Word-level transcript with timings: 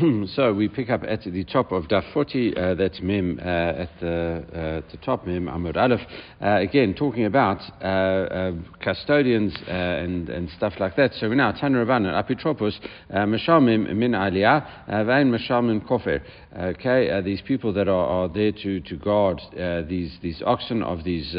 so 0.34 0.52
we 0.52 0.68
pick 0.68 0.88
up 0.88 1.02
at 1.06 1.22
the 1.24 1.44
top 1.44 1.72
of 1.72 1.84
Daf 1.84 2.12
40, 2.12 2.56
uh, 2.56 2.74
that's 2.74 3.00
Mem 3.02 3.38
uh, 3.38 3.44
at 3.44 3.90
the, 4.00 4.44
uh, 4.86 4.90
the 4.90 4.96
top, 4.98 5.26
Mem 5.26 5.46
Amud 5.46 5.76
Aleph, 5.76 6.00
uh, 6.40 6.58
again 6.60 6.94
talking 6.94 7.24
about 7.24 7.58
uh, 7.82 8.52
custodians 8.82 9.54
and, 9.66 10.28
and 10.28 10.48
stuff 10.56 10.74
like 10.78 10.96
that. 10.96 11.12
So 11.14 11.28
now, 11.28 11.52
Tan 11.52 11.72
Rabban 11.72 12.06
Apitropos, 12.06 12.72
Mashamim 13.12 13.94
Min 13.94 14.12
Aliyah, 14.12 15.06
Vain 15.06 15.30
Mashamim 15.30 15.86
Kofer. 15.86 16.22
Okay, 16.56 17.20
these 17.22 17.42
people 17.42 17.72
that 17.74 17.88
are, 17.88 18.06
are 18.06 18.28
there 18.28 18.52
to, 18.52 18.80
to 18.80 18.96
guard 18.96 19.40
these, 19.88 20.16
these 20.22 20.42
oxen 20.46 20.82
of 20.82 21.04
these 21.04 21.34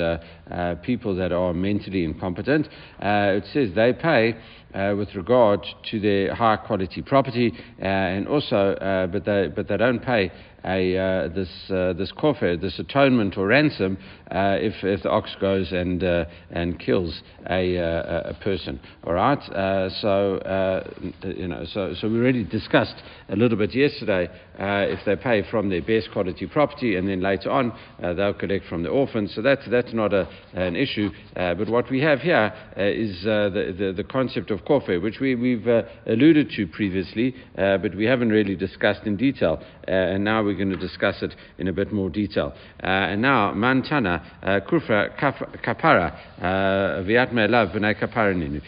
people 0.84 1.16
that 1.16 1.32
are 1.32 1.54
mentally 1.54 2.04
incompetent, 2.04 2.68
it 3.00 3.46
says 3.54 3.70
they 3.76 3.94
pay 3.94 4.36
uh, 4.74 4.96
with 4.98 5.14
regard 5.16 5.66
to 5.90 6.00
their 6.00 6.34
high 6.34 6.58
quality 6.58 7.02
property, 7.02 7.52
uh, 7.80 7.86
and 7.86 8.28
also, 8.28 8.74
uh, 8.76 9.08
but 9.08 9.26
they 9.26 9.50
but 9.56 9.68
they 9.68 9.78
don't 9.78 10.04
pay 10.04 10.32
a, 10.64 10.98
uh, 10.98 11.28
this 11.30 11.50
uh, 11.70 11.94
this 11.94 12.12
kofer, 12.12 12.60
this 12.60 12.78
atonement 12.80 13.38
or 13.38 13.48
ransom, 13.48 13.98
uh, 14.30 14.58
if, 14.60 14.84
if 14.84 15.04
the 15.04 15.10
ox 15.10 15.36
goes 15.40 15.72
and 15.72 16.04
uh, 16.04 16.26
and 16.52 16.80
kills 16.80 17.22
a, 17.50 17.78
uh, 17.78 18.30
a 18.30 18.34
person. 18.44 18.80
All 19.04 19.14
right. 19.14 19.40
Uh, 19.40 19.90
so 20.02 20.84
you 21.24 21.48
know. 21.48 21.66
So 21.74 21.94
so 22.00 22.08
we 22.08 22.20
already 22.20 22.44
discussed 22.44 22.96
a 23.30 23.36
little 23.36 23.58
bit 23.58 23.74
yesterday. 23.74 24.30
if 24.60 25.00
they 25.06 25.16
pay 25.16 25.44
from 25.50 25.70
their 25.70 25.82
best 25.82 26.12
quality 26.12 26.46
property 26.46 26.96
and 26.96 27.08
then 27.08 27.22
later 27.22 27.50
on 27.50 27.74
they'll 28.00 28.34
collect 28.34 28.66
from 28.68 28.84
the 28.84 28.90
orphans, 28.90 29.34
so 29.36 29.42
that's 29.42 29.68
that's 29.70 29.94
not 29.94 30.14
a, 30.14 30.28
an 30.54 30.76
issue. 30.76 31.10
but 31.34 31.68
what 31.70 31.90
we 31.90 32.02
have 32.02 32.20
here 32.20 32.54
is 32.78 33.24
the, 33.24 33.74
the, 33.78 33.94
the 33.94 34.04
concept 34.04 34.52
of 34.52 34.64
kofer, 34.66 35.02
which 35.02 35.20
we 35.20 35.36
we've 35.36 35.68
alluded 36.06 36.52
to 36.52 36.68
previously, 36.68 37.36
but 37.56 37.96
we 37.96 38.06
haven't 38.06 38.30
really 38.30 38.56
discussed 38.56 39.04
in 39.06 39.18
detail. 39.18 39.62
and 39.88 40.24
now 40.24 40.44
we're 40.52 40.58
going 40.58 40.70
to 40.70 40.76
discuss 40.76 41.22
it 41.22 41.34
in 41.58 41.68
a 41.68 41.74
bit 41.74 41.92
more 41.92 42.10
detail. 42.10 42.54
Uh, 42.84 42.88
and 42.88 43.22
now, 43.22 43.54
Mantana, 43.54 44.22
uh, 44.44 44.60
Kufra 44.70 45.18
Kapara, 45.64 46.14
uh, 46.40 47.04
Viatme 47.04 47.50
Lav 47.50 47.70
B'nai 47.70 47.96
Kaparaninu. 48.00 48.62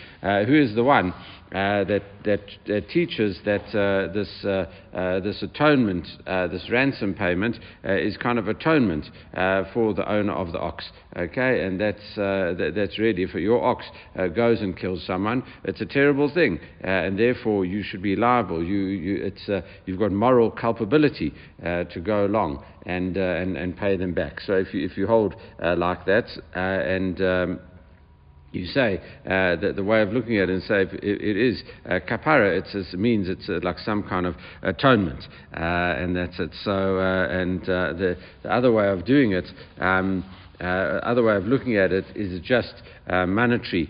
Who 0.48 0.56
is 0.56 0.76
the 0.76 0.84
one 0.84 1.14
uh, 1.54 1.84
that, 1.84 2.02
that, 2.26 2.42
that, 2.66 2.90
teaches 2.90 3.38
that 3.46 3.62
uh, 3.78 4.12
this, 4.12 4.28
uh, 4.44 4.66
uh 4.98 5.20
this 5.20 5.44
atonement, 5.44 6.08
uh, 6.26 6.48
this 6.48 6.68
ransom 6.72 7.14
payment, 7.14 7.56
uh, 7.86 7.94
is 7.94 8.18
kind 8.18 8.40
of 8.40 8.48
atonement 8.48 9.06
for 9.72 9.94
the 9.94 10.04
owner 10.12 10.34
of 10.34 10.52
the 10.52 10.60
ox. 10.60 10.90
Okay, 11.16 11.64
and 11.64 11.80
that's, 11.80 12.16
that, 12.16 12.72
that's 12.76 12.98
really 12.98 13.22
if 13.22 13.36
your 13.36 13.64
ox 13.64 13.86
goes 14.36 14.62
and 14.62 14.76
kills 14.76 15.06
someone, 15.06 15.44
it's 15.64 15.80
a 15.80 15.86
terrible 15.86 16.34
thing, 16.34 16.60
and 16.82 17.20
therefore 17.20 17.66
you 17.66 17.84
should 17.84 18.02
be 18.02 18.16
liable. 18.16 18.64
You, 18.64 18.78
you, 18.86 19.26
it's, 19.26 19.66
you've 19.86 20.00
got 20.00 20.12
moral 20.12 20.50
culpability 20.50 21.34
to 21.62 22.02
go 22.04 22.26
along 22.26 22.64
and, 22.88 23.16
and, 23.16 23.58
and 23.58 23.78
pay 23.78 23.96
them 23.96 24.16
back. 24.16 24.40
So 24.42 24.54
if 24.54 24.74
you, 24.74 24.84
if 24.84 24.98
you 24.98 25.06
hold 25.06 25.36
like 25.60 26.06
that, 26.08 26.26
and 26.56 27.22
um, 27.22 27.60
you 28.54 28.66
say 28.68 29.02
uh, 29.26 29.56
that 29.58 29.74
the 29.76 29.84
way 29.84 30.02
of 30.02 30.14
looking 30.14 30.38
at 30.38 30.50
it 30.50 30.54
and 30.54 30.64
say 30.64 30.82
it, 30.82 30.94
it 31.04 31.38
is 31.38 31.64
uh, 31.86 32.00
kapara, 32.08 32.58
it 32.58 32.98
means 32.98 33.28
it's 33.28 33.50
uh, 33.50 33.60
like 33.64 33.80
some 33.80 34.04
kind 34.04 34.26
of 34.26 34.36
atonement, 34.62 35.24
uh, 35.56 35.60
and 35.60 36.16
that's 36.16 36.40
it. 36.40 36.52
So, 36.64 37.00
uh, 37.00 37.28
and 37.30 37.62
uh, 37.64 37.94
the, 37.94 38.18
the, 38.44 38.54
other 38.54 38.72
way 38.72 38.88
of 38.88 39.06
doing 39.06 39.34
it, 39.34 39.46
um, 39.80 40.24
other 40.62 41.24
way 41.24 41.36
of 41.36 41.46
looking 41.46 41.76
at 41.78 41.92
it 41.92 42.06
is 42.16 42.40
just 42.42 42.74
monetary. 43.08 43.90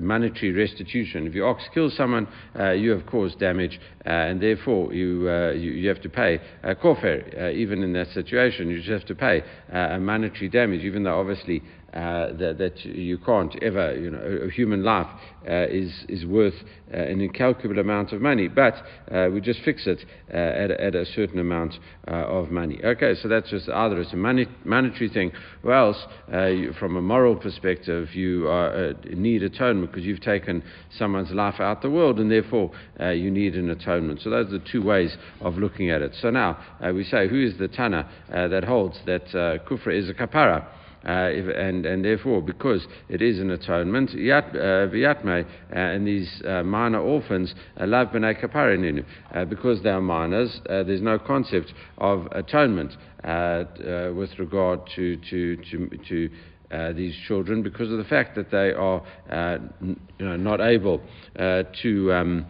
Monetary 0.00 0.52
restitution. 0.52 1.26
If 1.26 1.34
your 1.34 1.48
ox 1.48 1.64
kills 1.74 1.94
someone, 1.96 2.28
you 2.54 2.92
have 2.92 3.04
caused 3.04 3.38
damage, 3.40 3.78
and 4.06 4.40
therefore 4.40 4.94
you, 4.94 5.28
you, 5.52 5.72
you 5.72 5.88
have 5.88 6.00
to 6.02 6.08
pay 6.08 6.40
a 6.62 6.74
kofer. 6.74 7.52
even 7.52 7.82
in 7.82 7.92
that 7.94 8.06
situation, 8.14 8.70
you 8.70 8.78
just 8.78 8.90
have 8.90 9.04
to 9.06 9.14
pay 9.14 9.42
a 9.70 9.98
monetary 9.98 10.48
damage, 10.48 10.84
even 10.84 11.02
though 11.02 11.18
obviously 11.20 11.62
uh, 11.94 12.32
that, 12.36 12.56
that, 12.58 12.84
you 12.84 13.16
can't 13.16 13.56
ever, 13.62 13.98
you 13.98 14.10
know, 14.10 14.18
a, 14.18 14.50
human 14.50 14.82
life 14.84 15.06
uh, 15.48 15.66
is, 15.70 15.90
is 16.10 16.26
worth 16.26 16.52
uh, 16.92 16.98
an 16.98 17.22
incalculable 17.22 17.80
amount 17.80 18.12
of 18.12 18.20
money, 18.20 18.46
but 18.46 18.74
uh, 19.10 19.28
we 19.32 19.40
just 19.40 19.60
fix 19.62 19.86
it 19.86 20.04
uh, 20.30 20.36
at, 20.36 20.70
at, 20.70 20.94
a 20.94 21.06
certain 21.06 21.38
amount 21.38 21.78
uh, 22.06 22.10
of 22.10 22.50
money. 22.50 22.78
Okay, 22.84 23.14
so 23.22 23.26
that's 23.26 23.48
just 23.48 23.70
either 23.70 23.98
it's 24.02 24.12
a 24.12 24.16
money, 24.16 24.46
monetary 24.66 25.08
thing, 25.08 25.32
or 25.62 25.72
else, 25.72 25.96
you, 26.30 26.74
from 26.78 26.96
a 26.96 27.00
moral 27.00 27.34
perspective, 27.34 28.14
you 28.14 28.46
are, 28.48 28.92
need 29.14 29.42
atonement 29.42 29.90
because 29.90 30.04
you've 30.04 30.20
taken 30.20 30.62
someone's 30.98 31.30
life 31.30 31.58
out 31.58 31.80
the 31.80 31.88
world, 31.88 32.20
and 32.20 32.30
therefore 32.30 32.70
you 33.00 33.30
need 33.30 33.54
an 33.54 33.70
atonement. 33.70 34.20
So 34.20 34.28
those 34.28 34.48
are 34.48 34.58
the 34.58 34.64
two 34.70 34.82
ways 34.82 35.16
of 35.40 35.56
looking 35.56 35.90
at 35.90 36.02
it. 36.02 36.14
So 36.20 36.28
now 36.28 36.58
we 36.92 37.04
say, 37.04 37.28
who 37.28 37.42
is 37.42 37.58
the 37.58 37.68
Tana 37.68 38.06
that 38.28 38.64
holds 38.64 38.98
that 39.06 39.26
kufra 39.66 39.98
is 39.98 40.10
a 40.10 40.14
kapara? 40.14 40.66
Uh, 41.08 41.30
if, 41.32 41.46
and, 41.56 41.86
and 41.86 42.04
therefore, 42.04 42.42
because 42.42 42.86
it 43.08 43.22
is 43.22 43.38
an 43.38 43.50
atonement, 43.50 44.12
yat, 44.12 44.54
uh, 44.54 44.58
uh, 44.58 45.44
and 45.72 46.06
these 46.06 46.42
uh, 46.46 46.62
minor 46.62 47.00
orphans, 47.00 47.54
love 47.80 48.08
b'nei 48.08 48.38
kaparininu, 48.38 49.02
because 49.48 49.82
they 49.82 49.88
are 49.88 50.02
minors, 50.02 50.60
there's 50.66 51.00
no 51.00 51.18
concept 51.18 51.72
of 51.96 52.28
atonement 52.32 52.94
with 53.24 54.38
regard 54.38 54.80
to, 54.94 55.16
to, 55.30 55.56
to, 55.56 55.88
to 56.06 56.30
uh, 56.70 56.92
these 56.92 57.16
children 57.26 57.62
because 57.62 57.90
of 57.90 57.96
the 57.96 58.04
fact 58.04 58.34
that 58.34 58.50
they 58.50 58.72
are 58.72 59.02
uh, 59.30 59.56
n- 59.80 59.98
you 60.18 60.26
know, 60.26 60.36
not 60.36 60.60
able 60.60 61.00
uh, 61.38 61.62
to. 61.80 62.12
Um, 62.12 62.46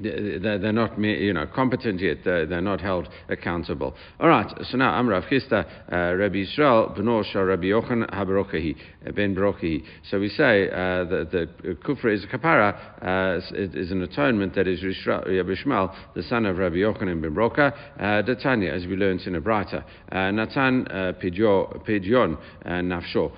they're 0.00 0.72
not, 0.72 0.98
you 0.98 1.32
know, 1.32 1.46
competent 1.46 2.00
yet. 2.00 2.18
They're 2.24 2.60
not 2.60 2.80
held 2.80 3.08
accountable. 3.28 3.94
All 4.20 4.28
right. 4.28 4.46
So 4.70 4.76
now, 4.76 5.00
Amrav 5.00 5.28
Chista, 5.28 5.66
uh, 5.92 6.16
Rabbi 6.16 6.38
Israel, 6.38 6.94
Beno 6.96 7.24
Rabbi 7.34 7.64
Yochanan 7.64 8.10
Habarokahi, 8.10 8.76
uh, 9.06 9.12
Ben 9.12 9.34
Barokahi. 9.34 9.82
So 10.10 10.20
we 10.20 10.28
say 10.28 10.68
uh, 10.68 11.04
that 11.04 11.28
the 11.32 11.74
kufra 11.84 12.14
is 12.14 12.24
a 12.24 12.26
kapara, 12.26 12.74
uh, 13.02 13.40
is 13.54 13.90
an 13.90 14.02
atonement 14.02 14.54
that 14.54 14.66
is 14.66 14.82
Rabbi 15.06 15.52
Ishmael, 15.52 15.94
the 16.14 16.22
son 16.22 16.46
of 16.46 16.58
Rabbi 16.58 16.76
Yochanan 16.76 17.20
Ben 17.22 17.34
Broka, 17.34 17.72
uh, 17.98 18.74
as 18.74 18.86
we 18.86 18.96
learned 18.96 19.20
in 19.22 19.34
a 19.34 19.40
Braita. 19.40 19.84
Uh, 20.10 20.30
Natan 20.30 20.86
uh, 20.88 21.12
Pidyon 21.20 22.38
Nafsho. 22.66 23.32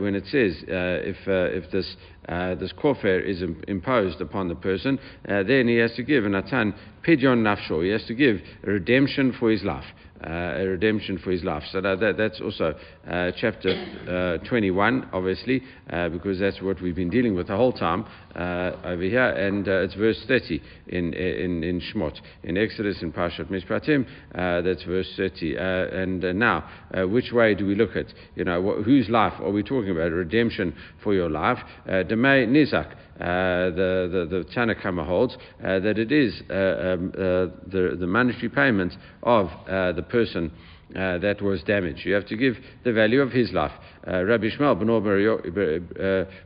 When 0.00 0.14
it 0.14 0.24
says 0.26 0.62
if 0.66 1.16
if 1.26 1.70
this 1.70 1.96
uh, 2.28 2.54
this 2.54 2.72
kofer 2.72 3.22
is 3.22 3.42
imposed 3.68 4.20
upon 4.20 4.48
the 4.48 4.54
person, 4.54 4.98
uh, 5.28 5.42
then 5.42 5.68
he 5.68 5.76
has 5.76 5.94
to 5.94 6.02
give 6.02 6.24
an 6.24 6.32
atan 6.32 6.74
pidyon 7.06 7.42
nafsho. 7.42 7.82
He 7.84 7.90
has 7.90 8.04
to 8.06 8.14
give 8.14 8.40
a 8.64 8.70
redemption 8.70 9.34
for 9.38 9.50
his 9.50 9.62
life 9.62 9.84
uh, 10.26 10.54
a 10.56 10.66
redemption 10.66 11.18
for 11.18 11.30
his 11.30 11.44
life. 11.44 11.62
So 11.70 11.80
that, 11.80 12.00
that 12.00 12.16
that's 12.16 12.40
also 12.40 12.74
uh, 13.08 13.32
chapter 13.36 14.38
uh, 14.42 14.48
21, 14.48 15.10
obviously, 15.12 15.62
uh, 15.90 16.08
because 16.08 16.38
that's 16.38 16.62
what 16.62 16.80
we've 16.80 16.94
been 16.94 17.10
dealing 17.10 17.34
with 17.34 17.48
the 17.48 17.56
whole 17.56 17.72
time 17.72 18.06
uh, 18.36 18.72
over 18.84 19.02
here, 19.02 19.28
and 19.30 19.66
uh, 19.68 19.82
it's 19.82 19.94
verse 19.94 20.22
30 20.26 20.60
in 20.88 21.12
in 21.14 21.64
in 21.64 21.80
Shmot 21.80 22.18
in 22.42 22.56
Exodus 22.56 23.02
in 23.02 23.12
Parshat 23.12 23.46
Mishpatim. 23.50 24.06
that's 24.32 24.82
verse 24.84 25.12
30. 25.16 25.56
and 25.56 26.38
now, 26.38 26.68
which 27.08 27.32
way 27.32 27.54
do 27.54 27.66
we 27.66 27.74
look 27.74 27.96
at? 27.96 28.06
You 28.34 28.44
know, 28.44 28.62
wh- 28.62 28.84
whose 28.84 29.08
life 29.08 29.34
are 29.40 29.50
we 29.50 29.62
talking 29.62 29.90
about? 29.90 30.12
Redemption 30.12 30.74
for 31.02 31.14
your 31.14 31.30
life. 31.30 31.58
Demei 31.86 32.46
Nizak. 32.48 32.94
Uh, 33.14 33.70
the, 33.70 34.26
the, 34.28 34.38
the 34.38 34.44
Tanakama 34.56 35.06
holds 35.06 35.36
uh, 35.62 35.78
that 35.78 36.00
it 36.00 36.10
is 36.10 36.34
uh, 36.50 36.52
um, 36.52 37.12
the, 37.14 37.96
the 38.00 38.06
monetary 38.08 38.48
payment 38.48 38.92
of 39.22 39.48
the 39.66 40.02
person 40.10 40.50
uh, 40.90 41.18
that 41.18 41.40
was 41.42 41.62
damaged. 41.62 42.04
You 42.04 42.14
have 42.14 42.26
to 42.26 42.36
give 42.36 42.56
the 42.84 42.92
value 42.92 43.20
of 43.20 43.32
his 43.32 43.52
life. 43.52 43.72
Uh, 44.06 44.24
Rabbi 44.24 44.48
Shmuel 44.56 44.76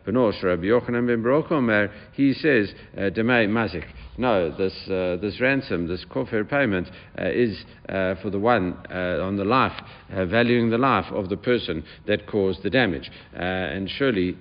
Benosh 0.07 0.43
Rabbi 0.43 0.65
Yochanan 0.65 1.07
ben 1.07 1.23
Baruch 1.23 1.91
he 2.13 2.33
says, 2.35 2.73
Demei 2.97 3.49
Mazik. 3.49 3.85
No, 4.19 4.51
this, 4.51 4.75
uh, 4.89 5.17
this 5.23 5.41
ransom, 5.41 5.87
this 5.87 6.05
kofir 6.05 6.45
payment, 6.45 6.89
uh, 7.17 7.29
is 7.29 7.57
uh, 7.89 8.17
for 8.21 8.31
the 8.31 8.39
one 8.39 8.77
uh, 8.91 9.23
on 9.23 9.37
the 9.37 9.45
life, 9.45 9.81
uh, 10.13 10.25
valuing 10.27 10.71
the 10.71 10.79
life 10.79 11.07
of 11.13 11.29
the 11.29 11.37
person 11.37 11.85
that 12.09 12.27
caused 12.27 12.65
the 12.65 12.71
damage. 12.71 13.09
Uh, 13.33 13.39
and 13.39 13.89
surely, 13.89 14.37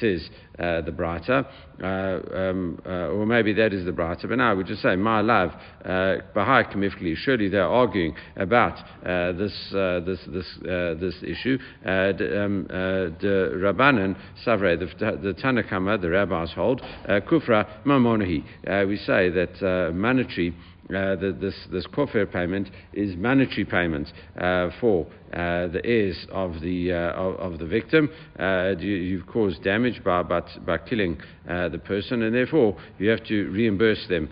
says 0.00 0.28
Uh, 0.58 0.80
the 0.80 0.90
Braita, 0.90 1.46
uh, 1.80 2.36
um, 2.36 2.82
uh, 2.84 3.10
or 3.10 3.24
maybe 3.24 3.52
that 3.52 3.72
is 3.72 3.84
the 3.84 3.92
Braita. 3.92 4.28
but 4.28 4.38
now 4.38 4.56
we 4.56 4.64
just 4.64 4.82
say, 4.82 4.96
my 4.96 5.20
love, 5.20 5.52
Bahai 5.84 6.72
Kamifkli, 6.74 7.14
surely 7.16 7.48
they're 7.48 7.62
arguing 7.62 8.12
about 8.34 8.76
this, 9.04 9.52
this, 9.72 10.18
this, 10.26 10.58
this 11.00 11.14
issue. 11.22 11.58
Um, 11.84 12.66
the 12.68 13.52
Rabbanan, 13.54 14.16
Savre, 14.44 14.76
the, 14.76 14.86
the 15.22 15.32
Tanakama, 15.34 16.00
the 16.00 16.10
rabbis 16.10 16.52
hold, 16.54 16.82
Kufra 17.06 17.84
Mamonahi 17.84 18.42
we 18.88 18.96
say 18.96 19.28
that 19.28 19.62
uh, 19.62 19.92
monetary 19.92 20.54
uh, 20.88 21.16
the, 21.16 21.36
this, 21.38 21.54
this 21.70 21.86
payment 22.32 22.70
is 22.94 23.14
monetary 23.16 23.66
payment 23.66 24.10
uh, 24.40 24.70
for 24.80 25.06
uh, 25.34 25.68
the 25.68 25.80
heirs 25.84 26.26
of 26.30 26.58
the, 26.62 26.90
uh, 26.90 27.12
of, 27.12 27.52
of, 27.52 27.58
the 27.58 27.66
victim. 27.66 28.08
Uh, 28.38 28.72
you, 28.78 29.18
have 29.18 29.26
caused 29.26 29.62
damage 29.62 30.02
by, 30.02 30.22
by, 30.22 30.40
by 30.64 30.78
killing 30.78 31.18
the 31.46 31.80
person, 31.84 32.22
and 32.22 32.34
therefore 32.34 32.74
you 32.98 33.10
have 33.10 33.22
to 33.24 33.50
reimburse 33.50 34.06
them 34.08 34.30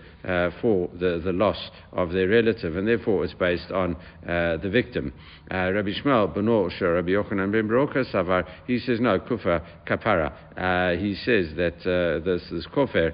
for 0.61 0.89
the, 0.99 1.21
the 1.23 1.31
loss 1.31 1.69
of 1.93 2.11
their 2.11 2.27
relative, 2.27 2.75
and 2.75 2.87
therefore 2.87 3.23
it's 3.23 3.33
based 3.35 3.71
on 3.71 3.95
the 4.23 4.69
victim. 4.71 5.13
Rabbi 5.51 5.91
Shmuel 6.01 6.35
Beno 6.35 6.69
Rabbi 6.81 7.09
Yochanan 7.09 7.51
ben 7.51 7.67
Savar, 8.11 8.47
he 8.65 8.79
says 8.79 8.99
no, 8.99 9.19
kufa 9.19 9.63
kapara. 9.87 10.99
he 10.99 11.13
says 11.15 11.55
that 11.55 11.77
this, 12.25 12.41
this 12.49 12.67
kofer 12.67 13.13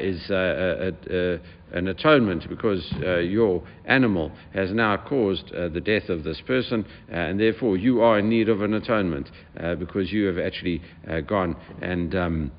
is 0.00 1.40
an 1.72 1.88
atonement 1.88 2.48
because 2.48 2.92
uh, 3.02 3.18
your 3.18 3.62
animal 3.84 4.32
has 4.54 4.72
now 4.72 4.96
caused 4.96 5.52
uh, 5.52 5.68
the 5.68 5.80
death 5.80 6.08
of 6.08 6.24
this 6.24 6.40
person, 6.46 6.84
uh, 7.10 7.14
and 7.14 7.40
therefore 7.40 7.76
you 7.76 8.00
are 8.00 8.18
in 8.18 8.28
need 8.28 8.48
of 8.48 8.62
an 8.62 8.74
atonement 8.74 9.30
uh, 9.58 9.74
because 9.74 10.12
you 10.12 10.26
have 10.26 10.38
actually 10.38 10.82
uh, 11.08 11.20
gone 11.20 11.56
and. 11.82 12.14
Um, 12.14 12.52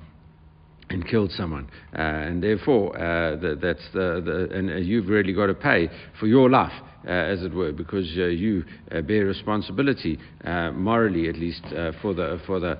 and 0.89 1.07
killed 1.07 1.31
someone, 1.31 1.69
and 1.93 2.43
therefore 2.43 2.91
the, 2.91 3.57
that's 3.61 3.79
the, 3.93 4.21
the 4.25 4.53
and 4.53 4.85
you've 4.85 5.07
really 5.07 5.31
got 5.31 5.45
to 5.45 5.53
pay 5.53 5.89
for 6.19 6.27
your 6.27 6.49
life. 6.49 6.73
Uh, 7.03 7.09
as 7.09 7.41
it 7.41 7.51
were, 7.51 7.71
because 7.71 8.05
uh, 8.15 8.25
you 8.25 8.63
uh, 8.91 9.01
bear 9.01 9.25
responsibility, 9.25 10.19
morally 10.45 11.29
at 11.29 11.35
least, 11.35 11.63
for 11.99 12.13
the 12.13 12.39
for 12.45 12.59
the 12.59 12.77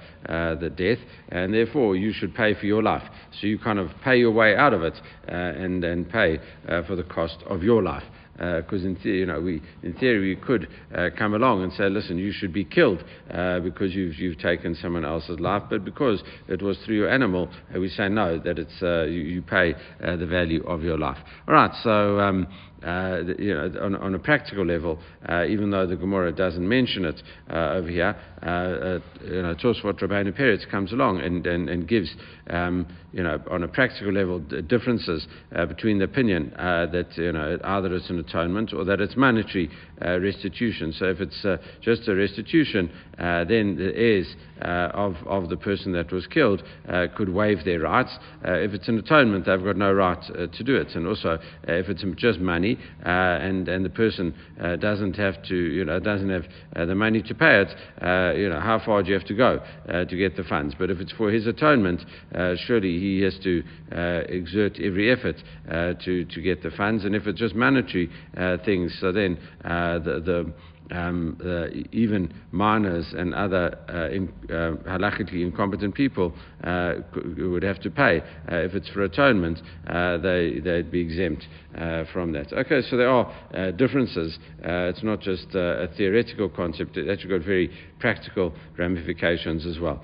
the 0.62 0.70
death, 0.70 1.00
and 1.30 1.52
therefore 1.52 1.96
you 1.96 2.14
should 2.14 2.36
pay 2.36 2.54
for 2.54 2.68
your 2.68 2.84
life. 2.84 3.02
So 3.40 3.48
you 3.48 3.58
kind 3.58 3.80
of 3.80 3.90
pay 4.04 4.18
your 4.18 4.30
way 4.30 4.56
out 4.56 4.74
of 4.74 4.84
it, 4.84 4.94
and 5.28 5.84
and 5.84 6.08
pay 6.08 6.40
for 6.86 6.96
the 6.96 7.04
cost 7.04 7.38
of 7.48 7.64
your 7.64 7.82
life 7.82 8.04
because 8.42 8.84
uh, 8.84 8.88
in 8.88 8.96
theory, 8.96 9.20
you 9.20 9.26
know, 9.28 9.40
we, 9.40 9.62
in 9.84 9.94
theory, 9.94 10.36
we 10.36 10.36
could 10.36 10.68
uh, 10.96 11.10
come 11.16 11.36
along 11.36 11.62
and 11.62 11.72
say, 11.74 11.88
listen, 11.90 12.18
you 12.18 12.32
should 12.32 12.52
be 12.52 12.64
killed 12.64 13.04
uh, 13.32 13.60
because 13.60 13.94
you've, 13.94 14.16
you've 14.16 14.40
taken 14.40 14.74
someone 14.74 15.06
else's 15.06 15.40
life, 15.40 15.62
but 15.70 15.86
because 15.86 16.24
it 16.48 16.60
was 16.60 16.76
through 16.84 16.96
your 16.96 17.10
animal, 17.10 17.50
we 17.76 17.88
say 17.88 18.10
no, 18.10 18.40
that 18.40 18.58
it's, 18.58 18.82
you, 18.82 19.22
you, 19.22 19.42
pay 19.44 19.76
the 20.00 20.26
value 20.26 20.64
of 20.64 20.82
your 20.82 20.98
life. 20.98 21.20
All 21.48 21.54
right, 21.54 21.72
so 21.84 22.20
um, 22.20 22.48
uh, 22.84 23.22
you 23.38 23.54
know, 23.54 23.72
on, 23.82 23.96
on, 23.96 24.16
a 24.16 24.20
practical 24.20 24.66
level, 24.66 25.00
uh, 25.30 25.46
even 25.46 25.70
though 25.70 25.86
the 25.86 25.96
Gemara 25.96 26.32
doesn't 26.32 26.68
mention 26.68 27.06
it 27.06 27.22
uh, 27.50 27.74
over 27.74 27.88
here, 27.88 28.16
uh, 28.42 28.46
uh, 28.46 29.00
you 29.24 29.42
know, 29.42 29.54
Tosfot 29.54 30.00
Rabbeinu 30.00 30.36
Peretz 30.38 30.70
comes 30.70 30.92
along 30.92 31.22
and, 31.22 31.46
and, 31.46 31.70
and 31.70 31.88
gives, 31.88 32.12
um, 32.50 32.88
you 33.14 33.22
know, 33.22 33.40
on 33.52 33.62
a 33.62 33.68
practical 33.68 34.12
level, 34.12 34.40
differences 34.40 35.28
uh, 35.56 35.66
between 35.68 36.00
the 36.00 36.06
opinion 36.06 36.52
that, 36.58 37.08
you 37.18 37.32
know, 37.32 37.60
either 37.64 37.94
it's 37.94 38.10
an 38.10 38.20
atonement 38.20 38.74
or 38.74 38.84
that 38.84 39.00
it's 39.00 39.16
monetary 39.16 39.70
restitution. 40.02 40.92
So 40.92 41.06
if 41.06 41.20
it's 41.20 41.46
just 41.82 42.08
a 42.08 42.16
restitution, 42.16 42.92
then 43.18 43.76
the 43.76 43.92
heirs 43.96 44.36
of, 44.62 45.16
of 45.28 45.50
the 45.50 45.58
person 45.58 45.92
that 45.94 46.12
was 46.12 46.26
killed 46.26 46.64
could 47.16 47.30
waive 47.30 47.64
their 47.64 47.82
rights. 47.82 48.18
if 48.44 48.74
it's 48.74 48.88
an 48.88 48.98
atonement, 48.98 49.46
they've 49.46 49.64
got 49.64 49.78
no 49.78 49.94
right 49.94 50.22
to 50.24 50.64
do 50.64 50.76
it. 50.78 50.96
And 50.96 51.06
also, 51.06 51.38
if 51.64 51.90
it's 51.90 52.04
just 52.16 52.40
money, 52.40 52.71
uh, 53.06 53.10
and 53.10 53.68
and 53.68 53.86
the 53.86 53.90
person 53.90 54.34
uh, 54.62 54.76
doesn't 54.76 55.16
have 55.16 55.42
to, 55.44 55.56
you 55.56 55.86
know, 55.86 56.00
doesn't 56.00 56.30
have 56.30 56.46
uh, 56.76 56.86
the 56.86 56.96
money 56.96 57.22
to 57.22 57.34
pay 57.34 57.62
it, 57.62 57.70
uh, 58.02 58.34
you 58.36 58.50
know, 58.50 58.60
how 58.60 58.80
far 58.84 59.02
do 59.04 59.10
you 59.10 59.14
have 59.14 59.28
to 59.28 59.34
go 59.34 59.60
uh, 59.90 60.06
to 60.06 60.16
get 60.16 60.36
the 60.36 60.44
funds? 60.44 60.76
But 60.78 60.90
if 60.90 61.00
it's 61.00 61.12
for 61.14 61.32
his 61.32 61.48
atonement, 61.48 62.02
uh, 62.36 62.56
surely 62.66 63.00
he 63.00 63.22
has 63.22 63.38
to 63.40 63.64
exert 64.30 64.80
every 64.80 65.12
effort 65.12 65.36
to 65.70 66.26
to 66.26 66.42
get 66.42 66.64
the 66.64 66.72
funds. 66.72 67.06
And 67.06 67.16
if 67.16 67.28
it's 67.28 67.40
just 67.40 67.56
monetary 67.56 68.10
things, 68.66 68.96
so 69.00 69.12
then 69.12 69.38
the 69.64 70.22
the 70.24 70.54
um, 70.92 71.38
uh, 71.44 71.68
even 71.92 72.34
minors 72.52 73.14
and 73.18 73.34
other 73.34 73.78
uh, 73.90 74.14
in, 74.14 74.32
uh, 74.50 74.76
halachically 74.90 75.42
incompetent 75.42 75.96
people 75.96 76.34
uh, 76.64 76.96
would 77.38 77.64
have 77.64 77.80
to 77.82 77.90
pay. 77.90 78.20
Uh, 78.52 78.58
if 78.58 78.74
it's 78.74 78.90
for 78.90 79.04
atonement, 79.04 79.60
uh, 79.88 80.18
they, 80.18 80.60
they'd 80.64 80.92
be 80.92 81.00
exempt 81.00 81.48
from 82.12 82.34
that. 82.34 82.52
Okay, 82.52 82.82
so 82.90 82.98
there 82.98 83.10
are 83.10 83.72
differences. 83.74 84.38
it's 84.60 85.04
not 85.04 85.22
just 85.22 85.48
a 85.56 85.88
theoretical 85.96 86.50
concept, 86.50 86.98
it 86.98 87.10
actually 87.10 87.38
got 87.38 87.46
very 87.46 87.72
practical 88.00 88.54
ramifications 88.78 89.66
as 89.66 89.80
well. 89.80 90.04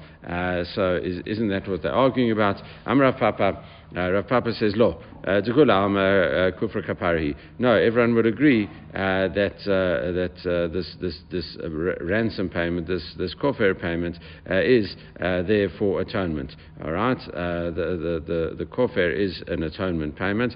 so, 0.75 0.99
is, 1.03 1.39
not 1.39 1.63
that 1.63 1.69
what 1.69 1.81
they're 1.83 1.91
arguing 1.91 2.31
about? 2.31 2.61
Amra 2.85 3.11
Papa. 3.13 3.63
Uh, 3.95 4.11
Rav 4.11 4.27
Papa 4.27 4.53
says, 4.53 4.73
Lo, 4.75 5.01
uh, 5.23 5.41
kufra 5.41 6.85
kaparihi. 6.85 7.35
No, 7.57 7.73
everyone 7.73 8.15
would 8.15 8.25
agree 8.25 8.65
uh, 8.93 9.27
that, 9.29 9.55
uh, 9.61 10.11
that 10.11 10.71
this, 10.73 10.95
this, 10.99 11.19
this 11.31 11.57
ransom 12.01 12.49
payment, 12.49 12.87
this, 12.87 13.13
this 13.17 13.33
kofar 13.35 13.73
payment, 13.79 14.17
is 14.47 14.95
there 15.19 15.69
for 15.79 16.01
atonement. 16.01 16.55
All 16.83 16.91
right? 16.91 17.17
the, 17.17 17.71
the, 17.75 18.23
the, 18.25 18.55
the 18.57 18.65
kofar 18.65 19.09
is 19.09 19.41
an 19.47 19.63
atonement 19.63 20.17
payment. 20.17 20.55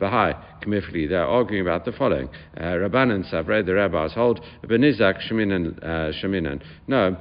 Bahai, 0.00 0.34
Kamifli, 0.62 1.08
they're 1.08 1.24
arguing 1.24 1.62
about 1.62 1.84
the 1.84 1.92
following. 1.92 2.28
Uh, 2.56 2.62
Rabbanan 2.62 3.28
Sabre, 3.30 3.62
the 3.62 3.74
rabbis 3.74 4.12
hold, 4.12 4.40
Benizak 4.64 5.20
Sheminan, 5.28 5.78
uh, 5.82 6.12
Sheminan. 6.20 6.62
No, 6.88 7.16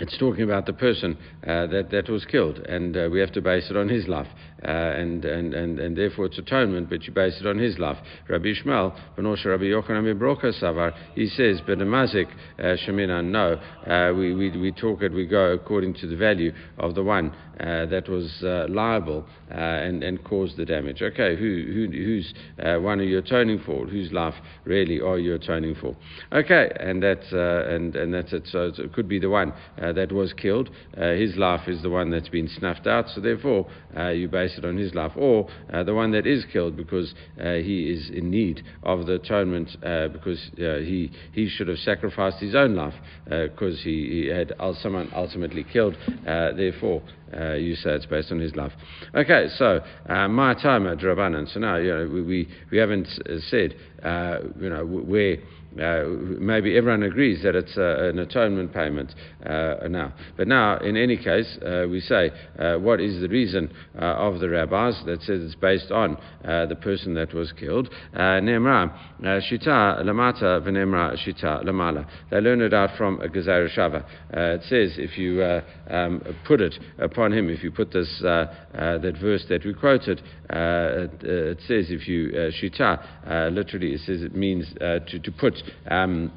it's 0.00 0.16
talking 0.18 0.44
about 0.44 0.66
the 0.66 0.72
person 0.72 1.16
uh, 1.46 1.66
that, 1.66 1.88
that 1.90 2.08
was 2.08 2.24
killed, 2.24 2.58
and 2.58 2.96
uh, 2.96 3.08
we 3.10 3.20
have 3.20 3.32
to 3.32 3.40
base 3.40 3.70
it 3.70 3.76
on 3.76 3.88
his 3.88 4.08
life, 4.08 4.28
uh, 4.64 4.70
and, 4.70 5.24
and, 5.24 5.54
and, 5.54 5.78
and 5.78 5.96
therefore 5.96 6.26
it's 6.26 6.38
atonement, 6.38 6.90
but 6.90 7.04
you 7.04 7.12
base 7.12 7.38
it 7.40 7.46
on 7.46 7.58
his 7.58 7.78
life. 7.78 7.96
Rabbi 8.28 8.48
Ishmael, 8.48 8.96
Benosha 9.16 9.46
Rabbi 9.46 9.64
Yochanan 9.64 10.18
Brocha 10.18 10.52
Savar, 10.60 10.92
he 11.14 11.26
says, 11.28 11.60
but 11.66 11.78
mazik 11.78 12.26
uh, 12.58 12.76
sheminan, 12.86 13.26
no, 13.26 13.52
uh, 13.86 14.12
we, 14.14 14.34
we, 14.34 14.56
we 14.58 14.72
talk 14.72 15.02
it, 15.02 15.12
we 15.12 15.26
go 15.26 15.52
according 15.52 15.94
to 15.94 16.08
the 16.08 16.16
value 16.16 16.52
of 16.78 16.94
the 16.94 17.02
one 17.04 17.32
uh, 17.60 17.86
that 17.86 18.08
was 18.08 18.38
liable 18.68 19.24
and, 19.48 20.02
and 20.02 20.22
caused 20.24 20.56
the 20.56 20.64
damage. 20.64 21.02
Okay, 21.02 21.36
who, 21.36 21.64
who, 21.72 21.90
whose 21.90 22.34
one 22.82 23.00
are 23.00 23.04
you 23.04 23.18
atoning 23.18 23.60
for? 23.64 23.86
Whose 23.86 24.12
life 24.12 24.34
really 24.64 25.00
are 25.00 25.18
you 25.18 25.34
atoning 25.34 25.76
for? 25.80 25.96
Okay, 26.32 26.70
and 26.78 27.02
that's, 27.02 27.26
and, 27.32 27.96
and 27.96 28.14
that's 28.14 28.32
it. 28.32 28.46
So 28.46 28.72
it 28.76 28.92
could 28.92 29.08
be 29.08 29.18
the 29.18 29.30
one 29.30 29.52
that 29.76 30.12
was 30.12 30.32
killed. 30.32 30.70
His 30.96 31.36
life 31.36 31.66
is 31.68 31.82
the 31.82 31.90
one 31.90 32.10
that's 32.10 32.28
been 32.28 32.48
snuffed 32.48 32.86
out, 32.86 33.06
so 33.08 33.20
therefore 33.20 33.66
you 34.12 34.28
base 34.28 34.47
it 34.56 34.64
on 34.64 34.76
his 34.76 34.94
life. 34.94 35.12
Or 35.16 35.48
uh, 35.72 35.82
the 35.84 35.94
one 35.94 36.12
that 36.12 36.26
is 36.26 36.44
killed 36.52 36.76
because 36.76 37.14
uh, 37.40 37.54
he 37.54 37.90
is 37.90 38.10
in 38.10 38.30
need 38.30 38.62
of 38.82 39.06
the 39.06 39.14
atonement 39.14 39.76
uh, 39.82 40.08
because 40.08 40.50
he, 40.56 41.10
he 41.32 41.48
should 41.48 41.68
have 41.68 41.78
sacrificed 41.78 42.38
his 42.38 42.54
own 42.54 42.74
life 42.74 42.94
because 43.26 43.80
he, 43.82 44.22
he, 44.22 44.26
had 44.28 44.54
someone 44.80 45.10
ultimately 45.14 45.64
killed. 45.64 45.96
therefore, 46.24 47.02
uh, 47.36 47.54
you 47.54 47.74
say 47.74 47.90
it's 47.90 48.06
based 48.06 48.32
on 48.32 48.40
his 48.40 48.54
life. 48.56 48.72
Okay, 49.14 49.48
so 49.56 49.80
uh, 50.08 50.28
my 50.28 50.54
time 50.54 50.86
at 50.86 50.98
Drabanan. 50.98 51.52
So 51.52 51.60
now 51.60 51.76
you 51.76 51.90
know 51.90 52.08
we, 52.12 52.22
we, 52.22 52.48
we 52.70 52.78
haven't 52.78 53.08
said 53.50 53.74
uh, 54.02 54.38
you 54.58 54.70
know 54.70 54.84
where 54.86 55.36
uh, 55.80 56.04
maybe 56.40 56.76
everyone 56.76 57.02
agrees 57.02 57.42
that 57.42 57.54
it's 57.54 57.76
uh, 57.76 58.08
an 58.08 58.18
atonement 58.18 58.72
payment 58.72 59.14
uh, 59.46 59.76
now. 59.88 60.12
But 60.36 60.48
now, 60.48 60.78
in 60.78 60.96
any 60.96 61.16
case, 61.16 61.58
uh, 61.64 61.86
we 61.88 62.00
say, 62.00 62.30
uh, 62.58 62.76
what 62.76 63.00
is 63.00 63.20
the 63.20 63.28
reason 63.28 63.72
uh, 63.96 64.04
of 64.04 64.40
the 64.40 64.48
rabbis 64.48 65.00
that 65.06 65.22
says 65.22 65.42
it's 65.42 65.54
based 65.54 65.90
on 65.90 66.18
the 66.42 66.76
person 66.80 67.14
that 67.14 67.32
was 67.34 67.52
killed? 67.52 67.90
Nemra, 68.14 68.92
Shita 69.22 70.02
Lamata 70.02 70.60
Venemra 70.60 71.16
Shita 71.16 71.64
Lamala. 71.64 72.06
They 72.30 72.40
learn 72.40 72.60
it 72.60 72.74
out 72.74 72.96
from 72.96 73.20
a 73.20 73.28
Gezerah 73.28 73.74
Shava. 73.74 74.04
it 74.30 74.62
says, 74.62 74.98
if 74.98 75.18
you 75.18 75.42
um, 75.90 76.22
put 76.46 76.60
it 76.60 76.74
upon 76.98 77.32
him, 77.32 77.48
if 77.48 77.62
you 77.62 77.70
put 77.70 77.92
this, 77.92 78.18
that 78.22 79.14
verse 79.20 79.44
that 79.48 79.64
we 79.64 79.74
quoted, 79.74 80.22
it, 80.50 81.22
it, 81.22 81.58
says, 81.66 81.86
if 81.90 82.08
you, 82.08 82.30
Shita, 82.60 83.52
literally, 83.52 83.92
it 83.92 84.00
says 84.00 84.22
it 84.22 84.34
means 84.34 84.66
to, 84.78 85.18
to 85.18 85.32
put 85.32 85.54
um, 85.90 86.32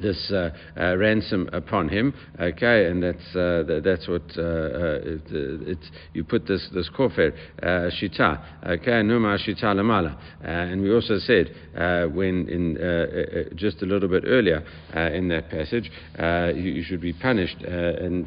this 0.00 0.30
uh, 0.30 0.50
uh, 0.76 0.96
ransom 0.96 1.48
upon 1.52 1.88
him. 1.88 2.14
Okay, 2.38 2.86
and 2.86 3.02
that's 3.02 3.36
uh, 3.36 3.80
that's 3.82 4.06
what 4.06 4.22
uh, 4.36 4.42
uh, 4.42 5.00
it, 5.02 5.22
uh, 5.26 5.70
it's. 5.70 5.90
You 6.12 6.24
put 6.24 6.46
this 6.46 6.68
this 6.74 6.88
kofer 6.90 7.32
shita. 7.62 8.66
Okay, 8.66 9.02
numa 9.02 9.38
shita 9.38 9.64
lamala. 9.64 10.18
And 10.42 10.82
we 10.82 10.92
also 10.92 11.18
said 11.18 11.54
when 12.14 12.48
in 12.48 13.56
just 13.56 13.82
a 13.82 13.86
little 13.86 14.08
bit 14.08 14.24
earlier 14.26 14.62
in 14.94 15.28
that 15.28 15.50
passage, 15.50 15.90
you, 16.56 16.72
you, 16.72 16.82
should 16.82 17.00
be 17.00 17.12
punished 17.12 17.58
and 17.62 18.26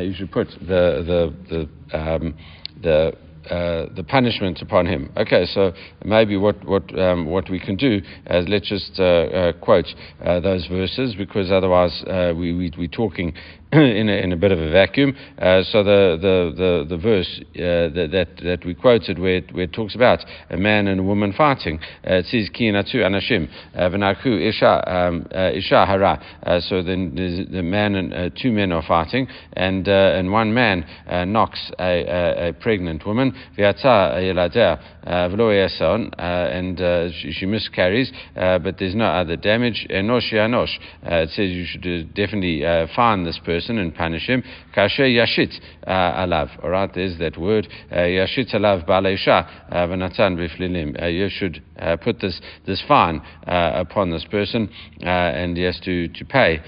you 0.00 0.14
should 0.14 0.32
put 0.32 0.48
the 0.60 1.32
the 1.48 1.68
the 1.90 1.98
um, 1.98 2.34
the 2.82 3.12
uh, 3.50 3.86
the 3.94 4.04
punishment 4.04 4.60
upon 4.62 4.86
him. 4.86 5.10
Okay, 5.16 5.46
so 5.46 5.72
maybe 6.04 6.36
what 6.36 6.62
what 6.64 6.98
um, 6.98 7.26
what 7.26 7.48
we 7.50 7.58
can 7.58 7.76
do 7.76 8.00
is 8.30 8.48
let's 8.48 8.68
just 8.68 8.98
uh, 8.98 9.02
uh, 9.02 9.52
quote 9.52 9.86
uh, 10.24 10.40
those 10.40 10.66
verses 10.66 11.14
because 11.14 11.50
otherwise 11.50 12.02
uh, 12.06 12.32
we, 12.36 12.52
we 12.52 12.72
we're 12.76 12.88
talking 12.88 13.32
in, 13.72 14.08
a, 14.08 14.12
in 14.12 14.32
a 14.32 14.36
bit 14.36 14.50
of 14.50 14.58
a 14.58 14.70
vacuum. 14.70 15.14
Uh, 15.38 15.62
so 15.62 15.84
the, 15.84 16.16
the, 16.22 16.54
the, 16.56 16.86
the 16.88 16.96
verse 16.96 17.28
uh, 17.38 17.92
that, 17.92 18.08
that, 18.12 18.28
that 18.42 18.64
we 18.64 18.74
quoted 18.74 19.18
where 19.18 19.36
it, 19.36 19.54
where 19.54 19.64
it 19.64 19.72
talks 19.74 19.94
about 19.94 20.24
a 20.48 20.56
man 20.56 20.86
and 20.86 21.00
a 21.00 21.02
woman 21.02 21.34
fighting, 21.36 21.78
uh, 22.06 22.14
it 22.14 22.26
says 22.26 22.48
ki 22.48 22.72
natu 22.72 22.96
anashim 22.96 23.46
uh, 23.74 23.80
v'narku 23.90 24.40
isha 24.48 24.90
um, 24.90 25.26
uh, 25.34 25.50
isha 25.52 25.84
hara. 25.84 26.18
Uh, 26.44 26.60
so 26.60 26.82
then 26.82 27.14
the 27.14 27.62
man 27.62 27.94
and 27.94 28.34
two 28.40 28.52
men 28.52 28.72
are 28.72 28.82
fighting, 28.88 29.28
and 29.52 29.86
and 29.86 30.32
one 30.32 30.54
man 30.54 30.86
knocks 31.30 31.70
a, 31.78 31.82
a, 31.82 32.48
a, 32.48 32.52
pregnant 32.54 33.04
woman 33.06 33.34
yeladeh 33.58 34.80
Uh, 35.08 35.26
v'lo 35.30 35.48
uh, 35.48 36.22
and 36.22 36.82
uh, 36.82 37.10
she, 37.10 37.32
she, 37.32 37.46
miscarries, 37.46 38.12
but 38.34 38.76
there's 38.78 38.94
no 38.94 39.06
other 39.06 39.36
damage. 39.36 39.86
Enosh 39.88 40.30
yanosh. 40.34 40.76
It 41.02 41.30
says 41.30 41.50
you 41.50 41.64
should 41.64 42.12
definitely 42.12 42.60
find 42.94 43.24
this 43.24 43.40
person 43.42 43.78
and 43.78 43.94
punish 43.94 44.26
him. 44.26 44.42
Kasher 44.76 45.08
yashit 45.08 45.58
uh, 45.86 45.90
alav. 45.90 46.62
All 46.62 46.68
right, 46.68 46.92
there's 46.94 47.18
that 47.20 47.38
word. 47.38 47.66
Uh, 47.90 47.96
yashit 47.96 48.54
alav 48.54 48.86
baleisha 48.86 49.48
uh, 49.70 49.86
v'natan 49.86 50.36
b'flilim. 50.36 51.10
You 51.10 51.30
should 51.30 51.62
put 52.02 52.20
this 52.20 52.38
this 52.66 52.82
fine 52.86 53.22
upon 53.46 54.10
this 54.10 54.26
person, 54.26 54.68
and 55.00 55.56
he 55.56 55.62
has 55.62 55.80
to 55.84 56.08
to 56.08 56.24
pay 56.26 56.60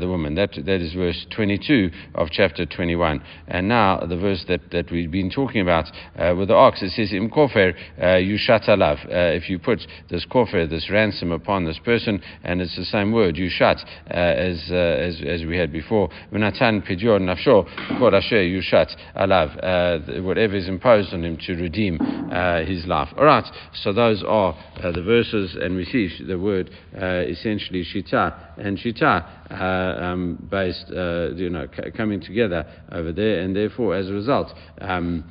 the 0.00 0.08
woman. 0.08 0.34
That 0.34 0.52
that 0.54 0.80
is 0.80 0.94
verse 0.94 1.26
22 1.36 1.90
of 2.14 2.30
chapter 2.30 2.64
21. 2.64 3.22
And 3.48 3.68
now 3.68 3.98
the 4.00 4.16
verse 4.16 4.44
that, 4.48 4.70
that 4.70 4.90
we've 4.90 5.10
been 5.10 5.30
talking 5.30 5.60
about 5.60 5.90
with 6.38 6.48
the 6.48 6.54
ox. 6.54 6.80
It 6.82 6.92
says 6.92 7.12
im 7.12 7.28
kofer 7.28 7.74
yushat 7.98 8.68
alav. 8.68 8.98
If 9.08 9.48
you 9.48 9.58
put 9.58 9.86
this 10.10 10.26
kofer, 10.26 10.68
this 10.68 10.90
ransom 10.90 11.32
upon 11.32 11.64
this 11.64 11.78
person, 11.78 12.22
and 12.44 12.60
it's 12.60 12.76
the 12.76 12.84
same 12.84 13.12
word, 13.12 13.36
yushat, 13.36 13.82
as 14.06 14.70
as 14.70 15.22
as 15.26 15.46
we 15.46 15.56
had 15.56 15.72
before. 15.72 16.08
V'natan 16.32 16.86
pidyon 16.86 17.22
nafsho 17.22 17.66
kol 17.98 18.10
yushat 18.10 18.94
alav. 19.16 19.58
Uh, 19.62 20.22
whatever 20.22 20.54
is 20.54 20.68
imposed 20.68 21.12
on 21.12 21.24
him 21.24 21.36
to 21.36 21.54
redeem 21.54 21.98
uh, 22.32 22.64
his 22.64 22.86
life. 22.86 23.08
All 23.16 23.24
right, 23.24 23.44
so 23.74 23.92
those 23.92 24.22
are 24.26 24.54
uh, 24.82 24.92
the 24.92 25.02
verses, 25.02 25.56
and 25.60 25.76
we 25.76 25.84
see 25.84 26.10
the 26.26 26.38
word 26.38 26.70
essentially 26.94 27.84
shita 27.84 28.58
and 28.58 28.78
shita 28.78 30.02
um, 30.02 30.48
based, 30.50 30.86
you 30.88 31.50
know, 31.50 31.66
c- 31.76 31.90
coming 31.92 32.20
together 32.20 32.66
over 32.90 33.12
there, 33.12 33.40
and 33.40 33.54
therefore, 33.54 33.94
as 33.94 34.08
a 34.08 34.12
result. 34.12 34.52
Um, 34.80 35.24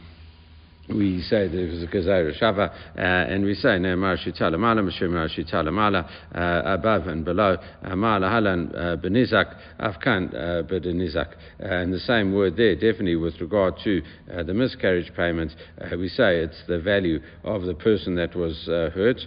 we 0.93 1.21
say 1.21 1.47
there 1.47 1.67
was 1.67 1.83
a 1.83 1.87
Gezerah 1.87 2.39
Shava, 2.39 2.69
uh, 2.69 3.01
and 3.01 3.43
we 3.43 3.55
say 3.55 3.79
no 3.79 3.95
Marashita 3.95 4.41
Lamala, 4.41 4.81
Mashir 4.81 5.09
Marashita 5.09 5.55
Lamala, 5.55 6.07
uh, 6.35 6.73
above 6.73 7.07
and 7.07 7.23
below, 7.23 7.57
uh, 7.83 7.95
Mala 7.95 8.27
Halan 8.27 8.75
uh, 8.75 8.97
Benizak, 8.97 9.55
Afkan 9.79 10.33
uh, 10.33 10.63
Benizak. 10.63 11.33
And 11.59 11.93
the 11.93 11.99
same 11.99 12.33
word 12.33 12.57
there, 12.57 12.75
definitely 12.75 13.15
with 13.15 13.39
regard 13.39 13.75
to 13.83 14.01
uh, 14.33 14.43
the 14.43 14.53
miscarriage 14.53 15.11
payment, 15.15 15.51
we 15.97 16.07
say 16.09 16.37
it's 16.37 16.61
the 16.67 16.79
value 16.79 17.19
of 17.43 17.63
the 17.63 17.73
person 17.73 18.15
that 18.15 18.35
was 18.35 18.65
hurt 18.65 19.19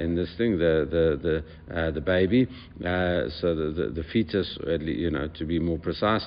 in 0.00 0.14
this 0.14 0.32
thing, 0.36 0.58
the, 0.58 0.86
the, 0.90 1.42
the, 1.68 1.92
the 1.92 2.00
baby, 2.00 2.46
so 2.80 3.54
the, 3.54 3.72
the, 3.76 3.92
the, 3.94 4.04
fetus, 4.12 4.58
you 4.80 5.10
know, 5.10 5.28
to 5.34 5.44
be 5.44 5.58
more 5.58 5.78
precise. 5.78 6.26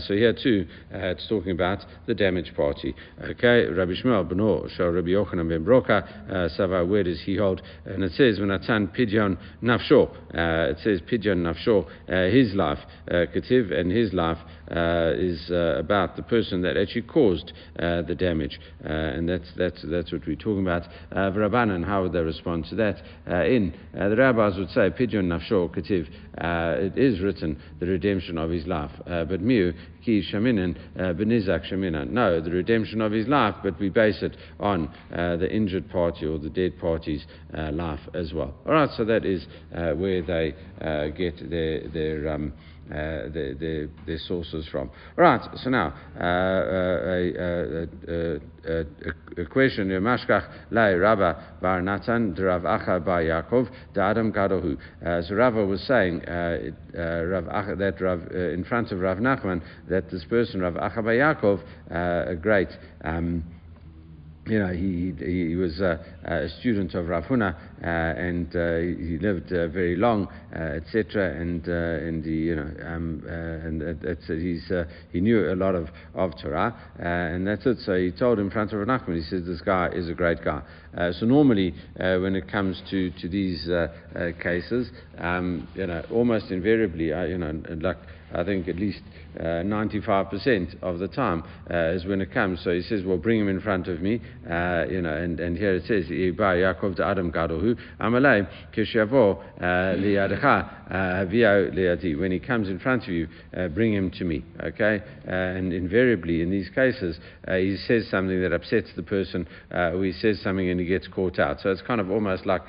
so 0.00 0.14
here 0.14 0.32
too, 0.32 0.66
it's 0.90 1.28
talking 1.28 1.52
about 1.52 1.78
the 2.06 2.14
damaged 2.14 2.54
party. 2.56 2.94
Okay, 3.22 3.66
Rabbi 3.66 3.92
Shmuel 3.92 4.09
Beno 4.10 4.68
Shal 4.76 4.88
Rabbi 4.88 5.08
Yochanan 5.08 5.48
ben 5.48 5.64
Broka 5.64 6.02
uh, 6.30 6.48
Sava. 6.48 6.84
Where 6.84 7.04
does 7.04 7.20
he 7.24 7.36
hold? 7.36 7.62
And 7.84 8.04
it 8.04 8.12
says 8.12 8.38
when 8.38 8.48
Venatan 8.48 8.94
Pidyon 8.96 9.38
Nafsho. 9.62 10.10
Uh, 10.34 10.70
it 10.70 10.78
says 10.82 11.00
Pidyon 11.00 11.38
Nafsho. 11.42 11.86
Uh, 12.08 12.30
his 12.34 12.54
life, 12.54 12.78
Kativ, 13.08 13.72
and 13.72 13.90
his 13.90 14.12
life 14.12 14.38
is 14.70 15.50
about 15.50 16.16
the 16.16 16.22
person 16.22 16.62
that 16.62 16.76
actually 16.76 17.02
caused 17.02 17.52
the 17.76 18.16
damage, 18.18 18.58
and 18.80 19.28
that's 19.28 19.50
that's 19.56 19.84
that's 19.90 20.12
what 20.12 20.26
we're 20.26 20.36
talking 20.36 20.62
about. 20.62 20.82
Uh, 21.12 21.30
Rabbanan, 21.30 21.84
how 21.84 22.02
would 22.02 22.12
they 22.12 22.20
respond 22.20 22.66
to 22.70 22.74
that? 22.76 23.02
in 23.46 23.74
the 23.92 24.16
rabbis 24.16 24.56
would 24.56 24.70
say 24.70 24.90
Pidyon 24.90 25.26
Nafsho 25.26 25.68
Kativ. 25.74 26.08
it 26.82 26.98
is 26.98 27.20
written 27.20 27.60
the 27.78 27.86
redemption 27.86 28.38
of 28.38 28.50
his 28.50 28.66
life, 28.66 28.90
but 29.04 29.40
Miu 29.40 29.74
Ki 30.04 30.22
Shaminan 30.32 30.76
Benizak 30.96 31.70
Shaminan. 31.70 32.10
No, 32.10 32.40
the 32.40 32.50
redemption 32.50 33.00
of 33.00 33.12
his 33.12 33.28
life, 33.28 33.54
but 33.62 33.78
we 33.78 33.88
base 33.88 34.22
it 34.22 34.36
on 34.58 34.88
uh, 35.12 35.36
the 35.36 35.50
injured 35.50 35.88
party 35.90 36.26
or 36.26 36.38
the 36.38 36.50
dead 36.50 36.78
party's 36.78 37.24
uh, 37.56 37.70
life 37.72 38.00
as 38.14 38.32
well. 38.32 38.54
All 38.66 38.72
right, 38.72 38.90
so 38.96 39.04
that 39.04 39.24
is 39.24 39.46
uh, 39.74 39.92
where 39.92 40.22
they 40.22 40.54
uh, 40.80 41.08
get 41.08 41.50
their 41.50 41.88
their, 41.88 42.28
um, 42.32 42.52
uh, 42.90 43.28
their, 43.32 43.54
their, 43.54 43.88
their 44.06 44.18
sources 44.18 44.66
from. 44.70 44.90
Right, 45.16 45.40
so 45.62 45.70
now 45.70 45.94
a, 46.18 46.26
a, 48.66 48.84
a, 49.40 49.46
question. 49.46 49.88
Mashkach 49.88 50.48
lai 50.70 50.92
Rabba 50.92 51.58
bar 51.62 51.80
Natan 51.82 52.34
Rav 52.34 52.62
Acha 52.62 53.04
bar 53.04 53.22
Yaakov 53.22 53.68
Adam 53.96 54.32
Gadohu. 54.32 54.76
So 55.28 55.34
Rava 55.34 55.64
was 55.64 55.80
saying 55.82 56.18
Rav 56.26 57.44
Acha, 57.44 57.78
that 57.78 58.00
Rav, 58.00 58.26
in 58.32 58.64
front 58.68 58.90
of 58.92 59.00
Rav 59.00 59.18
Nachman 59.18 59.62
that 59.88 60.10
this 60.10 60.24
person 60.24 60.60
Rav 60.60 60.74
Acha 60.74 61.04
bar 61.04 61.14
Yaakov, 61.14 61.62
a 61.90 62.34
great. 62.34 62.68
Um, 63.04 63.44
know, 64.58 64.72
he, 64.72 65.12
he, 65.18 65.48
he 65.48 65.56
was 65.56 65.80
uh, 65.80 65.98
a 66.24 66.48
student 66.60 66.94
of 66.94 67.08
Rav 67.08 67.24
Huna, 67.24 67.54
uh, 67.54 67.86
and 67.86 68.48
uh, 68.56 68.78
he 68.78 69.18
lived 69.18 69.52
uh, 69.52 69.68
very 69.68 69.96
long, 69.96 70.28
uh, 70.54 70.58
etc. 70.58 71.40
And 71.40 71.68
uh, 71.68 71.72
and 71.72 72.24
he, 72.24 72.30
you 72.30 72.56
know, 72.56 72.70
um, 72.86 73.22
and 73.28 73.98
that's 74.02 74.26
he's 74.26 74.70
he 75.12 75.20
knew 75.20 75.52
a 75.52 75.56
lot 75.56 75.74
of 75.74 75.88
of 76.14 76.32
Torah, 76.40 76.74
and 76.98 77.46
that's 77.46 77.66
it. 77.66 77.78
So 77.84 77.94
he 77.94 78.10
told 78.10 78.38
in 78.38 78.50
front 78.50 78.72
of 78.72 78.78
Rav 78.80 78.88
Nachman, 78.88 79.16
he 79.16 79.22
says, 79.22 79.44
"This 79.46 79.60
guy 79.60 79.88
is 79.94 80.08
a 80.08 80.14
great 80.14 80.42
guy." 80.44 80.62
so 81.12 81.26
normally, 81.26 81.74
when 81.96 82.34
it 82.34 82.50
comes 82.50 82.82
to 82.90 83.10
to 83.10 83.28
these 83.28 83.68
cases, 84.42 84.90
um, 85.18 85.68
you 85.74 85.86
know, 85.86 86.04
almost 86.10 86.50
invariably, 86.50 87.06
you 87.06 87.38
know, 87.38 87.62
like 87.80 87.98
I 88.32 88.44
think 88.44 88.68
at 88.68 88.76
least 88.76 89.02
uh, 89.38 89.62
95% 89.62 90.82
of 90.82 90.98
the 90.98 91.08
time 91.08 91.44
uh, 91.70 91.90
is 91.90 92.04
when 92.04 92.20
it 92.20 92.32
comes. 92.32 92.60
So 92.62 92.72
he 92.72 92.82
says, 92.82 93.04
well, 93.04 93.16
bring 93.16 93.40
him 93.40 93.48
in 93.48 93.60
front 93.60 93.88
of 93.88 94.00
me, 94.00 94.20
uh, 94.48 94.86
you 94.90 95.02
know, 95.02 95.14
and, 95.16 95.38
and 95.38 95.56
here 95.56 95.74
it 95.74 95.84
says, 95.86 96.06
Yaakov 96.06 96.96
to 96.96 97.04
Adam 97.04 97.30
Amalei, 97.32 98.48
Kishavo, 98.74 99.42
Liadecha, 99.60 100.88
When 102.18 102.32
he 102.32 102.40
comes 102.40 102.68
in 102.68 102.78
front 102.80 103.04
of 103.04 103.10
you, 103.10 103.28
uh, 103.56 103.68
bring 103.68 103.92
him 103.94 104.10
to 104.12 104.24
me, 104.24 104.44
okay? 104.62 105.00
Uh, 105.26 105.30
and 105.30 105.72
invariably, 105.72 106.42
in 106.42 106.50
these 106.50 106.68
cases, 106.70 107.18
uh, 107.46 107.54
he 107.56 107.76
says 107.86 108.08
something 108.10 108.40
that 108.42 108.52
upsets 108.52 108.90
the 108.96 109.02
person, 109.02 109.46
or 109.70 110.04
he 110.04 110.12
says 110.12 110.40
something 110.42 110.68
and 110.68 110.80
he 110.80 110.86
gets 110.86 111.06
caught 111.08 111.38
out. 111.38 111.60
So 111.60 111.70
it's 111.70 111.82
kind 111.82 112.00
of 112.00 112.10
almost 112.10 112.46
like 112.46 112.68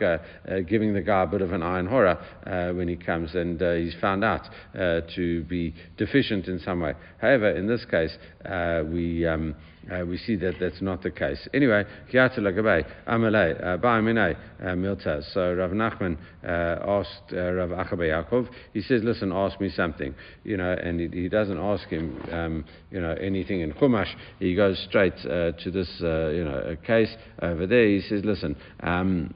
giving 0.67 0.93
the 0.93 1.01
guy 1.01 1.23
a 1.23 1.27
bit 1.27 1.41
of 1.41 1.51
an 1.51 1.61
ayin 1.61 1.89
hara 1.89 2.73
when 2.75 2.87
he 2.87 2.95
comes 2.95 3.33
and 3.35 3.59
he's 3.59 3.95
found 3.99 4.23
out 4.23 4.47
to 4.73 5.43
be 5.45 5.73
deficient 5.97 6.47
in 6.51 6.59
some 6.59 6.81
way. 6.81 6.93
However, 7.19 7.49
in 7.49 7.67
this 7.67 7.85
case, 7.85 8.15
uh, 8.45 8.83
we. 8.85 9.25
Um, 9.25 9.55
uh, 9.89 10.05
we 10.05 10.15
see 10.17 10.35
that 10.35 10.53
that's 10.59 10.79
not 10.81 11.01
the 11.01 11.09
case. 11.09 11.47
Anyway, 11.55 11.83
Amalei, 12.13 12.85
uh, 13.07 13.77
Ba'aminai, 13.77 14.37
uh, 14.61 14.65
Miltaz. 14.75 15.33
So 15.33 15.53
Rav 15.55 15.71
Nachman 15.71 16.17
uh, 16.43 16.47
asked 16.87 17.31
Rav 17.31 17.69
Acha 17.69 17.97
bar 17.97 18.05
Yaakov, 18.05 18.47
he 18.73 18.81
says, 18.81 19.01
listen, 19.03 19.31
ask 19.31 19.59
me 19.59 19.69
something. 19.69 20.13
You 20.43 20.57
know, 20.57 20.71
and 20.71 20.99
he, 20.99 21.21
he 21.21 21.29
doesn't 21.29 21.57
ask 21.57 21.87
him, 21.87 22.21
um, 22.31 22.65
you 22.91 23.01
know, 23.01 23.13
anything 23.13 23.61
in 23.61 23.73
Chumash. 23.73 24.13
He 24.39 24.53
goes 24.55 24.77
straight 24.87 25.17
to 25.17 25.71
this, 25.71 25.89
you 25.99 26.45
know, 26.45 26.77
case 26.85 27.13
over 27.41 27.65
there. 27.65 27.87
He 27.87 28.01
says, 28.01 28.23
listen, 28.23 28.55
um, 28.81 29.33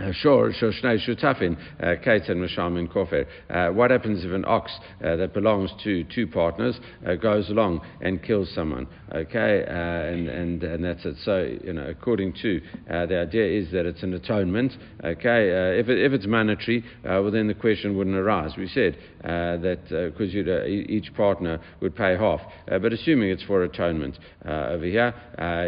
Uh, 0.00 0.06
uh, 0.06 1.92
uh, 3.50 3.70
what 3.72 3.90
happens 3.90 4.24
if 4.24 4.32
an 4.32 4.44
ox 4.46 4.72
uh, 5.04 5.16
that 5.16 5.34
belongs 5.34 5.70
to 5.84 6.04
two 6.04 6.26
partners 6.26 6.78
uh, 7.06 7.14
goes 7.16 7.50
along 7.50 7.80
and 8.00 8.22
kills 8.22 8.50
someone? 8.54 8.86
Okay, 9.14 9.64
and, 9.68 10.28
and, 10.28 10.62
and 10.62 10.84
that's 10.84 11.04
it. 11.04 11.16
So, 11.24 11.42
you 11.62 11.72
know, 11.72 11.86
according 11.88 12.34
to 12.42 12.60
the 12.88 13.26
idea 13.28 13.60
is 13.60 13.70
that 13.72 13.84
it's 13.86 14.02
an 14.02 14.14
atonement. 14.14 14.72
Okay, 15.04 15.78
if, 15.78 15.88
it, 15.88 15.98
if 15.98 16.12
it's 16.12 16.26
monetary, 16.26 16.84
well, 17.04 17.30
then 17.30 17.48
the 17.48 17.54
question 17.54 17.96
wouldn't 17.96 18.16
arise. 18.16 18.52
We 18.56 18.68
said 18.68 18.96
that 19.22 20.12
because 20.14 20.34
each 20.34 21.12
partner 21.14 21.60
would 21.80 21.94
pay 21.94 22.16
half. 22.16 22.40
but 22.66 22.92
assuming 22.92 23.30
it's 23.30 23.42
for 23.42 23.64
atonement 23.64 24.18
over 24.46 24.84
here, 24.84 25.12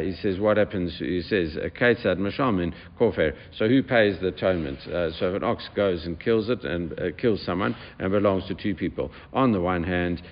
he 0.02 0.14
says, 0.22 0.38
what 0.38 0.56
happens? 0.56 0.96
He 0.98 1.22
says, 1.22 1.56
kate 1.78 1.98
mashamin 1.98 2.72
kofer. 2.98 3.34
So 3.58 3.68
who 3.68 3.82
pays 3.82 4.16
the 4.22 4.28
atonement. 4.28 4.78
Uh, 4.86 5.10
so 5.12 5.28
if 5.30 5.36
an 5.36 5.44
ox 5.44 5.68
goes 5.74 6.06
and 6.06 6.18
kills 6.18 6.48
it 6.48 6.64
and 6.64 6.92
uh, 6.98 7.12
kills 7.18 7.44
someone 7.44 7.76
and 7.98 8.10
belongs 8.10 8.46
to 8.48 8.54
two 8.54 8.74
people, 8.74 9.10
on 9.32 9.52
the 9.52 9.60
one 9.60 9.82
hand, 9.82 10.22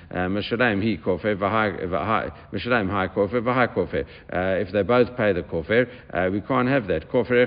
if 4.61 4.73
they 4.73 4.83
both 4.83 5.17
pay 5.17 5.33
the 5.33 5.43
kofer, 5.43 5.89
uh, 6.13 6.31
we 6.31 6.41
can't 6.41 6.69
have 6.69 6.87
that. 6.89 7.11
Kofer 7.11 7.43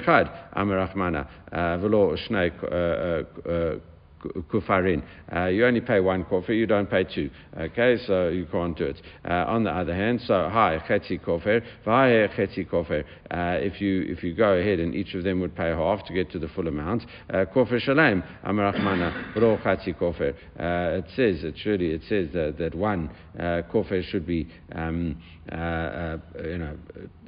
kufarin. 4.52 5.04
Uh, 5.34 5.46
you 5.46 5.66
only 5.66 5.82
pay 5.82 6.00
one 6.00 6.24
kofir, 6.26 6.58
you 6.58 6.66
don't 6.66 6.90
pay 6.90 7.04
two. 7.04 7.30
Okay, 7.58 7.98
so 8.06 8.30
you 8.30 8.46
can't 8.52 8.78
do 8.78 8.86
it. 8.86 9.02
Uh, 9.26 9.46
on 9.48 9.64
the 9.64 9.70
other 9.70 9.94
hand, 9.94 10.22
so 10.22 10.50
hi 10.50 10.82
chetzi 10.88 11.20
kofir, 11.24 11.62
v'hai 11.86 12.30
chetzi 12.36 12.68
kofir. 12.70 13.04
Uh, 13.32 13.58
if 13.60 13.82
you 13.82 14.04
if 14.08 14.24
you 14.24 14.34
go 14.34 14.54
ahead 14.54 14.80
and 14.80 14.94
each 14.96 15.14
of 15.16 15.24
them 15.24 15.40
would 15.40 15.56
pay 15.56 15.70
half 15.70 16.06
to 16.06 16.14
get 16.14 16.32
to 16.32 16.40
the 16.40 16.48
full 16.50 16.68
amount, 16.68 17.04
uh, 17.30 17.46
kofir 17.54 17.80
shalem 17.80 18.24
amarachmana 18.46 19.36
ro 19.36 19.58
chetzi 19.58 19.98
kofir. 19.98 20.34
Uh, 20.60 21.00
it 21.00 21.06
says 21.16 21.44
it 21.44 21.56
surely 21.58 21.92
it 21.92 22.02
says 22.08 22.28
that, 22.34 22.56
that 22.58 22.76
one 22.76 23.10
kofir 23.38 24.04
should 24.04 24.26
be 24.26 24.48
um, 24.74 25.16
Uh, 25.52 25.56
uh, 25.56 26.18
you 26.42 26.58
know 26.58 26.78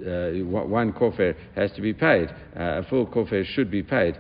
uh, 0.07 0.45
one 0.45 0.93
kofir 0.93 1.35
has 1.55 1.69
to 1.73 1.81
be 1.81 1.93
paid. 1.93 2.29
a 2.55 2.81
full 2.89 3.05
kofir 3.05 3.43
should 3.45 3.69
be 3.69 3.83
paid 3.83 4.17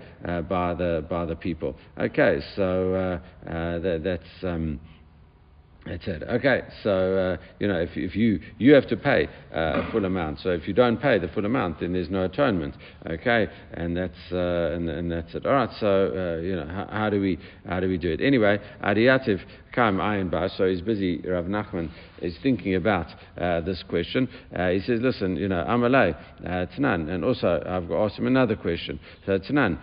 by 0.49 0.73
the 0.73 1.05
by 1.09 1.25
the 1.25 1.35
people. 1.35 1.75
Okay, 1.97 2.41
so 2.55 3.19
that, 3.45 4.01
that's. 4.03 4.43
Um, 4.43 4.79
that's 5.85 6.07
it. 6.07 6.23
Okay, 6.23 6.63
so 6.81 7.15
uh, 7.15 7.37
you 7.59 7.67
know 7.67 7.79
if, 7.79 7.91
if 7.95 8.15
you 8.15 8.39
you 8.57 8.73
have 8.73 8.87
to 8.87 8.97
pay 8.97 9.27
uh, 9.53 9.83
a 9.83 9.91
full 9.91 10.05
amount. 10.05 10.39
So 10.39 10.49
if 10.49 10.67
you 10.67 10.73
don't 10.73 10.99
pay 10.99 11.19
the 11.19 11.27
full 11.27 11.45
amount, 11.45 11.79
then 11.79 11.93
there's 11.93 12.09
no 12.09 12.23
atonement. 12.23 12.73
Okay, 13.07 13.47
and 13.73 13.95
that's 13.95 14.13
uh, 14.31 14.73
and, 14.73 14.89
and, 14.89 15.11
that's 15.11 15.35
it. 15.35 15.45
All 15.45 15.53
right. 15.53 15.69
So 15.79 15.87
uh, 15.87 16.41
you 16.41 16.55
know 16.55 16.65
how, 16.65 16.87
how, 16.89 17.09
do 17.11 17.21
we 17.21 17.37
how 17.67 17.79
do 17.79 17.87
we 17.87 17.97
do 17.99 18.11
it? 18.11 18.19
Anyway, 18.19 18.59
Adiativ 18.83 19.41
Kam 19.73 19.97
Ayin 19.97 20.31
Bar. 20.31 20.49
So 20.57 20.67
he's 20.67 20.81
busy. 20.81 21.21
Rav 21.21 21.45
Nachman 21.45 21.91
is 22.19 22.35
thinking 22.41 22.73
about 22.73 23.07
uh, 23.37 23.61
this 23.61 23.83
question. 23.87 24.27
Uh, 24.55 24.69
he 24.69 24.79
says, 24.79 25.01
listen, 25.01 25.35
you 25.35 25.47
know 25.47 25.63
Amalei 25.69 26.17
Tanan, 26.43 27.09
and 27.09 27.23
also 27.23 27.61
I've 27.63 27.87
got 27.87 27.95
to 27.95 28.01
ask 28.01 28.15
him 28.17 28.25
another 28.25 28.55
question. 28.55 28.99
So 29.27 29.37
Tanan, 29.37 29.77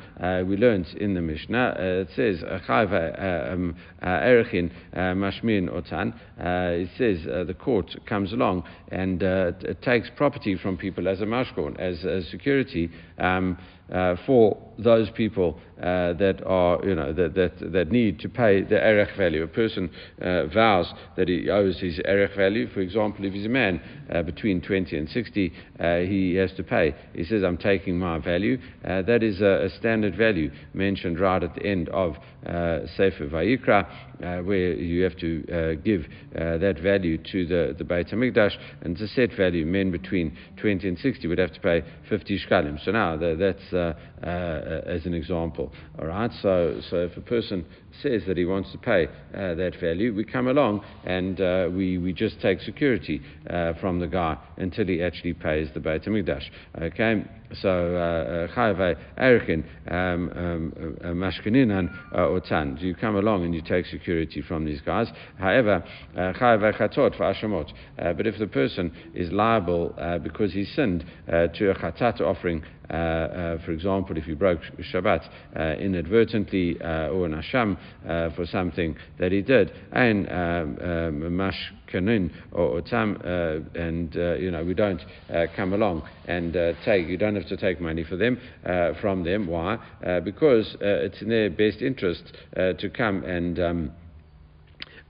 we 0.48 0.56
learned 0.56 0.88
in 0.98 1.14
the 1.14 1.20
Mishnah. 1.20 1.76
it 1.78 2.08
says 2.16 2.42
Chayva 2.66 3.52
um, 3.52 3.76
Mashmin 4.02 5.72
It 5.92 6.14
uh, 6.38 6.98
says 6.98 7.26
uh, 7.26 7.44
the 7.44 7.54
court 7.54 7.94
comes 8.06 8.32
along 8.32 8.64
and 8.88 9.22
uh, 9.22 9.52
it 9.60 9.82
takes 9.82 10.10
property 10.16 10.56
from 10.56 10.76
people 10.76 11.08
as 11.08 11.20
a 11.20 11.26
mashkon, 11.26 11.78
as, 11.78 12.04
as 12.04 12.26
security. 12.28 12.90
Um, 13.18 13.58
uh, 13.92 14.16
for 14.26 14.56
those 14.78 15.10
people 15.10 15.58
uh, 15.82 16.12
that 16.14 16.42
are, 16.46 16.84
you 16.84 16.94
know, 16.94 17.12
that, 17.12 17.34
that, 17.34 17.72
that 17.72 17.90
need 17.90 18.18
to 18.20 18.28
pay 18.28 18.62
the 18.62 18.76
erech 18.76 19.16
value. 19.16 19.42
A 19.42 19.48
person 19.48 19.90
uh, 20.20 20.46
vows 20.46 20.92
that 21.16 21.28
he 21.28 21.50
owes 21.50 21.80
his 21.80 22.00
erech 22.04 22.36
value. 22.36 22.68
For 22.68 22.80
example, 22.80 23.24
if 23.24 23.32
he's 23.32 23.46
a 23.46 23.50
man 23.50 23.80
uh, 24.12 24.22
between 24.22 24.60
20 24.60 24.96
and 24.96 25.08
60, 25.08 25.52
uh, 25.80 25.96
he 25.98 26.34
has 26.36 26.52
to 26.52 26.62
pay. 26.62 26.94
He 27.14 27.24
says, 27.24 27.42
I'm 27.42 27.58
taking 27.58 27.98
my 27.98 28.18
value. 28.18 28.58
Uh, 28.84 29.02
that 29.02 29.22
is 29.22 29.40
a, 29.40 29.64
a, 29.64 29.70
standard 29.70 30.16
value 30.16 30.50
mentioned 30.74 31.18
right 31.18 31.42
at 31.42 31.54
the 31.54 31.66
end 31.66 31.88
of 31.88 32.14
Sefer 32.44 33.28
Vayikra, 33.28 34.44
where 34.44 34.74
you 34.74 35.02
have 35.02 35.16
to 35.18 35.76
give 35.84 36.06
that 36.32 36.78
value 36.82 37.18
to 37.18 37.46
the, 37.46 37.74
the 37.76 37.84
Beit 37.84 38.08
HaMikdash, 38.08 38.56
and 38.82 38.92
it's 38.96 39.12
a 39.12 39.14
set 39.14 39.36
value. 39.36 39.64
Men 39.64 39.90
between 39.90 40.36
20 40.60 40.88
and 40.88 40.98
60 40.98 41.26
would 41.28 41.38
have 41.38 41.52
to 41.52 41.60
pay 41.60 41.82
50 42.08 42.40
shkalim. 42.46 42.84
So 42.84 42.90
now 42.92 43.16
the, 43.16 43.36
that's 43.38 43.72
Uh, 43.82 43.94
uh, 44.26 44.82
as 44.86 45.04
an 45.04 45.14
example. 45.14 45.72
All 45.98 46.06
right, 46.06 46.30
so, 46.42 46.80
so 46.90 46.96
if 46.98 47.16
a 47.16 47.20
person 47.20 47.66
says 48.00 48.22
that 48.26 48.36
he 48.36 48.44
wants 48.44 48.72
to 48.72 48.78
pay 48.78 49.06
uh, 49.06 49.54
that 49.54 49.72
value, 49.80 50.14
we 50.14 50.24
come 50.24 50.48
along 50.48 50.82
and 51.04 51.40
uh, 51.40 51.68
we, 51.70 51.98
we 51.98 52.12
just 52.12 52.40
take 52.40 52.60
security 52.60 53.20
uh, 53.50 53.72
from 53.80 53.98
the 54.00 54.06
guy 54.06 54.36
until 54.56 54.86
he 54.86 55.02
actually 55.02 55.34
pays 55.34 55.68
the 55.74 55.80
Beit 55.80 56.04
HaMikdash. 56.04 56.44
Okay, 56.80 57.24
so 57.54 57.68
Chayve 58.54 58.96
Erichin 59.18 59.64
Mashkeninan 61.04 61.90
Otan. 62.14 62.80
You 62.80 62.94
come 62.94 63.16
along 63.16 63.44
and 63.44 63.54
you 63.54 63.62
take 63.62 63.86
security 63.86 64.42
from 64.42 64.64
these 64.64 64.80
guys. 64.80 65.08
However, 65.38 65.84
Chayve 66.16 66.78
Chatot 66.78 67.16
for 67.16 67.24
Ashamot. 67.24 67.70
But 67.96 68.26
if 68.26 68.38
the 68.38 68.46
person 68.46 68.92
is 69.14 69.30
liable 69.32 69.94
uh, 69.98 70.18
because 70.18 70.52
he 70.52 70.64
sinned 70.64 71.04
uh, 71.28 71.48
to 71.48 71.70
a 71.70 71.74
Chatat 71.74 72.20
offering, 72.20 72.62
uh, 72.90 73.58
for 73.64 73.72
example, 73.72 74.16
if 74.16 74.24
he 74.24 74.34
broke 74.34 74.60
Shabbat 74.92 75.28
inadvertently 75.80 76.80
or 76.80 77.26
an 77.26 77.34
Asham 77.34 77.76
for 78.36 78.46
something 78.46 78.96
that 79.18 79.32
he 79.32 79.42
did, 79.42 79.72
and 79.92 80.28
um, 80.30 80.78
um, 80.80 81.36
Mash 81.36 81.72
kanin 81.92 82.30
or, 82.52 82.80
tam, 82.82 83.20
uh, 83.24 83.78
and 83.78 84.16
uh, 84.16 84.34
you 84.34 84.50
know 84.50 84.64
we 84.64 84.74
don't 84.74 85.02
uh, 85.32 85.46
come 85.54 85.72
along 85.72 86.02
and 86.26 86.56
uh, 86.56 86.72
take. 86.84 87.06
You 87.08 87.16
don't 87.16 87.34
have 87.34 87.48
to 87.48 87.56
take 87.56 87.80
money 87.80 88.04
for 88.04 88.16
them 88.16 88.38
uh, 88.64 88.92
from 89.00 89.24
them. 89.24 89.46
Why? 89.46 89.78
Uh, 90.04 90.20
because 90.20 90.76
it's 90.80 91.20
in 91.22 91.28
their 91.28 91.50
best 91.50 91.82
interest 91.82 92.32
to 92.54 92.90
come 92.90 93.24
and. 93.24 93.58
Um, 93.60 93.90
uh, 93.90 94.01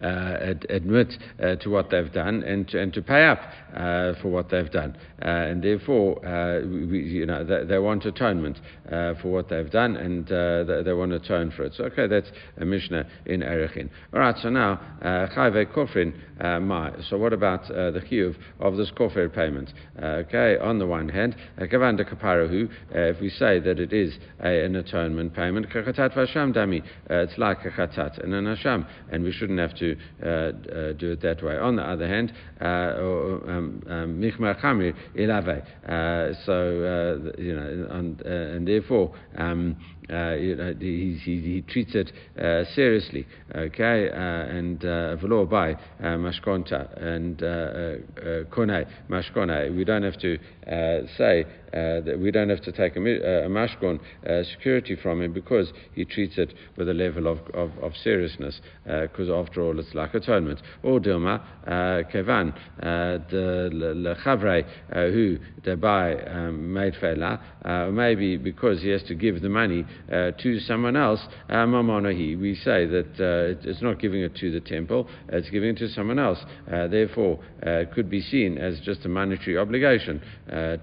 Uh, 0.03 0.37
ad- 0.43 0.67
admit 0.69 1.15
uh, 1.41 1.55
to 1.55 1.71
what 1.71 1.89
they've 1.89 2.13
done 2.13 2.43
and 2.43 2.67
to, 2.67 2.81
and 2.81 2.93
to 2.93 3.01
pay 3.01 3.25
up 3.25 3.39
uh, 3.73 4.13
for 4.21 4.31
what 4.31 4.51
they've 4.51 4.73
done. 4.73 4.97
Uh, 5.25 5.29
and 5.29 5.63
therefore, 5.63 6.19
uh, 6.27 6.61
we, 6.67 6.99
you 6.99 7.25
know, 7.25 7.45
they, 7.45 7.65
they 7.65 7.79
want 7.79 8.05
atonement 8.05 8.59
for 8.89 9.31
what 9.31 9.49
they've 9.49 9.71
done 9.71 9.95
and 9.95 10.27
they, 10.27 10.83
they, 10.83 10.93
want 10.93 11.13
to 11.13 11.19
atone 11.19 11.53
for 11.53 11.63
it. 11.63 11.75
So, 11.77 11.85
okay, 11.85 12.09
that's 12.09 12.27
a 12.57 12.65
Mishnah 12.65 13.07
in 13.27 13.43
Erechin. 13.43 13.89
All 14.13 14.19
right, 14.19 14.35
so 14.43 14.51
now, 14.51 14.81
Chayve 15.03 15.73
Kofrin 15.73 16.13
Mai. 16.43 16.93
So, 17.09 17.17
what 17.17 17.33
about 17.33 17.69
the 17.69 18.03
chiyuv 18.11 18.37
of 18.61 18.77
this 18.77 18.91
kofir 18.91 19.33
payment? 19.33 19.73
okay, 20.03 20.59
on 20.59 20.79
the 20.79 20.87
one 20.87 21.09
hand, 21.09 21.37
Gavanda 21.59 22.05
Kaparahu, 22.09 22.69
if 22.91 23.21
we 23.21 23.31
say 23.31 23.59
that 23.61 23.79
it 23.79 23.93
is 23.93 24.19
a, 24.43 24.65
an 24.65 24.77
atonement 24.77 25.35
payment, 25.35 25.69
Kachatat 25.71 26.15
Vasham 26.15 26.55
Dami, 26.55 26.83
it's 27.09 27.39
like 27.39 27.59
a 27.65 27.71
chatat 27.71 28.23
and 28.23 28.35
an 28.35 28.45
Asham, 28.47 28.87
and 29.11 29.23
we 29.23 29.33
shouldn't 29.33 29.59
have 29.59 29.75
to 29.77 29.97
uh, 30.23 30.27
uh, 30.27 30.93
do 30.93 31.13
it 31.13 31.21
that 31.23 31.43
way. 31.43 31.57
On 31.57 31.77
the 31.77 31.83
other 31.83 32.09
hand, 32.09 32.33
uh, 32.61 32.65
um, 32.65 33.83
um, 33.89 34.21
Michmar 34.21 34.61
Chamir 34.61 34.95
Ilave. 35.17 35.63
So, 36.45 37.33
you 37.39 37.55
know, 37.55 37.87
and, 37.91 38.21
and 38.23 38.69
therefore, 38.69 39.13
um, 39.37 39.77
uh, 40.11 40.15
know, 40.57 40.71
uh, 40.71 40.75
he, 40.81 41.19
he, 41.23 41.41
he, 41.41 41.63
treats 41.63 41.95
it 41.95 42.13
uh, 42.39 42.65
seriously, 42.75 43.27
okay, 43.55 44.11
uh, 44.11 44.15
and 44.17 44.85
uh, 44.85 45.17
v'lo 45.17 45.49
by 45.49 45.73
uh, 45.73 45.77
mashkonta 46.17 47.01
and 47.01 47.39
kone 48.51 48.87
mashkone. 49.09 49.77
We 49.77 49.85
don't 49.85 50.03
have 50.03 50.19
to 50.19 50.39
say 51.17 51.47
Uh, 51.73 52.03
that 52.03 52.19
we 52.19 52.31
don't 52.31 52.51
have 52.51 52.61
to 52.61 52.71
take 52.71 52.97
a, 52.97 53.01
uh, 53.01 53.47
a 53.47 53.49
mashkon 53.49 53.99
uh, 54.29 54.43
security 54.45 54.95
from 54.95 55.23
him 55.23 55.33
because 55.33 55.73
he 55.95 56.05
treats 56.05 56.37
it 56.37 56.53
with 56.77 56.87
a 56.87 56.93
level 56.93 57.27
of, 57.27 57.39
of, 57.55 57.71
of 57.83 57.93
seriousness, 57.97 58.61
because 58.85 59.31
after 59.31 59.63
all 59.63 59.79
it's 59.79 59.95
like 59.95 60.13
atonement. 60.13 60.61
Or 60.83 61.01
dilma 61.01 61.41
kevan 62.13 62.53
the 62.79 63.71
lechavre 63.73 64.65
who 65.13 65.39
thereby 65.65 66.15
um, 66.25 66.75
made 66.75 66.93
fela, 66.95 67.41
maybe 67.91 68.37
because 68.37 68.83
he 68.83 68.91
has 68.91 69.03
to 69.05 69.15
give 69.15 69.41
the 69.41 69.49
money 69.49 69.87
uh, 70.13 70.33
to 70.43 70.61
someone 70.61 70.97
else, 70.97 71.21
uh. 71.49 71.67
We 71.73 72.55
say 72.63 72.85
that 72.87 73.13
uh, 73.19 73.69
it's 73.69 73.81
not 73.81 73.99
giving 73.99 74.21
it 74.21 74.35
to 74.37 74.51
the 74.51 74.61
temple, 74.61 75.09
it's 75.29 75.49
giving 75.49 75.71
it 75.71 75.79
to 75.79 75.89
someone 75.89 76.19
else. 76.19 76.39
therefore, 76.67 77.39
it 77.63 77.93
could 77.93 78.11
be 78.11 78.21
seen 78.21 78.59
as 78.59 78.79
just 78.81 79.07
a 79.07 79.09
monetary 79.09 79.57
obligation 79.57 80.21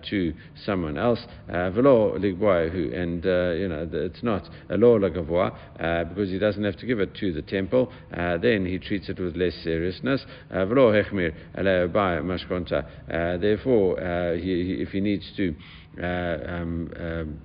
to 0.10 0.34
someone 0.66 0.79
else. 0.98 1.20
Uh, 1.48 1.70
Velo 1.72 2.18
ligboahu, 2.18 2.96
and 2.98 3.26
uh, 3.26 3.52
you 3.52 3.68
know 3.68 3.88
it's 3.92 4.24
not 4.24 4.50
a 4.70 4.78
law 4.78 4.98
lagavoa 4.98 5.56
uh, 5.80 6.04
because 6.06 6.30
he 6.30 6.40
doesn't 6.40 6.64
have 6.64 6.78
to 6.78 6.86
give 6.86 7.00
it 7.00 7.14
to 7.16 7.32
the 7.32 7.42
temple. 7.42 7.92
then 8.12 8.66
he 8.66 8.80
treats 8.80 9.10
it 9.10 9.20
with 9.20 9.36
less 9.36 9.54
seriousness. 9.64 10.26
Velo 10.50 10.92
hechmir 10.92 11.34
mashkonta. 11.58 13.40
Therefore, 13.42 13.98
he, 14.36 14.78
if 14.80 14.90
he 14.90 15.00
needs 15.00 15.32
to. 15.38 15.56
Um, 16.02 16.92
um, 16.98 17.42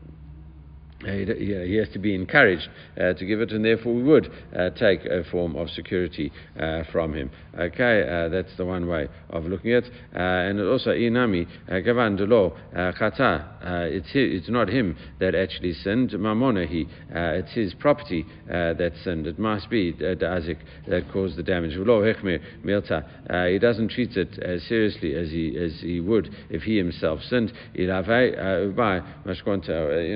he, 1.04 1.76
has 1.76 1.88
to 1.90 1.98
be 1.98 2.14
encouraged 2.14 2.68
uh, 2.98 3.14
to 3.14 3.24
give 3.24 3.40
it, 3.40 3.52
and 3.52 3.64
therefore 3.64 3.94
we 3.94 4.02
would 4.02 4.30
uh, 4.56 4.70
take 4.70 5.04
a 5.04 5.24
form 5.30 5.56
of 5.56 5.68
security 5.70 6.32
uh, 6.58 6.82
from 6.90 7.14
him. 7.14 7.30
Okay, 7.58 8.02
uh, 8.08 8.28
that's 8.28 8.56
the 8.56 8.64
one 8.64 8.86
way 8.86 9.08
of 9.30 9.44
looking 9.44 9.72
at 9.72 9.84
it. 9.84 9.92
Uh, 10.14 10.18
and 10.18 10.60
also, 10.60 10.90
inami 10.90 11.46
uh, 11.68 11.80
gavan 11.80 12.16
delo. 12.16 12.56
It's 12.74 14.48
not 14.48 14.68
him 14.68 14.96
that 15.20 15.34
actually 15.34 15.72
sinned. 15.74 16.10
Mamonahi. 16.10 16.88
It's 17.10 17.52
his 17.52 17.74
property 17.74 18.26
that 18.48 18.92
sinned. 19.02 19.26
It 19.26 19.38
must 19.38 19.70
be 19.70 19.92
the 19.92 20.16
azik 20.16 20.58
that 20.88 21.10
caused 21.12 21.36
the 21.36 21.42
damage. 21.42 21.76
milta. 21.76 23.04
He 23.50 23.58
doesn't 23.58 23.90
treat 23.90 24.16
it 24.16 24.38
as 24.38 24.62
seriously 24.64 25.14
as 25.14 25.30
he 25.30 25.56
as 25.58 25.80
he 25.80 26.00
would 26.00 26.34
if 26.50 26.62
he 26.62 26.76
himself 26.76 27.20
sinned. 27.22 27.52
You 27.74 27.86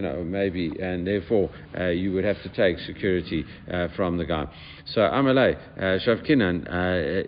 know, 0.01 0.24
maybe 0.24 0.72
and 0.78 1.06
therefore 1.06 1.50
uh, 1.78 1.88
you 1.88 2.12
would 2.12 2.24
have 2.24 2.40
to 2.42 2.48
take 2.50 2.78
security 2.78 3.44
uh, 3.72 3.88
from 3.96 4.16
the 4.16 4.24
guy. 4.24 4.46
So 4.86 5.00
Amalei 5.00 5.56
uh, 5.76 5.80
Shavkinan 6.06 6.66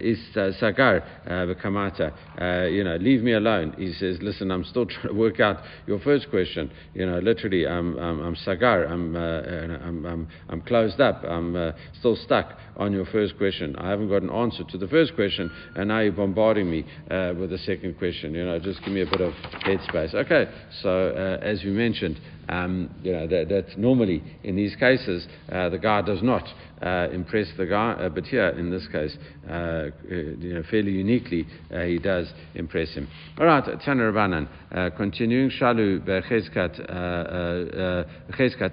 is 0.01 0.19
Sagar 0.59 1.03
the 1.27 1.55
Kamata. 1.63 2.71
You 2.71 2.85
know, 2.85 2.97
leave 2.97 3.23
me 3.23 3.33
alone. 3.33 3.75
He 3.77 3.93
says, 3.93 4.19
listen, 4.23 4.51
I'm 4.51 4.65
still 4.65 4.87
trying 4.87 5.09
to 5.09 5.15
work 5.15 5.41
out 5.41 5.59
your 5.87 6.01
first 6.01 6.31
question. 6.31 6.71
You 6.95 7.07
know, 7.07 7.19
literally, 7.19 7.67
I'm, 7.67 7.99
I'm, 7.99 8.21
I'm 8.21 8.37
Sagar. 8.37 8.85
I'm, 8.85 9.15
I'm, 9.15 10.07
I'm, 10.07 10.29
I'm 10.49 10.63
closed 10.63 11.01
up. 11.01 11.23
I'm 11.25 11.75
still 11.99 12.17
stuck 12.17 12.57
on 12.77 12.93
your 12.93 13.05
first 13.07 13.37
question. 13.37 13.77
I 13.77 13.91
haven't 13.91 14.09
got 14.09 14.23
an 14.23 14.31
answer 14.31 14.65
to 14.65 14.79
the 14.79 14.89
first 14.89 15.15
question, 15.15 15.51
and 15.77 15.89
now 15.89 16.01
you're 16.01 16.13
bombarding 16.13 16.71
me 16.71 16.85
with 17.11 17.51
the 17.51 17.59
second 17.59 17.99
question. 17.99 18.35
You 18.35 18.47
know, 18.47 18.59
just 18.59 18.83
give 18.83 18.93
me 18.93 19.03
a 19.03 19.07
bit 19.07 19.21
of 19.21 19.35
headspace. 19.67 20.15
Okay, 20.15 20.51
so 20.83 21.09
uh, 21.11 21.45
as 21.45 21.63
you 21.63 21.73
mentioned, 21.73 22.19
um, 22.49 22.91
you 23.03 23.13
know, 23.13 23.27
that, 23.45 23.67
that, 23.67 23.79
normally 23.79 24.23
in 24.45 24.57
these 24.57 24.75
cases 24.77 25.27
uh, 25.53 25.69
the 25.69 25.79
guy 25.79 26.03
does 26.03 26.23
not 26.23 26.45
uh, 26.83 27.09
impress 27.13 27.47
the 27.59 27.67
guy, 27.67 27.93
uh, 27.93 28.09
but 28.09 28.25
here 28.25 28.49
in 28.49 28.71
this 28.71 28.87
case, 28.91 29.17
uh, 29.49 29.53
uh, 29.53 29.91
you 30.09 30.55
know, 30.55 30.63
fairly 30.71 30.93
uniquely, 30.93 31.47
uh, 31.75 31.83
he 31.83 31.99
does 31.99 32.33
impress 32.55 32.95
him. 32.95 33.07
All 33.39 33.47
right, 33.47 33.63
Tana 33.85 34.05
Rabbanan, 34.05 34.49
continuing, 34.97 35.51
Shalu 35.51 36.01
Bechezkat 36.01 36.77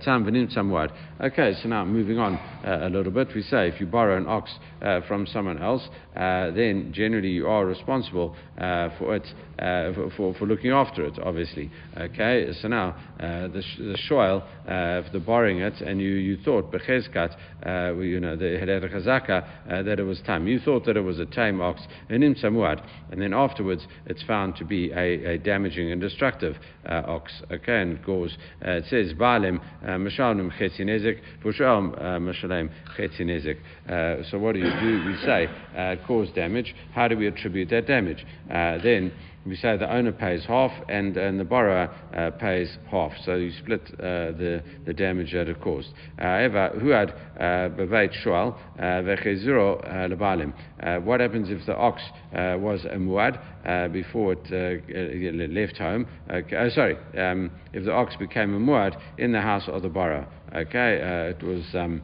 Tam 0.03 0.25
Venim 0.25 0.55
Samwad. 0.55 0.91
Okay, 1.19 1.53
so 1.61 1.67
now 1.67 1.83
moving 1.83 2.17
on 2.17 2.35
a 2.63 2.89
little 2.89 3.11
bit, 3.11 3.27
we 3.35 3.41
say 3.41 3.67
if 3.67 3.79
you 3.79 3.85
borrow 3.85 4.15
an 4.17 4.25
ox 4.27 4.51
from 5.07 5.27
someone 5.27 5.61
else, 5.61 5.87
then 6.15 6.91
generally 6.93 7.29
you 7.29 7.47
are 7.47 7.65
responsible 7.65 8.35
for 8.97 9.15
it, 9.15 9.27
for, 10.15 10.33
for 10.35 10.45
looking 10.45 10.71
after 10.71 11.05
it, 11.05 11.17
obviously. 11.23 11.71
Okay, 11.97 12.51
so 12.61 12.67
now 12.67 12.95
the 13.19 13.63
the 13.77 13.97
shoel 13.97 14.43
uh, 14.67 15.01
for 15.03 15.09
the 15.13 15.19
borrowing 15.19 15.59
it, 15.59 15.81
and 15.81 16.01
you, 16.01 16.09
you 16.09 16.37
thought 16.37 16.71
bechezkat, 16.71 17.35
uh, 17.65 17.95
you 17.95 18.19
know, 18.19 18.35
the 18.35 18.57
a 18.57 18.89
chazaka 18.89 19.47
uh, 19.69 19.83
that 19.83 19.99
it 19.99 20.03
was 20.03 20.21
tam. 20.25 20.47
You 20.47 20.59
thought 20.59 20.85
that 20.85 20.97
it 20.97 21.01
was 21.01 21.19
a 21.19 21.25
tame 21.25 21.61
ox, 21.61 21.81
and 22.09 22.23
in 22.23 22.35
samuad, 22.35 22.81
and 23.11 23.21
then 23.21 23.33
afterwards 23.33 23.87
it's 24.05 24.23
found 24.23 24.55
to 24.57 24.65
be 24.65 24.91
a, 24.91 25.33
a 25.33 25.37
damaging 25.37 25.91
and 25.91 26.01
destructive 26.01 26.55
uh, 26.85 27.03
ox. 27.05 27.31
Okay, 27.51 27.81
and 27.81 27.93
it 27.93 28.05
goes. 28.05 28.37
Uh, 28.65 28.71
it 28.71 28.85
says 28.89 29.13
baalim 29.13 29.59
uh, 29.83 29.87
mashalnim 29.91 30.51
chetzinezik 30.59 31.19
v'shalom 31.43 32.21
mashalem 32.21 32.69
chetzinezik. 32.97 33.57
So 34.29 34.37
what 34.37 34.53
do 34.53 34.59
you 34.59 34.66
do? 34.79 35.05
We 35.05 35.17
say 35.25 35.47
it 35.73 35.99
caused 36.05 36.35
damage. 36.35 36.75
How 36.93 37.07
do 37.07 37.17
we 37.17 37.27
attribute 37.27 37.69
that 37.69 37.87
damage? 37.87 38.25
then 38.47 39.11
we 39.47 39.55
say 39.55 39.77
the 39.77 39.91
owner 39.91 40.11
pays 40.11 40.43
half 40.45 40.71
and, 40.89 41.15
and 41.15 41.39
the 41.39 41.43
borrower 41.45 41.89
uh, 42.13 42.31
pays 42.31 42.77
half. 42.91 43.13
So 43.23 43.35
you 43.35 43.51
split 43.57 43.81
uh, 43.93 44.35
the, 44.35 44.61
the 44.85 44.93
damage 44.93 45.31
that 45.31 45.47
it 45.47 45.61
caused. 45.61 45.89
However, 46.17 46.69
who 46.79 46.89
had 46.89 47.11
uh, 47.11 47.69
beveit 47.75 48.13
shoal 48.23 48.57
uh, 48.77 48.81
vechezuro 48.81 49.79
uh, 49.83 50.13
lebalim? 50.13 50.53
What 51.05 51.21
happens 51.21 51.49
if 51.49 51.65
the 51.65 51.75
ox 51.75 52.01
was 52.33 52.85
a 52.85 52.97
muad 52.97 53.39
before 53.93 54.33
it 54.33 55.49
left 55.49 55.77
home? 55.77 56.07
Okay, 56.29 56.69
sorry, 56.73 56.97
um, 57.17 57.51
if 57.73 57.85
the 57.85 57.93
ox 57.93 58.15
became 58.17 58.53
a 58.53 58.59
muad 58.59 58.99
in 59.17 59.31
the 59.31 59.41
house 59.41 59.67
of 59.67 59.81
the 59.81 59.89
borrower. 59.89 60.27
Okay, 60.53 61.33
it 61.37 61.43
was. 61.43 61.63
Um, 61.73 62.01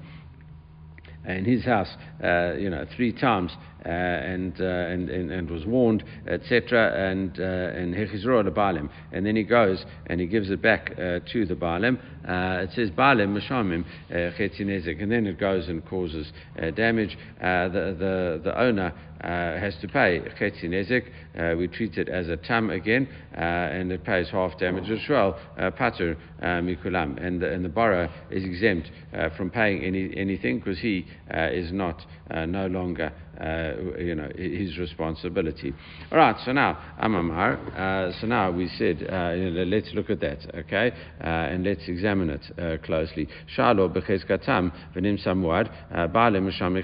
in 1.26 1.46
his 1.46 1.64
house, 1.64 1.90
uh, 2.24 2.54
you 2.54 2.70
know, 2.70 2.86
three 2.96 3.12
times, 3.12 3.52
and, 3.90 4.60
uh, 4.60 4.64
and, 4.64 5.10
and, 5.10 5.32
and 5.32 5.50
was 5.50 5.66
warned, 5.66 6.04
etc. 6.28 7.12
And 7.12 7.32
uh, 7.40 7.98
hechizro 7.98 8.44
Baalim, 8.54 8.90
and 9.12 9.26
then 9.26 9.36
he 9.36 9.44
goes 9.44 9.84
and 10.08 10.20
he 10.20 10.28
gives 10.28 10.50
it 10.50 10.62
back 10.62 10.92
uh, 10.92 11.20
to 11.32 11.46
the 11.46 11.56
Baalim. 11.56 11.98
Uh, 12.28 12.64
it 12.64 12.72
says 12.74 12.90
Baalim 12.92 13.38
mashamim 13.38 13.86
chetzinezek, 14.12 15.02
and 15.02 15.12
then 15.12 15.28
it 15.28 15.40
goes 15.40 15.68
and 15.68 15.86
causes 15.86 16.32
damage. 16.76 17.18
the, 17.40 17.96
the 18.00 18.42
the 18.44 18.60
owner 18.60 18.94
uh, 19.24 19.58
has 19.58 19.74
to 19.82 19.88
pay 19.88 20.20
chetzinezek. 20.40 21.08
Uh, 21.38 21.56
we 21.58 21.68
treat 21.68 21.98
it 21.98 22.10
as 22.10 22.28
a 22.28 22.38
tam 22.38 22.70
again, 22.70 23.08
uh, 23.36 23.40
and 23.40 23.92
it 23.92 24.04
pays 24.04 24.30
half 24.30 24.58
damage 24.60 24.90
as 24.90 25.00
well. 25.10 25.40
Pater 25.78 26.18
mikulam, 26.42 27.18
and 27.26 27.42
the, 27.42 27.50
and 27.50 27.64
the 27.64 27.70
borrower 27.70 28.10
is 28.30 28.44
exempt 28.44 28.92
from 29.38 29.50
paying 29.50 29.84
any 29.84 30.14
anything 30.18 30.60
because 30.60 30.80
he 30.80 31.06
is 31.30 31.72
not 31.72 32.06
no 32.48 32.68
longer 32.68 33.14
uh, 33.40 33.74
you 33.98 34.14
know, 34.14 34.30
his 34.36 34.78
responsibility. 34.78 35.74
All 36.12 36.20
right, 36.20 36.36
so 36.46 36.52
now, 36.52 36.78
Amamar, 37.02 37.58
uh, 37.76 38.22
so 38.22 38.28
now 38.28 38.52
we 38.52 38.70
said, 38.78 39.08
uh, 39.10 39.34
let's 39.66 39.90
look 39.94 40.12
at 40.12 40.20
that, 40.20 40.40
okay, 40.56 40.92
uh, 41.20 41.26
and 41.26 41.64
let's 41.64 41.88
examine 41.88 42.30
it 42.30 42.42
uh, 42.60 42.78
closely. 42.86 43.28
Shalo 43.58 43.92
b'chezkatam 43.92 44.72
v'nim 44.96 45.24
samuad 45.26 45.70
ba'ale 46.14 46.42
misham 46.42 46.78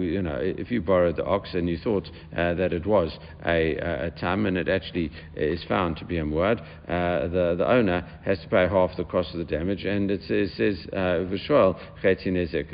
You 0.00 0.22
know, 0.22 0.38
if 0.40 0.70
you 0.70 0.82
borrowed 0.82 1.16
the 1.16 1.24
ox 1.24 1.54
and 1.54 1.68
you 1.68 1.78
thought 1.78 2.08
that 2.32 2.72
it 2.72 2.86
was 2.86 3.18
a, 3.44 3.74
a, 3.76 4.10
tam 4.12 4.46
and 4.46 4.56
it 4.56 4.68
actually 4.68 5.10
is 5.34 5.64
found 5.64 5.96
to 5.96 6.04
be 6.04 6.18
a 6.18 6.24
muad, 6.24 6.64
the, 6.86 7.56
the 7.58 7.68
owner 7.68 8.06
has 8.24 8.38
to 8.40 8.48
pay 8.48 8.68
half 8.68 8.96
the 8.96 9.04
cost 9.04 9.32
of 9.32 9.38
the 9.38 9.44
damage, 9.44 9.84
and 9.84 10.10
it 10.12 10.20
says, 10.22 10.86
v'shoel 10.92 11.76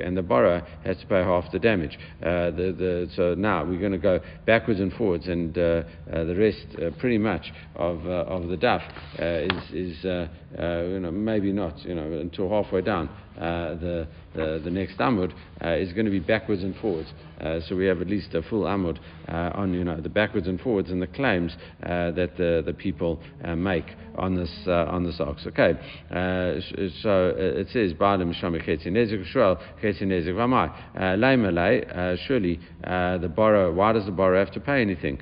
and 0.05 0.17
the 0.17 0.23
borrower 0.23 0.61
has 0.85 0.99
to 0.99 1.07
pay 1.07 1.23
half 1.23 1.51
the 1.51 1.59
damage. 1.59 1.99
Uh, 2.35 2.51
the, 2.51 2.73
the, 2.73 3.11
so 3.15 3.35
now 3.35 3.65
we're 3.65 3.79
going 3.79 3.93
to 3.93 3.99
go 3.99 4.19
backwards 4.45 4.81
and 4.81 4.93
forwards, 4.95 5.29
and 5.29 5.57
uh, 5.57 5.61
uh, 6.13 6.25
the 6.25 6.35
rest, 6.35 6.67
pretty 6.99 7.19
much, 7.19 7.53
of, 7.77 8.05
of 8.07 8.49
the 8.49 8.57
daf 8.57 8.83
is, 9.19 9.71
is 9.73 10.05
you 10.05 10.99
know, 10.99 11.13
maybe 11.13 11.53
not, 11.53 11.79
you 11.85 11.95
know, 11.95 12.11
until 12.19 12.49
halfway 12.49 12.81
down. 12.81 13.09
Uh, 13.37 13.75
the 13.75 14.09
the, 14.35 14.61
the 14.65 14.71
next 14.71 14.99
Amud 14.99 15.33
uh, 15.65 15.71
is 15.71 15.93
going 15.93 16.05
to 16.07 16.11
be 16.11 16.21
backwards 16.21 16.63
and 16.63 16.75
forwards. 16.77 17.09
Uh, 17.41 17.61
so 17.69 17.75
we 17.77 17.87
have 17.87 18.01
at 18.01 18.09
least 18.09 18.35
a 18.35 18.43
full 18.43 18.63
Amud 18.63 18.99
uh, 19.29 19.51
on 19.55 19.73
you 19.73 19.85
know 19.85 20.01
the 20.01 20.09
backwards 20.09 20.47
and 20.47 20.61
forwards 20.61 20.91
and 20.91 21.01
the 21.01 21.07
claims 21.07 21.53
uh, 21.83 22.11
that 22.13 22.37
the, 22.37 22.63
the 22.65 22.73
people 22.73 23.21
uh, 23.45 23.55
make 23.55 23.87
on 24.17 24.35
this 24.35 24.51
uh, 24.67 24.87
on 24.89 25.05
this 25.05 25.21
ox. 25.21 25.47
Okay, 25.47 25.73
uh, 26.11 26.61
so 27.03 27.33
it 27.37 27.69
says 27.73 27.93
Baalim 27.95 28.35
Shami 28.41 28.65
Chetzi 28.67 28.87
Nezek 28.87 29.25
Shuel 29.33 29.61
Chetzi 29.83 30.03
Nezek 30.03 30.35
Vamai 30.35 32.19
Surely 32.27 32.61
the 32.83 33.33
borrower. 33.35 33.73
Why 33.73 33.93
does 33.93 34.07
the 34.07 34.13
borrower 34.13 34.45
have 34.45 34.55
to 34.55 34.61
pay 34.61 34.81
anything? 34.81 35.19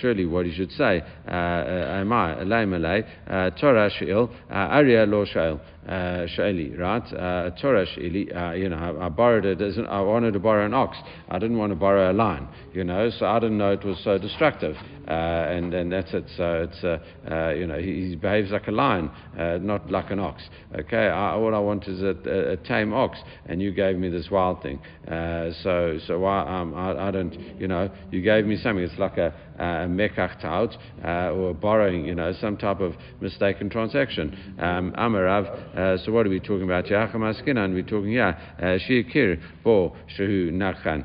surely 0.00 0.24
what 0.26 0.46
he 0.46 0.54
should 0.54 0.70
say 0.72 1.02
Amai 1.26 2.44
Laimalei 2.44 3.58
Torah 3.60 3.90
Sheil 3.90 4.30
Arya 4.50 5.06
Lo 5.06 5.24
Sheil 5.24 5.60
Uh, 5.86 6.26
Shaili 6.34 6.78
right 6.78 7.02
uh, 7.12 7.50
Torah 7.60 7.84
Sheili 7.84 8.34
uh, 8.34 8.52
you 8.52 8.70
know, 8.70 8.76
I, 8.76 9.04
I 9.04 9.08
borrowed 9.10 9.44
it 9.44 9.60
as 9.60 9.76
an, 9.76 9.84
I 9.86 10.00
wanted 10.00 10.32
to 10.32 10.40
borrow 10.40 10.64
an 10.64 10.72
ox. 10.72 10.96
I 11.28 11.38
didn't 11.38 11.58
want 11.58 11.72
to 11.72 11.76
borrow 11.76 12.10
a 12.10 12.14
lion, 12.14 12.48
you 12.72 12.84
know, 12.84 13.10
so 13.10 13.26
I 13.26 13.38
didn't 13.38 13.58
know 13.58 13.72
it 13.72 13.84
was 13.84 14.00
so 14.02 14.16
destructive. 14.16 14.76
Uh, 15.06 15.10
and, 15.10 15.74
and 15.74 15.92
that's 15.92 16.12
it. 16.14 16.24
So 16.36 16.66
it's, 16.68 16.82
uh, 16.82 16.98
uh, 17.30 17.50
you 17.50 17.66
know, 17.66 17.78
he, 17.78 18.08
he, 18.08 18.16
behaves 18.16 18.50
like 18.50 18.68
a 18.68 18.70
lion, 18.70 19.10
uh, 19.38 19.58
not 19.60 19.90
like 19.90 20.10
an 20.10 20.18
ox. 20.18 20.42
Okay, 20.74 21.08
I, 21.08 21.32
all 21.32 21.54
I 21.54 21.58
want 21.58 21.86
is 21.86 22.00
a, 22.00 22.16
a, 22.26 22.52
a, 22.52 22.56
tame 22.56 22.94
ox, 22.94 23.18
and 23.46 23.60
you 23.60 23.72
gave 23.72 23.96
me 23.96 24.08
this 24.08 24.30
wild 24.30 24.62
thing. 24.62 24.80
Uh, 25.06 25.50
so, 25.62 25.98
so 26.06 26.20
why, 26.20 26.40
um, 26.40 26.74
I, 26.74 27.08
I, 27.08 27.10
don't, 27.10 27.38
you 27.60 27.68
know, 27.68 27.90
you 28.10 28.22
gave 28.22 28.46
me 28.46 28.56
something. 28.56 28.82
It's 28.82 28.98
like 28.98 29.18
a, 29.18 29.34
a 29.58 29.86
mekach 29.86 30.42
or 31.04 31.52
borrowing, 31.52 32.06
you 32.06 32.14
know, 32.14 32.32
some 32.40 32.56
type 32.56 32.80
of 32.80 32.94
mistaken 33.20 33.68
transaction. 33.68 34.56
Um, 34.58 34.92
Amarav, 34.96 36.04
so 36.04 36.12
what 36.12 36.26
are 36.26 36.30
we 36.30 36.40
talking 36.40 36.62
about? 36.64 36.84
We're 36.88 37.82
talking, 37.82 38.10
yeah, 38.10 38.78
shir 38.78 39.36
bo 39.62 39.94
shehu 40.18 40.50
nachan. 40.50 41.04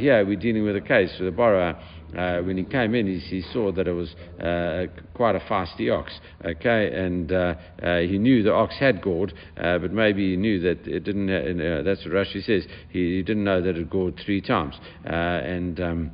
Here 0.00 0.24
we're 0.26 0.36
dealing 0.36 0.64
with 0.64 0.76
a 0.76 0.80
case 0.80 1.14
with 1.18 1.28
a 1.28 1.32
borrower 1.32 1.80
uh, 2.16 2.40
when 2.42 2.56
he 2.56 2.64
came 2.64 2.94
in, 2.94 3.06
he, 3.06 3.18
he 3.18 3.42
saw 3.52 3.72
that 3.72 3.86
it 3.86 3.92
was 3.92 4.14
uh, 4.40 4.86
quite 5.14 5.36
a 5.36 5.40
fasty 5.40 5.90
ox. 5.90 6.12
Okay, 6.44 6.90
and 6.94 7.32
uh, 7.32 7.54
uh 7.82 7.98
he 7.98 8.18
knew 8.18 8.42
the 8.42 8.52
ox 8.52 8.74
had 8.78 9.02
gored, 9.02 9.32
uh, 9.56 9.78
but 9.78 9.92
maybe 9.92 10.30
he 10.30 10.36
knew 10.36 10.60
that 10.60 10.86
it 10.86 11.04
didn't. 11.04 11.28
Uh, 11.28 11.82
that's 11.82 12.04
what 12.04 12.14
Rashi 12.14 12.44
says. 12.44 12.66
He, 12.90 13.16
he, 13.16 13.22
didn't 13.22 13.44
know 13.44 13.60
that 13.60 13.76
it 13.76 13.90
gored 13.90 14.20
three 14.24 14.40
times, 14.40 14.74
and. 15.04 15.80
Um, 15.80 16.10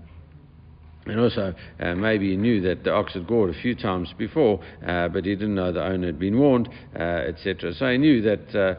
and 1.07 1.21
also, 1.21 1.55
uh, 1.81 1.95
maybe 1.95 2.31
he 2.31 2.37
knew 2.39 2.63
that 2.63 2.83
the 2.83 2.91
ox 2.91 3.13
had 3.13 3.27
gored 3.27 3.55
a 3.55 3.61
few 3.61 3.75
times 3.75 4.15
before, 4.17 4.59
uh, 4.87 5.09
but 5.09 5.27
he 5.27 5.35
didn't 5.35 5.55
know 5.55 5.71
the 5.71 5.85
owner 5.85 6.07
had 6.07 6.19
been 6.19 6.39
warned, 6.39 6.67
uh, 6.99 7.03
etc. 7.03 7.75
So 7.75 7.91
he 7.91 7.99
knew 7.99 8.23
that 8.23 8.79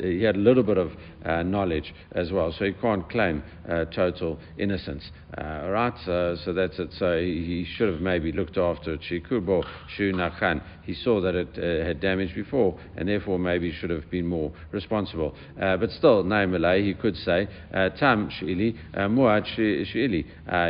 he 0.00 0.22
had 0.22 0.36
a 0.36 0.38
little 0.38 0.62
bit 0.62 0.78
of 0.78 0.92
uh, 1.24 1.42
knowledge 1.42 1.94
as 2.12 2.32
well, 2.32 2.52
so 2.56 2.64
he 2.64 2.72
can't 2.72 3.08
claim 3.08 3.42
uh, 3.68 3.84
total 3.86 4.38
innocence. 4.58 5.10
all 5.38 5.70
right, 5.70 5.92
so, 6.04 6.36
so, 6.44 6.52
that's 6.52 6.78
it. 6.78 6.90
So 6.98 7.18
he, 7.18 7.44
he, 7.44 7.66
should 7.76 7.92
have 7.92 8.00
maybe 8.00 8.32
looked 8.32 8.58
after 8.58 8.94
it. 8.94 9.00
He 10.84 10.94
saw 10.94 11.20
that 11.20 11.34
it 11.34 11.48
uh, 11.56 11.86
had 11.86 12.00
damaged 12.00 12.34
before, 12.34 12.78
and 12.96 13.08
therefore 13.08 13.38
maybe 13.38 13.72
should 13.72 13.90
have 13.90 14.10
been 14.10 14.26
more 14.26 14.52
responsible. 14.72 15.34
but 15.56 15.90
still, 15.90 16.24
Naimalay, 16.24 16.84
he 16.84 16.94
could 16.94 17.16
say, 17.16 17.48
Tam 17.72 18.28
Shili, 18.30 18.76
Muad 18.94 19.46
Shili. 19.56 20.24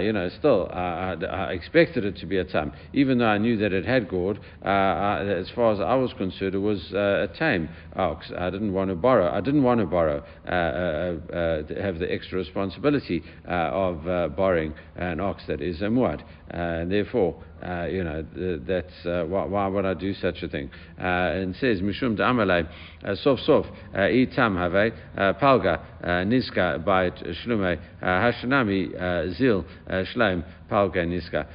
You 0.05 0.13
know, 0.13 0.29
still 0.39 0.69
I, 0.73 1.15
I, 1.15 1.53
expected 1.53 2.05
it 2.05 2.17
to 2.17 2.27
be 2.27 2.39
a 2.39 2.45
tam, 2.45 2.73
even 2.93 3.19
though 3.19 3.27
I 3.27 3.39
knew 3.39 3.57
that 3.59 3.73
it 3.73 3.85
had 3.85 4.09
gored. 4.09 4.39
as 4.63 5.51
far 5.55 5.73
as 5.73 5.81
I 5.81 5.95
was 5.95 6.13
concerned, 6.15 6.55
it 6.55 6.59
was 6.59 6.93
a 6.93 7.29
tame 7.39 7.69
ox. 7.97 8.31
I 8.37 8.51
didn't 8.51 8.73
want 8.73 8.91
to 8.91 8.97
borrow. 8.97 9.31
I 9.31 9.41
didn't 9.41 9.63
want 9.63 9.81
to 9.81 9.87
borrow, 9.87 10.23
Uh, 10.45 10.51
uh, 10.51 11.33
uh, 11.33 11.81
have 11.81 12.01
the 12.01 12.13
extra 12.13 12.37
responsibility 12.37 13.23
of 13.45 14.03
borrowing 14.35 14.75
an 14.97 15.21
ox 15.21 15.45
that 15.47 15.61
is 15.61 15.81
a 15.83 15.85
muad. 15.85 16.21
and 16.51 16.91
therefore, 16.91 17.37
uh, 17.63 17.87
you 17.87 18.03
know, 18.03 18.25
that's 18.67 19.07
uh, 19.07 19.25
why, 19.25 19.45
why, 19.45 19.69
would 19.69 19.85
I 19.85 19.95
do 19.95 20.13
such 20.15 20.43
a 20.43 20.49
thing? 20.49 20.69
Uh, 20.99 21.03
and 21.03 21.55
says 21.57 21.81
Mishum 21.81 22.17
Damalei 22.17 22.69
Uh, 23.05 23.15
sof 23.17 23.39
Sof 23.41 23.67
uh, 23.95 23.99
Itam 23.99 24.57
Have 24.57 24.75
uh, 24.75 25.39
Palga 25.39 25.81
Niska 26.05 26.85
Bait 26.85 27.15
Shlume 27.45 27.79
Hashanami 28.03 29.37
Zil 29.37 29.65
Shleim 29.89 30.45
Palga 30.69 31.07
Niska. 31.07 31.47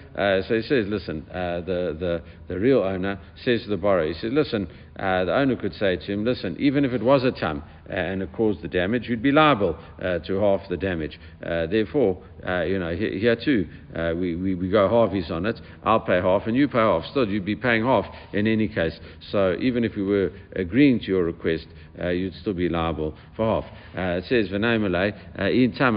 So 0.48 0.56
he 0.56 0.62
says, 0.62 0.86
listen, 0.88 1.26
the, 1.28 1.96
the 2.00 2.22
the 2.48 2.60
real 2.60 2.80
owner 2.80 3.20
says 3.44 3.64
to 3.64 3.70
the 3.70 3.78
borrower, 3.78 4.08
he 4.08 4.14
says, 4.14 4.32
listen, 4.32 4.70
the 4.96 5.34
owner 5.36 5.58
could 5.58 5.74
say 5.74 5.98
to 5.98 6.06
him, 6.06 6.24
listen, 6.24 6.56
even 6.60 6.86
if 6.86 6.94
it 6.94 7.04
was 7.04 7.26
a 7.26 7.32
tam 7.32 7.62
and 7.90 8.22
it 8.22 8.32
caused 8.34 8.62
the 8.62 8.68
damage, 8.68 9.10
you'd 9.10 9.22
be 9.22 9.32
liable 9.32 9.78
to 10.00 10.40
half 10.40 10.62
the 10.70 10.78
damage. 10.78 11.20
therefore, 11.42 12.22
you 12.66 12.80
know, 12.80 12.96
here, 12.96 13.36
too, 13.36 13.68
we, 14.16 14.36
we, 14.36 14.56
we 14.56 14.70
go 14.70 14.88
halfies 14.88 15.30
on 15.30 15.46
it. 15.46 15.60
I'll 15.84 15.98
I'll 15.98 16.06
pay 16.06 16.22
half 16.22 16.46
and 16.46 16.56
you 16.56 16.68
pay 16.68 16.78
half. 16.78 17.06
Still, 17.06 17.28
you'd 17.28 17.44
be 17.44 17.56
paying 17.56 17.84
half 17.84 18.06
in 18.34 18.46
any 18.46 18.68
case. 18.68 19.00
So 19.32 19.56
even 19.60 19.84
if 19.84 19.96
we 19.96 20.04
were 20.04 20.32
agreeing 20.56 21.00
to 21.00 21.06
your 21.06 21.26
request, 21.38 21.68
uh, 22.02 22.10
you'd 22.10 22.34
still 22.36 22.54
be 22.54 22.70
liable 22.70 23.14
for 23.36 23.62
half. 23.62 23.66
Uh, 23.98 24.18
it 24.18 24.26
says, 24.26 24.52
uh, 24.52 24.56
in 24.56 25.74
tam 25.78 25.96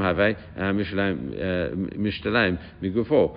mishtalaim 1.98 2.58
migufo. 2.82 3.36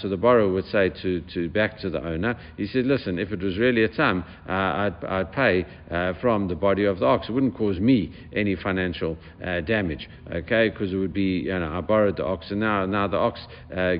So 0.00 0.08
the 0.08 0.16
borrower 0.16 0.52
would 0.52 0.66
say 0.66 0.90
to, 1.02 1.20
to 1.34 1.48
back 1.48 1.78
to 1.80 1.90
the 1.90 2.04
owner, 2.04 2.38
he 2.56 2.66
said, 2.66 2.86
listen, 2.86 3.18
if 3.18 3.32
it 3.32 3.40
was 3.42 3.58
really 3.58 3.84
a 3.84 3.88
tam, 3.88 4.24
uh, 4.48 4.52
I'd, 4.52 5.04
I'd 5.04 5.32
pay 5.32 5.66
uh, 5.90 6.14
from 6.20 6.48
the 6.48 6.54
body 6.54 6.84
of 6.84 7.00
the 7.00 7.06
ox. 7.06 7.28
It 7.28 7.32
wouldn't 7.32 7.56
cause 7.56 7.78
me 7.78 8.12
any 8.32 8.56
financial 8.56 9.16
uh, 9.44 9.60
damage, 9.60 10.08
okay? 10.32 10.68
Because 10.70 10.92
it 10.92 10.96
would 10.96 11.14
be, 11.14 11.40
you 11.44 11.58
know, 11.58 11.72
I 11.76 11.80
borrowed 11.80 12.16
the 12.16 12.24
ox 12.24 12.50
and 12.50 12.60
now, 12.60 12.86
now 12.86 13.08
the 13.08 13.16
ox 13.16 13.40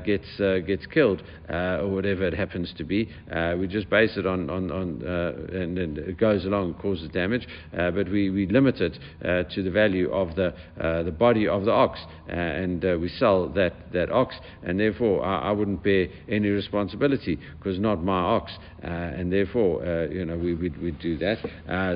gets, 0.05 0.27
gets 0.67 0.87
killed 0.87 1.23
or 1.51 1.89
whatever 1.89 2.25
it 2.27 2.35
happens 2.35 2.73
to 2.79 2.85
be. 2.85 3.09
Uh, 3.33 3.57
we 3.59 3.67
just 3.67 3.89
base 3.91 4.17
it 4.17 4.27
on, 4.27 4.51
on, 4.51 4.71
on 4.71 5.03
uh, 5.07 5.57
and, 5.57 5.79
and, 5.79 5.99
it 5.99 6.19
goes 6.19 6.45
along 6.45 6.67
and 6.67 6.79
causes 6.79 7.09
damage, 7.11 7.44
uh, 7.77 7.91
but 7.91 8.11
we, 8.11 8.31
we 8.31 8.47
limit 8.47 8.81
it 8.81 8.99
uh, 9.25 9.45
to 9.55 9.63
the 9.63 9.71
value 9.71 10.11
of 10.13 10.35
the, 10.37 10.55
uh, 10.81 11.03
the 11.03 11.13
body 11.13 11.49
of 11.49 11.65
the 11.65 11.71
ox, 11.71 11.99
and 12.29 12.83
we 13.01 13.09
sell 13.09 13.49
that, 13.51 13.93
that 13.93 14.11
ox, 14.11 14.35
and 14.63 14.79
therefore 14.79 15.25
I, 15.25 15.49
I 15.49 15.51
wouldn't 15.53 15.83
bear 15.83 16.09
any 16.29 16.49
responsibility 16.49 17.39
because 17.59 17.79
not 17.79 18.03
my 18.03 18.21
ox, 18.21 18.53
and 18.85 19.33
therefore 19.33 19.85
you 20.11 20.25
know 20.25 20.37
we 20.37 20.55
would 20.55 20.81
we 20.81 20.91
do 20.93 21.17
that. 21.19 21.39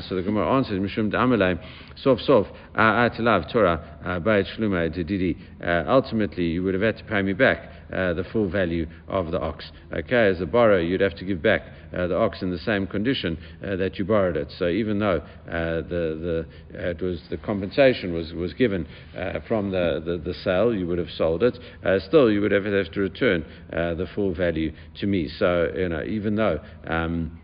so 0.08 0.14
the 0.14 0.22
Gemara 0.22 0.56
answers, 0.56 0.80
Mishum 0.80 1.12
Damalai, 1.12 1.58
Sof 2.02 2.18
Sof, 2.20 2.46
Atalav 2.74 3.52
Torah, 3.52 4.20
Bayat 4.24 4.46
Shluma 4.56 4.92
Didi. 4.92 5.36
Ultimately, 5.62 6.44
you 6.44 6.62
would 6.62 6.74
have 6.74 6.82
had 6.82 6.98
to 6.98 7.04
pay 7.04 7.22
me 7.22 7.32
back 7.32 7.70
uh, 7.92 8.12
the 8.12 8.24
full 8.32 8.48
value 8.50 8.86
of 9.08 9.30
the 9.30 9.40
ox. 9.40 9.70
Okay, 9.92 10.28
as 10.28 10.40
a 10.40 10.46
borrower, 10.46 10.80
you'd 10.80 11.00
have 11.00 11.16
to 11.16 11.24
give 11.24 11.42
back 11.42 11.62
uh, 11.96 12.06
the 12.06 12.14
ox 12.14 12.42
in 12.42 12.50
the 12.50 12.58
same 12.58 12.86
condition 12.86 13.38
uh, 13.64 13.76
that 13.76 13.98
you 13.98 14.04
borrowed 14.04 14.36
it. 14.36 14.52
So 14.58 14.68
even 14.68 14.98
though 14.98 15.22
uh, 15.48 15.76
the, 15.88 16.46
the, 16.70 16.78
uh, 16.78 16.90
it 16.90 17.00
was, 17.00 17.22
the 17.30 17.38
compensation 17.38 18.12
was, 18.12 18.32
was 18.34 18.52
given 18.52 18.86
uh, 19.16 19.40
from 19.48 19.70
the, 19.70 20.02
the, 20.04 20.18
the, 20.18 20.34
sale, 20.34 20.74
you 20.74 20.86
would 20.86 20.98
have 20.98 21.10
sold 21.16 21.42
it, 21.42 21.58
still 22.06 22.30
you 22.30 22.42
would 22.42 22.52
have, 22.52 22.64
have 22.64 22.92
to 22.92 23.00
return 23.00 23.44
the 23.70 24.06
full 24.14 24.34
value 24.34 24.70
to 25.00 25.06
me. 25.06 25.28
So, 25.38 25.72
you 25.74 25.88
know, 25.88 26.02
even 26.04 26.36
though 26.36 26.60
um, 26.88 27.38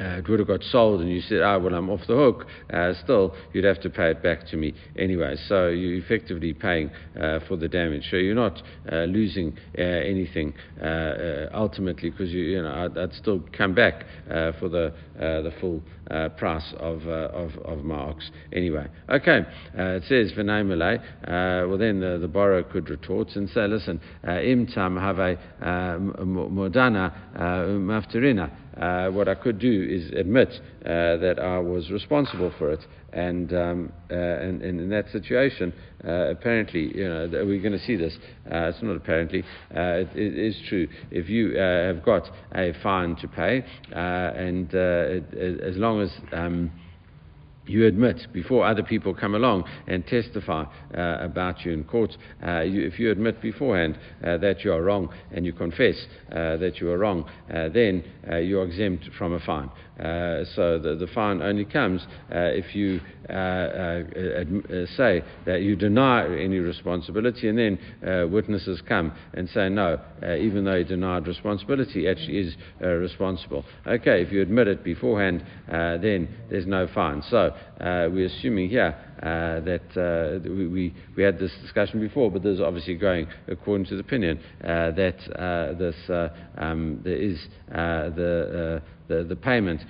uh, 0.00 0.18
it 0.18 0.28
would 0.28 0.38
have 0.38 0.48
got 0.48 0.62
sold 0.62 1.00
and 1.00 1.10
you 1.10 1.20
said, 1.20 1.42
ah, 1.42 1.58
well, 1.58 1.74
I'm 1.74 1.90
off 1.90 2.00
the 2.06 2.14
hook, 2.14 2.46
uh, 2.72 2.92
still, 3.02 3.34
you'd 3.52 3.64
have 3.64 3.80
to 3.82 3.90
pay 3.90 4.10
it 4.10 4.22
back 4.22 4.46
to 4.48 4.56
me 4.56 4.74
anyway. 4.98 5.36
So 5.48 5.68
you're 5.68 5.94
effectively 5.94 6.52
paying 6.52 6.90
uh, 7.18 7.40
for 7.46 7.56
the 7.56 7.68
damage. 7.68 8.08
So 8.10 8.16
you're 8.16 8.34
not 8.34 8.62
uh, 8.90 9.04
losing 9.04 9.56
uh, 9.78 9.82
anything 9.82 10.54
uh, 10.82 11.46
ultimately 11.54 12.10
because 12.10 12.30
you, 12.30 12.42
you 12.42 12.62
know, 12.62 12.72
I'd, 12.72 12.98
I'd, 12.98 13.14
still 13.14 13.42
come 13.56 13.74
back 13.74 14.04
for 14.58 14.68
the, 14.68 14.92
the 15.16 15.52
full 15.60 15.82
price 16.36 16.74
of, 16.78 17.06
of, 17.06 17.52
of 17.64 17.84
my 17.84 17.94
ox 17.94 18.30
anyway. 18.52 18.86
Okay, 19.08 19.40
it 19.74 20.02
says, 20.08 20.36
V'naimalei, 20.36 21.68
well 21.68 21.78
then 21.78 22.00
the, 22.00 22.18
the 22.20 22.28
borrower 22.28 22.62
could 22.64 22.90
retort 22.90 23.28
and 23.36 23.48
say, 23.50 23.66
listen, 23.68 24.00
im 24.26 24.66
tam 24.66 24.96
have 24.96 25.18
a 25.18 25.38
modana 25.60 27.12
mafterina 27.38 28.50
uh, 28.76 29.08
what 29.08 29.28
I 29.28 29.34
could 29.34 29.58
do 29.58 29.86
is 29.88 30.10
admit 30.18 30.48
uh, 30.84 31.16
that 31.18 31.36
I 31.40 31.58
was 31.58 31.90
responsible 31.90 32.52
for 32.58 32.72
it. 32.72 32.80
And, 33.12 33.52
um, 33.54 33.92
uh, 34.10 34.14
and, 34.14 34.62
and, 34.62 34.80
in 34.80 34.90
that 34.90 35.08
situation, 35.12 35.72
uh, 36.04 36.30
apparently, 36.30 36.96
you 36.96 37.08
know, 37.08 37.28
we're 37.32 37.60
going 37.60 37.78
to 37.78 37.84
see 37.84 37.94
this. 37.94 38.16
Uh, 38.50 38.66
it's 38.66 38.82
not 38.82 38.96
apparently, 38.96 39.44
it, 39.70 40.08
it 40.16 40.36
is 40.36 40.56
true. 40.68 40.88
If 41.12 41.28
you 41.28 41.56
have 41.56 42.02
got 42.02 42.28
a 42.54 42.72
fine 42.82 43.14
to 43.16 43.28
pay, 43.28 43.64
and 43.92 44.72
it, 44.74 45.24
it, 45.32 45.60
as 45.60 45.76
long 45.76 46.00
as 46.02 46.10
um, 46.32 46.72
you 47.66 47.86
admit 47.86 48.26
before 48.32 48.66
other 48.66 48.82
people 48.82 49.14
come 49.14 49.34
along 49.34 49.64
and 49.86 50.06
testify 50.06 50.64
uh, 50.96 51.18
about 51.20 51.64
you 51.64 51.72
in 51.72 51.84
court, 51.84 52.16
uh, 52.46 52.60
you, 52.60 52.86
if 52.86 52.98
you 52.98 53.10
admit 53.10 53.40
beforehand 53.40 53.98
uh, 54.22 54.36
that 54.38 54.64
you 54.64 54.72
are 54.72 54.82
wrong 54.82 55.08
and 55.32 55.46
you 55.46 55.52
confess 55.52 55.96
uh, 56.30 56.56
that 56.56 56.80
you 56.80 56.90
are 56.90 56.98
wrong, 56.98 57.28
uh, 57.52 57.68
then 57.70 58.04
uh, 58.30 58.36
you're 58.36 58.64
exempt 58.64 59.08
from 59.16 59.34
a 59.34 59.40
fine. 59.40 59.70
Uh, 59.98 60.44
so 60.56 60.78
the, 60.78 60.96
the 60.96 61.06
fine 61.14 61.40
only 61.40 61.64
comes 61.64 62.02
uh, 62.32 62.50
if 62.50 62.74
you 62.74 63.00
uh, 63.28 64.02
say 64.96 65.22
that 65.46 65.60
you 65.62 65.76
deny 65.76 66.24
any 66.36 66.58
responsibility 66.58 67.48
and 67.48 67.58
then 67.58 68.30
witnesses 68.30 68.82
come 68.88 69.12
and 69.34 69.48
say 69.50 69.68
no, 69.68 69.98
even 70.38 70.64
though 70.64 70.78
he 70.78 70.84
denied 70.84 71.26
responsibility, 71.26 72.08
actually 72.08 72.38
is 72.38 72.56
responsible. 72.80 73.64
Okay, 73.86 74.22
if 74.22 74.32
you 74.32 74.42
admit 74.42 74.68
it 74.68 74.82
beforehand, 74.82 75.44
then 75.68 76.28
there's 76.50 76.66
no 76.66 76.88
fine. 76.92 77.22
So 77.30 77.54
uh, 77.80 78.08
we're 78.10 78.26
assuming 78.26 78.68
here 78.68 78.96
uh, 79.24 79.60
that 79.60 79.96
uh, 79.96 80.38
we, 80.46 80.92
we, 81.16 81.22
had 81.22 81.38
this 81.38 81.50
discussion 81.62 81.98
before, 81.98 82.30
but 82.30 82.42
there's 82.42 82.60
obviously 82.60 82.94
going 82.94 83.26
according 83.48 83.86
to 83.86 83.94
the 83.94 84.00
opinion 84.00 84.38
uh, 84.62 84.90
that 84.90 85.16
uh, 85.38 85.72
this 85.78 85.94
uh, 86.10 86.28
um, 86.58 87.00
there 87.04 87.16
is 87.16 87.38
the, 87.68 88.82
the, 89.08 89.24
the 89.24 89.36
payment 89.36 89.80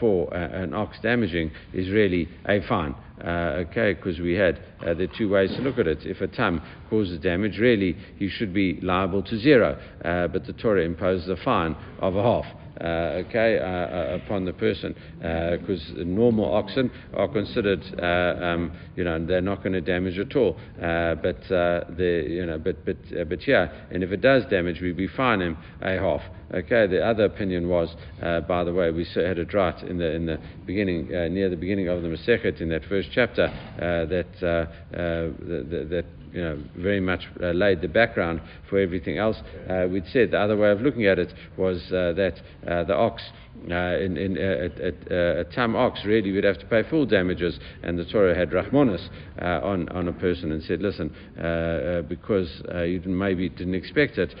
for 0.00 0.34
an 0.34 0.74
ox 0.74 0.98
damaging 1.00 1.52
is 1.72 1.90
really 1.90 2.28
a 2.46 2.60
fine. 2.66 2.94
okay, 3.20 3.92
because 3.94 4.18
we 4.18 4.34
had 4.34 4.60
the 4.80 5.08
two 5.16 5.28
ways 5.28 5.50
to 5.54 5.62
look 5.62 5.78
at 5.78 5.86
it. 5.86 6.04
If 6.04 6.20
a 6.20 6.26
tam 6.26 6.60
causes 6.90 7.20
damage, 7.20 7.58
really 7.58 7.96
he 8.16 8.28
should 8.28 8.52
be 8.52 8.80
liable 8.80 9.22
to 9.22 9.38
zero, 9.38 9.78
but 10.02 10.44
the 10.44 10.54
Torah 10.54 10.82
imposes 10.82 11.28
a 11.28 11.36
fine 11.36 11.76
of 12.00 12.16
a 12.16 12.22
half. 12.22 12.46
Uh, 12.82 13.22
okay, 13.24 13.60
uh, 13.60 13.64
uh, 13.64 14.18
upon 14.24 14.44
the 14.44 14.52
person, 14.52 14.92
because 15.18 15.92
normal 15.98 16.52
oxen 16.52 16.90
are 17.14 17.28
considered, 17.28 17.80
um, 18.02 18.72
you 18.96 19.04
know, 19.04 19.24
they're 19.24 19.40
not 19.40 19.62
going 19.62 19.72
to 19.72 19.80
damage 19.80 20.18
at 20.18 20.34
all. 20.34 20.56
but 20.80 21.40
the, 21.48 22.26
you 22.28 22.44
know, 22.44 22.58
but 22.58 22.84
but 22.84 22.96
but 23.28 23.46
yeah, 23.46 23.68
and 23.92 24.02
if 24.02 24.10
it 24.10 24.20
does 24.20 24.44
damage, 24.46 24.80
we 24.80 24.92
we 24.92 25.06
fine 25.06 25.40
him 25.40 25.56
a 25.80 25.96
half. 25.96 26.22
Okay, 26.52 26.88
the 26.88 27.00
other 27.00 27.24
opinion 27.24 27.68
was, 27.68 27.94
by 28.20 28.64
the 28.64 28.74
way, 28.74 28.90
we 28.90 29.06
had 29.14 29.38
a 29.38 29.44
drought 29.44 29.84
in 29.84 29.98
the 29.98 30.10
in 30.12 30.26
the 30.26 30.40
beginning, 30.66 31.06
near 31.32 31.48
the 31.48 31.56
beginning 31.56 31.88
of 31.88 32.02
the 32.02 32.08
Masechet 32.08 32.60
in 32.60 32.68
that 32.70 32.84
first 32.86 33.10
chapter, 33.12 33.46
that 33.78 34.26
that, 34.40 35.86
that 35.90 36.04
you 36.32 36.42
know, 36.42 36.62
very 36.76 37.00
much 37.00 37.28
uh, 37.42 37.50
laid 37.50 37.80
the 37.80 37.88
background 37.88 38.40
for 38.68 38.78
everything 38.78 39.18
else. 39.18 39.36
Uh, 39.68 39.86
we'd 39.90 40.06
said 40.12 40.30
the 40.30 40.38
other 40.38 40.56
way 40.56 40.70
of 40.70 40.80
looking 40.80 41.06
at 41.06 41.18
it 41.18 41.32
was 41.56 41.78
uh, 41.92 42.12
that 42.14 42.40
the 42.84 42.94
ox 42.94 43.22
uh, 43.70 43.96
in, 43.98 44.16
in, 44.16 44.36
uh, 44.38 44.68
uh, 45.14 45.40
a 45.40 45.44
tam 45.44 45.76
ox, 45.76 46.00
really, 46.04 46.32
we'd 46.32 46.42
have 46.42 46.58
to 46.58 46.66
pay 46.66 46.82
full 46.88 47.06
damages. 47.06 47.58
And 47.82 47.96
the 47.98 48.04
Torah 48.04 48.34
had 48.34 48.50
rahmonas 48.50 49.08
uh, 49.40 49.60
on, 49.62 49.88
on 49.90 50.08
a 50.08 50.12
person 50.12 50.50
and 50.50 50.62
said, 50.64 50.80
listen, 50.80 51.14
uh, 51.38 51.42
uh, 51.42 52.02
because 52.02 52.48
you 52.86 53.00
maybe 53.06 53.48
didn't 53.48 53.74
expect 53.74 54.18
it, 54.18 54.34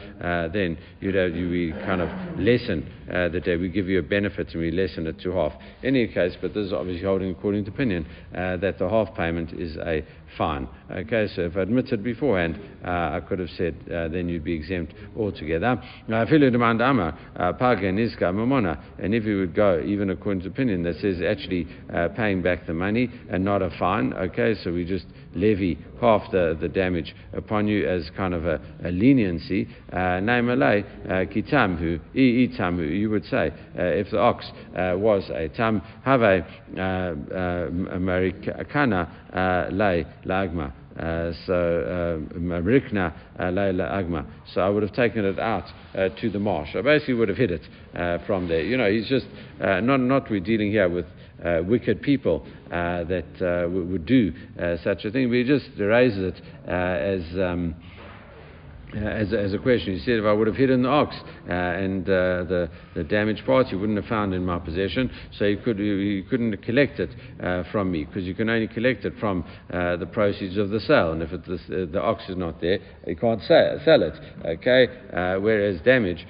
then 0.52 0.76
you'd 1.00 1.14
have, 1.14 1.36
you 1.36 1.50
we 1.50 1.72
kind 1.84 2.00
of 2.00 2.08
lessen 2.38 2.90
the 3.06 3.40
day. 3.40 3.56
We 3.56 3.68
give 3.68 3.88
you 3.88 4.00
a 4.00 4.02
benefit 4.02 4.48
and 4.54 4.62
we 4.62 4.70
lessen 4.70 5.06
it 5.06 5.20
to 5.20 5.32
half. 5.32 5.52
In 5.82 5.94
any 5.94 6.08
case, 6.08 6.36
but 6.40 6.54
this 6.54 6.66
is 6.66 6.72
obviously 6.72 7.04
holding 7.06 7.30
according 7.30 7.64
to 7.66 7.70
opinion, 7.70 8.06
that 8.32 8.78
the 8.78 8.88
half 8.88 9.14
payment 9.14 9.52
is 9.52 9.76
a 9.76 10.04
fine. 10.36 10.68
Okay, 10.90 11.28
so 11.34 11.42
if 11.42 11.56
I 11.56 11.62
admitted 11.62 12.02
beforehand, 12.02 12.60
uh, 12.84 12.88
I 12.88 13.20
could 13.26 13.38
have 13.38 13.50
said, 13.50 13.74
uh, 13.88 14.08
then 14.08 14.28
you'd 14.28 14.44
be 14.44 14.54
exempt 14.54 14.94
altogether. 15.16 15.82
Uh, 16.08 16.24
and 18.98 19.14
if 19.14 19.24
he 19.24 19.34
would 19.34 19.54
go, 19.54 19.82
even 19.84 20.10
according 20.10 20.42
to 20.42 20.48
opinion 20.48 20.82
that 20.82 20.96
says 20.96 21.20
actually 21.22 21.66
uh, 21.92 22.08
paying 22.08 22.42
back 22.42 22.66
the 22.66 22.74
money 22.74 23.08
and 23.30 23.44
not 23.44 23.62
a 23.62 23.70
fine, 23.78 24.12
okay, 24.14 24.54
so 24.62 24.72
we 24.72 24.84
just 24.84 25.06
levy 25.34 25.78
half 26.00 26.30
the, 26.30 26.56
the 26.60 26.68
damage 26.68 27.14
upon 27.32 27.68
you 27.68 27.88
as 27.88 28.10
kind 28.16 28.34
of 28.34 28.44
a, 28.46 28.60
a 28.84 28.90
leniency. 28.90 29.68
Uh, 29.92 30.20
Naimalay, 30.20 30.84
uh, 31.06 31.24
kitamhu, 31.32 32.00
itamhu, 32.14 32.98
you 32.98 33.10
would 33.10 33.24
say, 33.24 33.50
uh, 33.78 33.82
if 33.82 34.10
the 34.10 34.18
ox 34.18 34.50
was 34.74 35.30
a 35.34 35.48
tam, 35.48 35.80
have 36.04 36.22
a 36.22 36.44
marikana 37.98 39.08
lay 39.72 40.06
lagma. 40.24 40.72
Uh, 40.92 41.32
so 41.46 42.22
Marikna 42.34 43.14
Agma. 43.38 44.26
So 44.52 44.60
I 44.60 44.68
would 44.68 44.82
have 44.82 44.92
taken 44.92 45.24
it 45.24 45.38
out 45.38 45.64
uh, 45.94 46.10
to 46.20 46.28
the 46.28 46.38
marsh. 46.38 46.76
I 46.76 46.82
basically 46.82 47.14
would 47.14 47.30
have 47.30 47.38
hit 47.38 47.50
it 47.50 47.62
from 48.26 48.46
there. 48.46 48.60
You 48.60 48.76
know, 48.76 48.90
he's 48.90 49.08
just 49.08 49.24
not 49.58 49.96
not 49.96 50.30
we're 50.30 50.40
dealing 50.40 50.70
here 50.70 50.90
with 50.90 51.06
Uh, 51.44 51.60
wicked 51.64 52.00
people 52.02 52.46
uh, 52.70 53.02
that 53.04 53.24
uh, 53.40 53.62
w- 53.62 53.84
would 53.84 54.06
do 54.06 54.32
such 54.84 55.04
a 55.04 55.10
thing. 55.10 55.28
We 55.28 55.42
just 55.42 55.68
raise 55.78 56.16
it 56.16 56.40
as. 56.66 57.22
Um, 57.36 57.74
uh, 58.94 58.98
as, 58.98 59.32
as 59.32 59.54
a 59.54 59.58
question. 59.58 59.94
He 59.94 60.00
said, 60.00 60.18
if 60.18 60.24
I 60.26 60.32
would 60.32 60.46
have 60.46 60.56
hidden 60.56 60.82
the 60.82 60.88
ox 60.88 61.16
uh, 61.48 61.52
and 61.52 62.04
uh, 62.04 62.44
the, 62.44 62.70
the 62.94 63.04
damaged 63.04 63.46
parts, 63.46 63.70
you 63.72 63.78
wouldn't 63.78 63.98
have 63.98 64.08
found 64.08 64.34
in 64.34 64.44
my 64.44 64.58
possession, 64.58 65.10
so 65.38 65.46
you, 65.46 65.56
could, 65.58 65.78
you 65.78 66.24
couldn't 66.24 66.54
collect 66.58 67.00
it 67.00 67.10
uh, 67.42 67.62
from 67.72 67.90
me 67.90 68.04
because 68.04 68.24
you 68.24 68.34
can 68.34 68.50
only 68.50 68.68
collect 68.68 69.06
it 69.06 69.14
from 69.18 69.44
uh, 69.72 69.96
the 69.96 70.04
proceeds 70.04 70.58
of 70.58 70.68
the 70.68 70.80
sale. 70.80 71.12
And 71.12 71.22
if 71.22 71.32
it, 71.32 71.44
the, 71.46 71.88
the, 71.90 72.02
ox 72.02 72.24
is 72.28 72.36
not 72.36 72.60
there, 72.60 72.80
you 73.06 73.16
can't 73.16 73.40
sell, 73.42 73.80
sell 73.84 74.02
it. 74.02 74.14
Okay? 74.44 74.86
Whereas 75.40 75.80
damage 75.82 76.26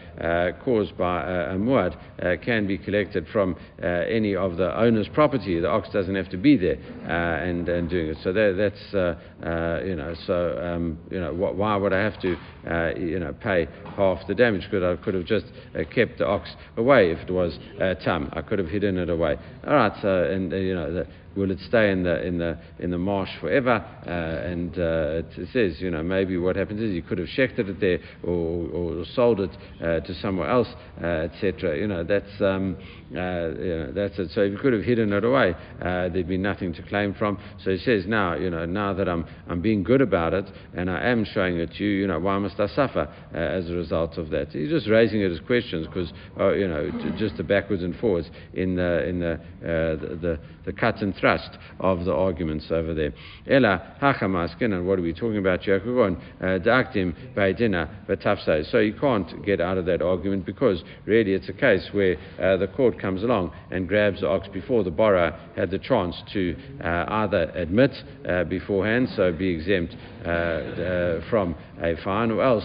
caused 0.64 0.96
by 0.96 1.22
a 1.22 1.57
muad 1.57 1.96
can 2.42 2.66
be 2.66 2.79
collected 2.79 3.27
from 3.33 3.57
any 3.83 4.37
of 4.37 4.57
the 4.57 4.79
owner's 4.79 5.09
property. 5.09 5.59
The 5.59 5.68
ox 5.68 5.88
doesn't 5.90 6.14
have 6.14 6.29
to 6.31 6.37
be 6.37 6.57
there 6.57 6.75
and, 6.75 7.68
and 7.68 7.90
doing 7.90 8.09
it. 8.09 8.18
So 8.22 8.33
that, 8.33 8.55
that's, 8.57 9.85
you 9.85 9.96
know, 9.96 10.14
so, 10.27 10.59
um, 10.62 10.98
you 11.11 11.20
know, 11.20 11.33
wh- 11.33 11.57
why 11.57 11.75
would 11.77 11.92
I 11.92 12.01
have 12.01 12.20
to? 12.22 12.37
Uh, 12.68 12.92
you 12.96 13.18
know, 13.18 13.33
pay 13.33 13.68
half 13.96 14.27
the 14.27 14.35
damage. 14.35 14.68
Could 14.70 14.83
I 14.83 14.96
could 15.03 15.14
have 15.14 15.25
just 15.25 15.46
uh, 15.75 15.85
kept 15.94 16.18
the 16.18 16.27
ox 16.27 16.51
away 16.77 17.11
if 17.11 17.18
it 17.20 17.31
was 17.31 17.59
uh, 17.81 17.94
tam. 17.94 18.31
I 18.33 18.42
could 18.42 18.59
have 18.59 18.68
hidden 18.68 18.98
it 18.98 19.11
away. 19.11 19.37
All 19.66 19.75
right, 19.75 19.92
so 20.01 20.25
and 20.25 20.53
uh, 20.53 20.57
you 20.57 20.75
know 20.75 20.92
the, 20.92 21.07
will 21.36 21.50
it 21.50 21.58
stay 21.60 21.90
in 21.90 22.02
the 22.02 22.22
in 22.26 22.38
the 22.38 22.58
in 22.78 22.90
the 22.90 22.98
marsh 22.98 23.30
forever? 23.40 23.84
Uh, 24.06 24.10
and 24.10 24.78
uh, 24.78 25.22
it 25.40 25.48
says, 25.52 25.80
you 25.80 25.90
know, 25.90 26.02
maybe 26.02 26.36
what 26.36 26.56
happens 26.56 26.80
is 26.80 26.92
you 26.92 27.02
could 27.02 27.18
have 27.18 27.28
shechted 27.28 27.68
it 27.68 27.80
there 27.80 27.98
or, 28.22 28.68
or 28.70 29.04
sold 29.14 29.40
it 29.40 29.50
uh, 29.80 30.00
to 30.00 30.14
somewhere 30.20 30.48
else, 30.48 30.68
uh, 31.02 31.06
etc. 31.06 31.78
You 31.78 31.86
know, 31.86 32.04
that's 32.04 32.40
um, 32.40 32.76
uh, 33.10 33.14
you 33.14 33.76
know, 33.78 33.92
that's 33.94 34.18
it. 34.18 34.30
So 34.32 34.42
if 34.42 34.52
you 34.52 34.58
could 34.58 34.72
have 34.72 34.82
hidden 34.82 35.12
it 35.12 35.24
away, 35.24 35.54
uh, 35.80 36.08
there'd 36.08 36.28
be 36.28 36.38
nothing 36.38 36.72
to 36.74 36.82
claim 36.82 37.14
from. 37.14 37.38
So 37.64 37.70
he 37.70 37.78
says, 37.78 38.04
now, 38.06 38.34
you 38.34 38.50
know, 38.50 38.64
now 38.66 38.92
that 38.94 39.08
I'm 39.08 39.26
I'm 39.48 39.60
being 39.60 39.82
good 39.82 40.00
about 40.00 40.34
it 40.34 40.50
and 40.74 40.90
I 40.90 41.08
am 41.08 41.24
showing 41.24 41.58
it 41.58 41.72
to 41.74 41.84
you, 41.84 41.90
you 42.02 42.06
know, 42.06 42.18
why 42.18 42.38
must 42.38 42.58
I 42.60 42.66
suffer 42.68 43.08
as 43.32 43.70
a 43.70 43.74
result 43.74 44.18
of 44.18 44.30
that? 44.30 44.48
He's 44.48 44.70
just 44.70 44.88
raising 44.88 45.20
it 45.20 45.30
as 45.30 45.40
questions 45.40 45.86
because, 45.86 46.12
oh, 46.38 46.52
you 46.52 46.68
know, 46.68 46.90
just 47.18 47.36
the 47.36 47.44
backwards 47.44 47.82
and 47.82 47.96
forwards 47.96 48.28
in 48.54 48.76
the 48.76 49.06
in 49.08 49.20
the 49.20 49.40
the, 49.62 50.18
the, 50.20 50.40
the 50.66 50.72
cut 50.72 51.00
and 51.02 51.14
thrust 51.22 51.56
of 51.78 52.04
the 52.04 52.12
arguments 52.12 52.66
over 52.70 52.92
there. 52.92 53.14
Ella 53.48 53.94
hachamaskin, 54.02 54.74
and 54.74 54.87
what 54.87 54.98
are 54.98 55.02
we 55.02 55.12
talking 55.12 55.38
about? 55.38 55.62
Yakugon 55.62 56.20
uh, 56.40 56.44
daktim 56.58 57.14
baydina 57.35 57.88
v'tafsay. 58.08 58.68
So 58.70 58.78
you 58.78 58.92
can't 58.92 59.44
get 59.46 59.61
out 59.61 59.78
of 59.78 59.87
that 59.87 60.02
argument 60.02 60.44
because 60.44 60.82
really 61.06 61.32
it's 61.32 61.48
a 61.48 61.52
case 61.52 61.88
where 61.92 62.16
uh, 62.40 62.56
the 62.56 62.66
court 62.66 62.98
comes 62.98 63.22
along 63.22 63.52
and 63.70 63.87
grabs 63.87 64.20
the 64.20 64.28
ox 64.28 64.48
before 64.48 64.82
the 64.82 64.90
borrower 64.90 65.38
had 65.54 65.70
the 65.70 65.78
chance 65.78 66.20
to 66.32 66.56
uh, 66.82 67.04
either 67.08 67.52
admit 67.54 67.92
uh, 68.28 68.42
beforehand, 68.44 69.08
so 69.14 69.32
be 69.32 69.48
exempt 69.50 69.94
uh, 70.24 70.28
uh, 70.28 71.30
from 71.30 71.54
a 71.82 71.96
fine, 72.02 72.30
or 72.30 72.42
else 72.42 72.64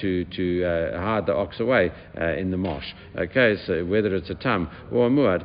to 0.00 0.24
to 0.24 0.92
hide 0.96 1.26
the 1.26 1.34
ox 1.34 1.60
away 1.60 1.90
in 2.36 2.50
the 2.50 2.56
marsh. 2.56 2.86
Okay, 3.16 3.56
so 3.66 3.84
whether 3.84 4.14
it's 4.14 4.30
a 4.30 4.34
tam 4.34 4.68
or 4.92 5.06
a 5.06 5.10
muad, 5.10 5.42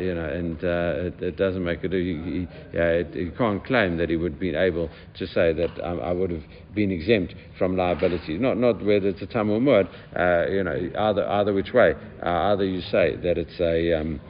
you 0.00 0.14
know, 0.14 0.28
and 0.28 0.62
it, 0.62 1.22
it 1.22 1.36
does 1.36 1.54
doesn't 1.54 1.64
make 1.64 1.84
it. 1.84 1.92
He, 1.92 2.46
he, 3.24 3.30
can't 3.30 3.64
claim 3.64 3.96
that 3.98 4.08
he 4.10 4.16
would 4.16 4.38
be 4.38 4.54
able 4.54 4.90
to 5.18 5.26
say 5.26 5.52
that 5.52 5.70
um, 5.84 6.00
I 6.00 6.12
would 6.12 6.30
have 6.30 6.42
been 6.74 6.90
exempt 6.90 7.34
from 7.58 7.76
liability. 7.76 8.38
Not 8.38 8.58
not 8.58 8.84
whether 8.84 9.08
it's 9.08 9.22
a 9.22 9.26
tam 9.26 9.50
or 9.50 9.56
uh, 9.56 10.46
you 10.50 10.64
know, 10.64 10.90
either 10.98 11.26
either 11.28 11.52
which 11.52 11.72
way. 11.72 11.94
Uh, 12.22 12.52
either 12.52 12.64
you 12.64 12.80
say 12.80 13.16
that 13.16 13.38
it's 13.38 13.60
a 13.60 13.92
um, 13.92 14.20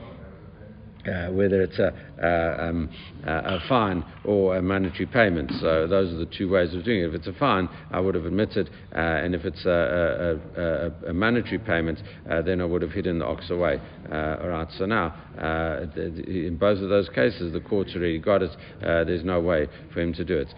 uh, 1.06 1.30
whether 1.32 1.62
it's 1.62 1.78
a, 1.78 1.88
uh, 1.88 1.92
Uh, 2.22 2.56
um, 2.60 2.88
uh, 3.26 3.56
a 3.56 3.58
fine 3.68 4.04
or 4.24 4.56
a 4.56 4.62
monetary 4.62 5.06
payment. 5.06 5.50
So 5.60 5.86
those 5.86 6.12
are 6.12 6.16
the 6.18 6.26
two 6.26 6.48
ways 6.48 6.74
of 6.74 6.84
doing 6.84 7.00
it. 7.00 7.08
If 7.08 7.14
it's 7.14 7.26
a 7.26 7.32
fine, 7.32 7.68
I 7.90 7.98
would 7.98 8.14
have 8.14 8.26
admitted, 8.26 8.70
uh, 8.94 8.98
and 8.98 9.34
if 9.34 9.44
it's 9.44 9.64
a, 9.64 10.38
a, 10.56 10.60
a, 10.60 11.10
a 11.10 11.12
monetary 11.12 11.58
payment, 11.58 12.00
uh, 12.30 12.42
then 12.42 12.60
I 12.60 12.66
would 12.66 12.82
have 12.82 12.92
hidden 12.92 13.18
the 13.18 13.24
ox 13.26 13.50
away. 13.50 13.80
Uh, 14.12 14.36
all 14.42 14.48
right. 14.48 14.68
So 14.78 14.86
now, 14.86 15.06
uh, 15.40 15.86
in 15.96 16.56
both 16.60 16.78
of 16.78 16.88
those 16.88 17.08
cases, 17.08 17.52
the 17.52 17.60
court's 17.60 17.94
already 17.96 18.18
got 18.18 18.42
it. 18.42 18.50
Uh, 18.82 19.04
there's 19.04 19.24
no 19.24 19.40
way 19.40 19.66
for 19.92 20.00
him 20.00 20.12
to 20.14 20.24
do 20.24 20.38
it. 20.38 20.48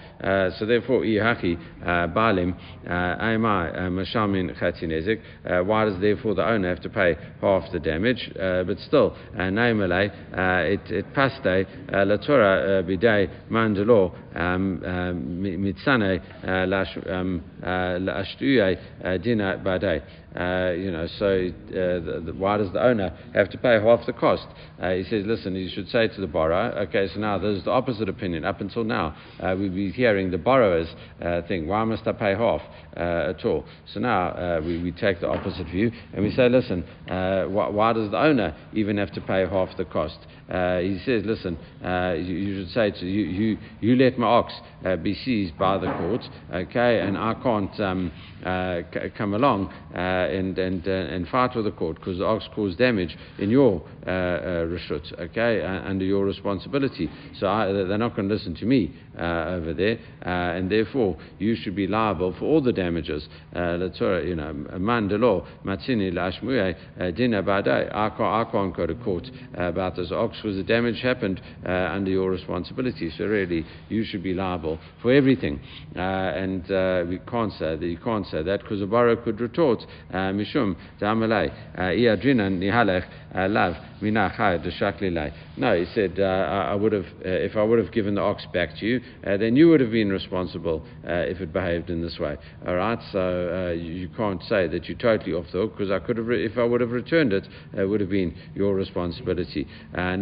so 0.59 0.67
therefore, 0.67 1.03
ihaki 1.03 1.57
balim 2.13 2.55
aimai 2.87 3.77
mashamin 3.91 4.59
chatinezik. 4.61 5.67
Why 5.67 5.85
does 5.85 6.01
therefore 6.01 6.35
the 6.35 6.47
owner 6.47 6.69
have 6.69 6.83
to 6.83 6.91
pay 6.91 7.17
half 7.41 7.71
the 7.73 7.79
damage? 7.79 8.31
but 8.35 8.79
still, 8.81 9.17
naimalei 9.35 10.11
it 10.67 10.91
it 10.91 11.15
passed 11.15 11.46
la 11.47 12.19
Torah 12.19 12.83
bidei 12.83 13.29
mandalo 13.49 14.15
mitzane 15.65 16.21
la'ashtuyei 18.03 18.79
dina 19.23 19.57
badei. 19.57 20.01
Uh, 20.37 20.73
you 20.73 20.91
know, 20.91 21.07
so 21.19 21.27
uh, 21.49 21.73
the, 21.73 22.23
the, 22.27 22.33
why 22.35 22.59
does 22.59 22.71
the 22.73 22.83
owner 22.83 23.17
have 23.33 23.49
to 23.49 23.57
pay 23.57 23.81
half 23.81 24.05
the 24.05 24.13
cost? 24.13 24.47
Uh, 24.81 24.91
he 24.91 25.05
says, 25.05 25.25
listen, 25.25 25.55
you 25.55 25.69
should 25.71 25.89
say 25.89 26.09
to 26.09 26.21
the 26.21 26.27
borrower, 26.27 26.73
okay, 26.79 27.09
so 27.13 27.19
now 27.19 27.39
there's 27.39 27.65
the 27.65 27.71
opposite 27.71 28.09
opinion. 28.09 28.45
Up 28.45 28.61
until 28.61 28.85
now, 28.85 29.17
uh, 29.41 29.57
we've 29.59 29.75
been 29.75 29.93
hearing 29.93 30.31
the 30.31 30.39
borrower's 30.39 30.89
uh, 31.23 31.41
thing. 31.49 31.67
Why 31.67 31.85
must 31.85 32.07
I 32.07 32.13
pay 32.13 32.35
half 32.35 32.61
at 32.95 33.45
all? 33.45 33.65
So 33.95 34.01
now 34.01 34.61
we, 34.61 34.83
we 34.83 34.93
take 34.93 35.21
the 35.21 35.29
opposite 35.29 35.69
view 35.69 35.91
and 36.13 36.23
we 36.23 36.31
say, 36.33 36.49
listen, 36.49 36.83
wh- 36.83 37.73
why 37.73 37.93
does 37.95 38.11
the 38.11 38.19
owner 38.19 38.55
even 38.75 38.99
have 38.99 39.13
to 39.13 39.21
pay 39.23 39.47
half 39.47 39.75
the 39.79 39.85
cost? 39.87 40.19
he 40.49 41.01
says, 41.05 41.25
listen, 41.25 41.59
you, 41.83 42.37
you, 42.37 42.65
should 42.65 42.73
say 42.73 42.91
to 42.91 43.07
you, 43.07 43.25
you, 43.25 43.59
you 43.81 43.97
let 43.97 44.19
my 44.19 44.27
ox 44.27 44.53
be 45.03 45.15
seized 45.15 45.57
by 45.59 45.79
the 45.79 45.91
court, 45.93 46.23
okay, 46.53 47.01
and 47.01 47.17
I 47.17 47.35
can't 47.43 47.81
um, 47.81 48.13
c- 48.93 49.11
come 49.17 49.35
along 49.35 49.73
and, 50.27 50.59
and, 50.59 50.87
uh, 50.87 50.91
and 50.91 51.29
fight 51.29 51.55
with 51.55 51.65
the 51.65 51.71
court 51.71 51.97
because 51.97 52.19
the 52.19 52.25
ox 52.25 52.49
caused 52.55 52.79
damage 52.79 53.17
in 53.39 53.51
your 53.51 53.83
uh, 54.07 54.11
uh, 54.11 54.67
reshut, 54.67 55.19
okay, 55.19 55.63
uh, 55.63 55.89
under 55.89 56.05
your 56.05 56.25
responsibility. 56.25 57.11
So 57.41 57.49
I, 57.49 57.73
they're 57.73 57.99
not 57.99 58.15
going 58.15 58.29
to 58.29 58.35
listen 58.35 58.55
to 58.57 58.65
me 58.65 58.95
uh, 59.19 59.47
over 59.49 59.75
there, 59.75 59.99
uh, 60.25 60.57
and 60.57 60.71
therefore 60.71 61.17
you 61.41 61.57
should 61.57 61.75
be 61.75 61.89
liable 61.89 62.33
for 62.39 62.45
all 62.45 62.61
the 62.63 62.73
damages. 62.73 63.27
you 63.53 64.37
know, 64.37 64.55
mandalo, 64.79 65.45
matzini, 65.65 66.13
lashmuye, 66.13 67.17
dina 67.17 67.43
badai. 67.43 67.93
I 67.93 68.45
can't 68.53 68.77
go 68.77 68.87
to 68.87 68.95
court 68.95 69.29
about 69.55 69.97
this 69.97 70.13
ox 70.13 70.37
because 70.41 70.57
the 70.57 70.63
damage 70.63 71.01
happened 71.01 71.41
under 71.65 72.11
your 72.11 72.31
responsibility. 72.31 73.11
So 73.19 73.25
really, 73.25 73.67
you 73.89 74.05
should 74.05 74.23
be 74.23 74.35
liable 74.35 74.79
for 75.03 75.13
everything. 75.13 75.61
and 75.97 76.63
we 77.09 77.19
can't 77.29 77.53
say 77.55 77.75
that. 77.75 77.83
You 77.83 77.99
can't 77.99 78.27
say 78.27 78.45
that 78.45 78.61
because 78.63 78.79
the 78.79 78.87
borrower 78.87 79.17
could 79.17 79.41
retort, 79.41 79.85
Mishum 80.13 80.77
Damalai 81.01 81.53
Iadrinan 81.77 82.61
Nihalech 82.61 83.51
Lav. 83.51 83.75
No, 85.57 85.75
he 85.79 85.87
said, 85.95 86.19
uh, 86.19 86.23
I 86.23 86.75
would 86.75 86.93
have, 86.93 87.07
uh, 87.25 87.29
if 87.29 87.57
I 87.57 87.63
would 87.63 87.79
have 87.79 87.93
given 87.93 88.15
the 88.15 88.21
ox 88.21 88.45
back 88.53 88.77
to 88.79 88.87
you, 88.87 89.01
uh, 89.27 89.37
then 89.37 89.57
you 89.57 89.69
would 89.69 89.81
have 89.81 89.91
been 89.91 90.11
responsible 90.11 90.85
uh, 91.07 91.13
if 91.13 91.41
it 91.41 91.53
behaved 91.53 91.89
in 91.91 92.03
this 92.03 92.19
way. 92.19 92.37
All 92.67 92.75
right, 92.75 92.99
so 93.13 93.69
uh, 93.69 93.73
you 93.73 94.09
can't 94.11 94.43
say 94.45 94.67
that 94.69 94.87
you're 94.89 94.99
totally 94.99 95.33
off 95.33 95.47
the 95.47 95.59
hook 95.59 95.77
because 95.77 95.91
I 95.91 95.99
could 95.99 96.19
have, 96.19 96.27
re- 96.27 96.45
if 96.45 96.59
I 96.59 96.65
would 96.65 96.81
have 96.81 96.91
returned 96.91 97.33
it, 97.33 97.49
it 97.75 97.85
would 97.85 98.01
have 98.01 98.11
been 98.11 98.35
your 98.55 98.75
responsibility. 98.75 99.67
Uh, 99.95 100.17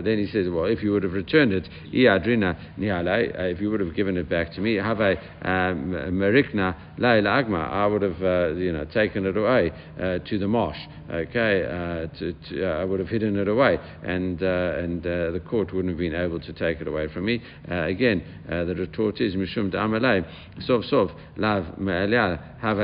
then 0.00 0.18
he 0.18 0.26
says, 0.30 0.48
well, 0.48 0.66
if 0.66 0.82
you 0.82 0.92
would 0.92 1.02
have 1.02 1.12
returned 1.12 1.52
it, 1.52 1.68
if 1.86 3.60
you 3.60 3.70
would 3.70 3.80
have 3.80 3.94
given 3.94 4.16
it 4.16 4.28
back 4.28 4.52
to 4.54 4.60
me, 4.60 4.76
have 4.76 5.00
a 5.00 5.16
Merikna 5.44 6.76
Laila 6.98 7.42
Agma, 7.42 7.68
I 7.70 7.86
would 7.86 8.02
have, 8.02 8.22
uh, 8.22 8.48
you 8.54 8.72
know, 8.72 8.84
taken 8.84 9.26
it 9.26 9.36
away 9.36 9.72
uh, 9.98 10.18
to 10.18 10.38
the 10.38 10.48
marsh, 10.48 10.78
okay, 11.10 11.64
uh, 11.64 12.18
to, 12.18 12.34
to, 12.48 12.64
I 12.64 12.84
would 12.84 13.00
have 13.00 13.08
hidden 13.08 13.36
it 13.38 13.48
away, 13.48 13.78
and 14.02 14.40
and 14.40 15.02
the 15.02 15.42
court 15.48 15.72
wouldn't 15.72 15.92
have 15.92 15.98
been 15.98 16.14
able 16.14 16.40
to 16.40 16.52
take 16.52 16.80
it 16.80 16.88
away 16.88 17.08
from 17.08 17.24
me. 17.26 17.42
again, 17.68 18.22
the 18.48 18.74
retort 18.76 19.20
is 19.20 19.34
mishum 19.34 19.70
da'amalei 19.70 20.24
sov 20.60 20.84
sov 20.84 21.10
lav 21.36 21.78
me'elia 21.78 22.56
have 22.60 22.78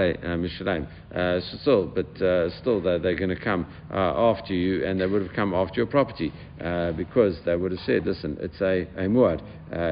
Uh, 1.12 1.40
mishraim. 1.40 1.60
Still, 1.60 1.86
but 1.86 2.22
uh, 2.22 2.50
still, 2.60 2.80
they're, 2.80 2.98
they're 2.98 3.16
going 3.16 3.30
to 3.30 3.36
come 3.36 3.66
uh, 3.92 3.96
after 3.96 4.54
you, 4.54 4.84
and 4.84 5.00
they 5.00 5.06
would 5.06 5.22
have 5.22 5.32
come 5.32 5.54
after 5.54 5.76
your 5.76 5.86
property 5.86 6.32
because 6.96 7.38
they 7.44 7.56
would 7.56 7.72
have 7.72 7.80
said, 7.80 8.04
listen, 8.06 8.36
it's 8.40 8.60
a 8.60 8.82
a 8.96 9.08
muad 9.08 9.42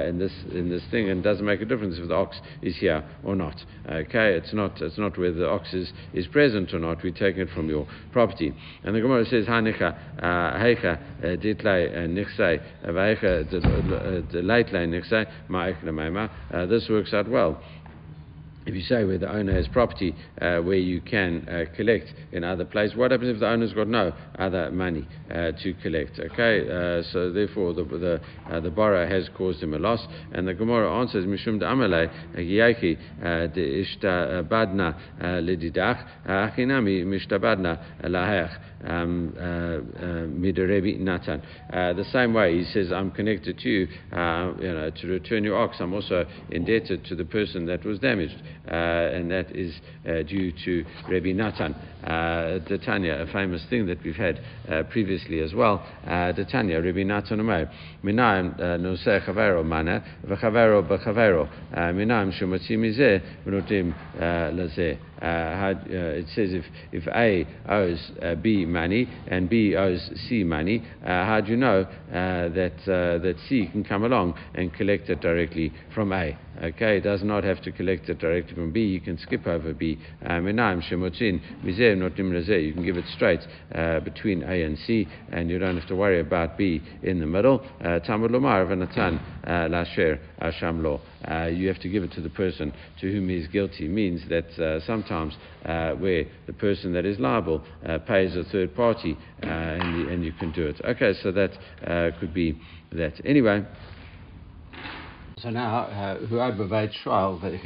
in 0.07 0.18
this 0.18 0.33
in 0.52 0.68
this 0.68 0.83
thing, 0.90 1.09
and 1.09 1.20
it 1.20 1.22
doesn't 1.22 1.46
make 1.46 1.61
a 1.61 1.64
difference 1.64 1.96
if 1.98 2.09
the 2.09 2.14
ox 2.14 2.40
is 2.62 2.76
here 2.76 3.02
or 3.24 3.35
not. 3.35 3.57
Okay, 3.88 4.35
it's 4.35 4.52
not 4.52 4.81
it's 4.83 4.98
not 4.98 5.16
whether 5.19 5.35
the 5.35 5.48
ox 5.48 5.73
is, 5.73 5.92
is 6.12 6.27
present 6.27 6.75
or 6.75 6.79
not. 6.79 7.02
We 7.02 7.12
take 7.12 7.37
it 7.37 7.48
from 7.54 7.69
your 7.69 7.87
property. 8.12 8.52
And 8.85 8.94
the 8.94 9.00
Gemara 9.00 9.25
says, 9.25 9.46
Hanicha 9.46 9.96
heicha 10.21 10.98
ditlei 11.42 11.94
ma'ik 15.48 16.69
This 16.69 16.88
works 16.88 17.14
out 17.14 17.29
well 17.29 17.62
if 18.69 18.75
you 18.75 18.83
say 18.83 19.02
where 19.04 19.16
the 19.16 19.33
owner 19.33 19.54
has 19.54 19.66
property 19.69 20.14
uh, 20.42 20.58
where 20.58 20.77
you 20.77 21.00
can 21.00 21.48
uh, 21.48 21.64
collect 21.75 22.12
in 22.33 22.44
other 22.44 22.66
places, 22.66 22.94
what 22.96 23.10
happens 23.10 23.31
if 23.31 23.40
the 23.40 23.48
owner's 23.48 23.73
got 23.73 23.88
no 23.88 24.12
other 24.38 24.71
money 24.71 25.08
uh, 25.31 25.52
to 25.62 25.73
collect? 25.83 26.21
Okay, 26.21 26.69
uh, 26.69 27.02
so 27.10 27.33
therefore 27.33 27.73
the 27.73 27.85
the, 27.85 28.21
uh, 28.50 28.60
the 28.60 28.71
borrower 28.71 29.06
has 29.06 29.29
caused 29.35 29.62
him 29.62 29.73
a 29.73 29.79
loss, 29.79 30.06
and 30.33 30.46
the 30.46 30.52
Gemara 30.52 31.00
answers 31.00 31.25
Mishum 31.25 31.58
Amale 31.62 32.10
Yaki 32.37 32.98
de 33.54 33.85
Ishta 33.85 34.46
Badna 34.46 34.94
Lididach 35.19 36.06
Achinami 36.27 37.04
Mishta 37.06 37.38
Badna 37.38 37.83
Lahech 38.04 38.54
um, 38.85 39.35
uh, 39.37 39.42
uh, 39.42 39.79
Midarebi 40.26 40.98
Natan. 40.98 41.42
Uh, 41.72 41.92
the 41.94 42.04
same 42.12 42.35
way 42.35 42.58
he 42.58 42.64
says, 42.64 42.92
I'm 42.92 43.10
connected 43.10 43.58
to 43.58 43.68
you, 43.68 43.81
you 43.81 43.88
know, 44.12 44.90
to 45.00 45.06
return 45.06 45.44
your 45.44 45.58
ox. 45.58 45.76
I'm 45.81 45.92
also 45.94 46.24
indebted 46.50 47.04
to 47.06 47.16
the 47.16 47.24
person 47.24 47.66
that 47.66 47.85
was 47.85 47.98
damaged. 47.98 48.37
Uh, 48.70 48.74
and 49.14 49.31
that 49.31 49.50
is 49.56 49.74
uh, 50.06 50.22
due 50.24 50.52
to 50.64 50.85
Rabbi 51.08 51.33
Natan. 51.33 51.74
Uh, 52.04 52.58
Tanya, 52.85 53.14
a 53.14 53.33
famous 53.33 53.64
thing 53.70 53.87
that 53.87 54.02
we've 54.04 54.14
had 54.14 54.40
previously 54.90 55.40
as 55.40 55.54
well. 55.54 55.87
The 56.04 56.46
Tanya, 56.50 56.81
Rabbi 56.81 57.02
Natan 57.02 57.40
Omer, 57.40 57.70
Minaim 58.04 58.58
Noseh 58.58 59.24
Chavero 59.24 59.64
Mana, 59.64 60.04
V'Chavero 60.26 60.87
B'Chavero, 60.87 61.48
Minaim 61.94 62.31
Shemotzi 62.38 62.76
Mizeh, 62.76 63.22
V'Notim 63.46 63.94
Lazeh. 64.18 64.98
Uh, 65.21 65.25
uh, 65.25 65.75
it 65.90 66.27
says 66.29 66.52
if, 66.52 66.64
if 66.92 67.06
A 67.08 67.46
owes 67.69 68.12
uh, 68.23 68.35
B 68.37 68.64
money 68.64 69.08
and 69.27 69.48
B 69.48 69.75
owes 69.75 70.10
C 70.29 70.44
money, 70.44 70.85
how 71.02 71.40
do 71.44 71.50
you 71.50 71.56
know 71.56 71.87
that, 72.10 72.73
that 72.87 73.37
C 73.48 73.69
can 73.71 73.85
come 73.85 74.04
along 74.04 74.35
and 74.54 74.73
collect 74.73 75.08
it 75.10 75.21
directly 75.21 75.73
from 75.94 76.12
A? 76.12 76.37
Okay, 76.62 76.96
it 76.96 77.02
does 77.02 77.23
not 77.23 77.44
have 77.44 77.62
to 77.62 77.71
collect 77.71 78.08
it 78.08 78.19
directly 78.19 78.54
from 78.54 78.73
B. 78.73 78.81
You 78.81 79.00
can 79.00 79.16
skip 79.19 79.46
over 79.46 79.73
B. 79.73 79.96
Um, 80.27 80.48
you 80.48 80.52
can 80.52 81.40
give 82.85 82.96
it 82.96 83.04
straight 83.14 83.46
uh, 83.75 84.00
between 84.00 84.42
A 84.42 84.62
and 84.62 84.77
C, 84.79 85.06
and 85.31 85.48
you 85.48 85.60
don't 85.60 85.77
have 85.77 85.87
to 85.88 85.94
worry 85.94 86.19
about 86.19 86.58
B 86.58 86.83
in 87.04 87.21
the 87.21 87.27
middle. 87.27 87.60
Uh, 87.81 88.00
Tamud 88.00 88.31
Lomar 88.31 88.69
uh, 88.69 89.69
Lasher 89.69 90.19
Ashamlo. 90.42 91.00
You 91.56 91.69
have 91.69 91.79
to 91.81 91.88
give 91.88 92.02
it 92.02 92.10
to 92.12 92.21
the 92.21 92.31
person 92.31 92.73
to 93.00 93.12
whom 93.12 93.29
he 93.29 93.37
is 93.37 93.46
guilty. 93.46 93.87
Means 93.87 94.23
that 94.29 94.83
sometimes 94.85 95.08
where 95.98 96.25
the 96.46 96.52
person 96.52 96.92
that 96.92 97.04
is 97.04 97.19
liable 97.19 97.65
pays 98.06 98.37
a 98.37 98.44
third 98.44 98.75
party, 98.75 99.17
and, 99.42 100.06
the, 100.06 100.13
and, 100.13 100.25
you 100.25 100.33
can 100.33 100.52
do 100.52 100.67
it. 100.67 100.81
Okay, 100.85 101.13
so 101.23 101.33
that 101.33 101.52
could 102.21 102.35
be 102.35 102.61
that. 102.92 103.21
Anyway. 103.25 103.65
So 105.42 105.50
now, 105.50 105.83
uh, 105.83 106.19
Huad 106.27 106.92
trial 107.02 107.38
that. 107.38 107.61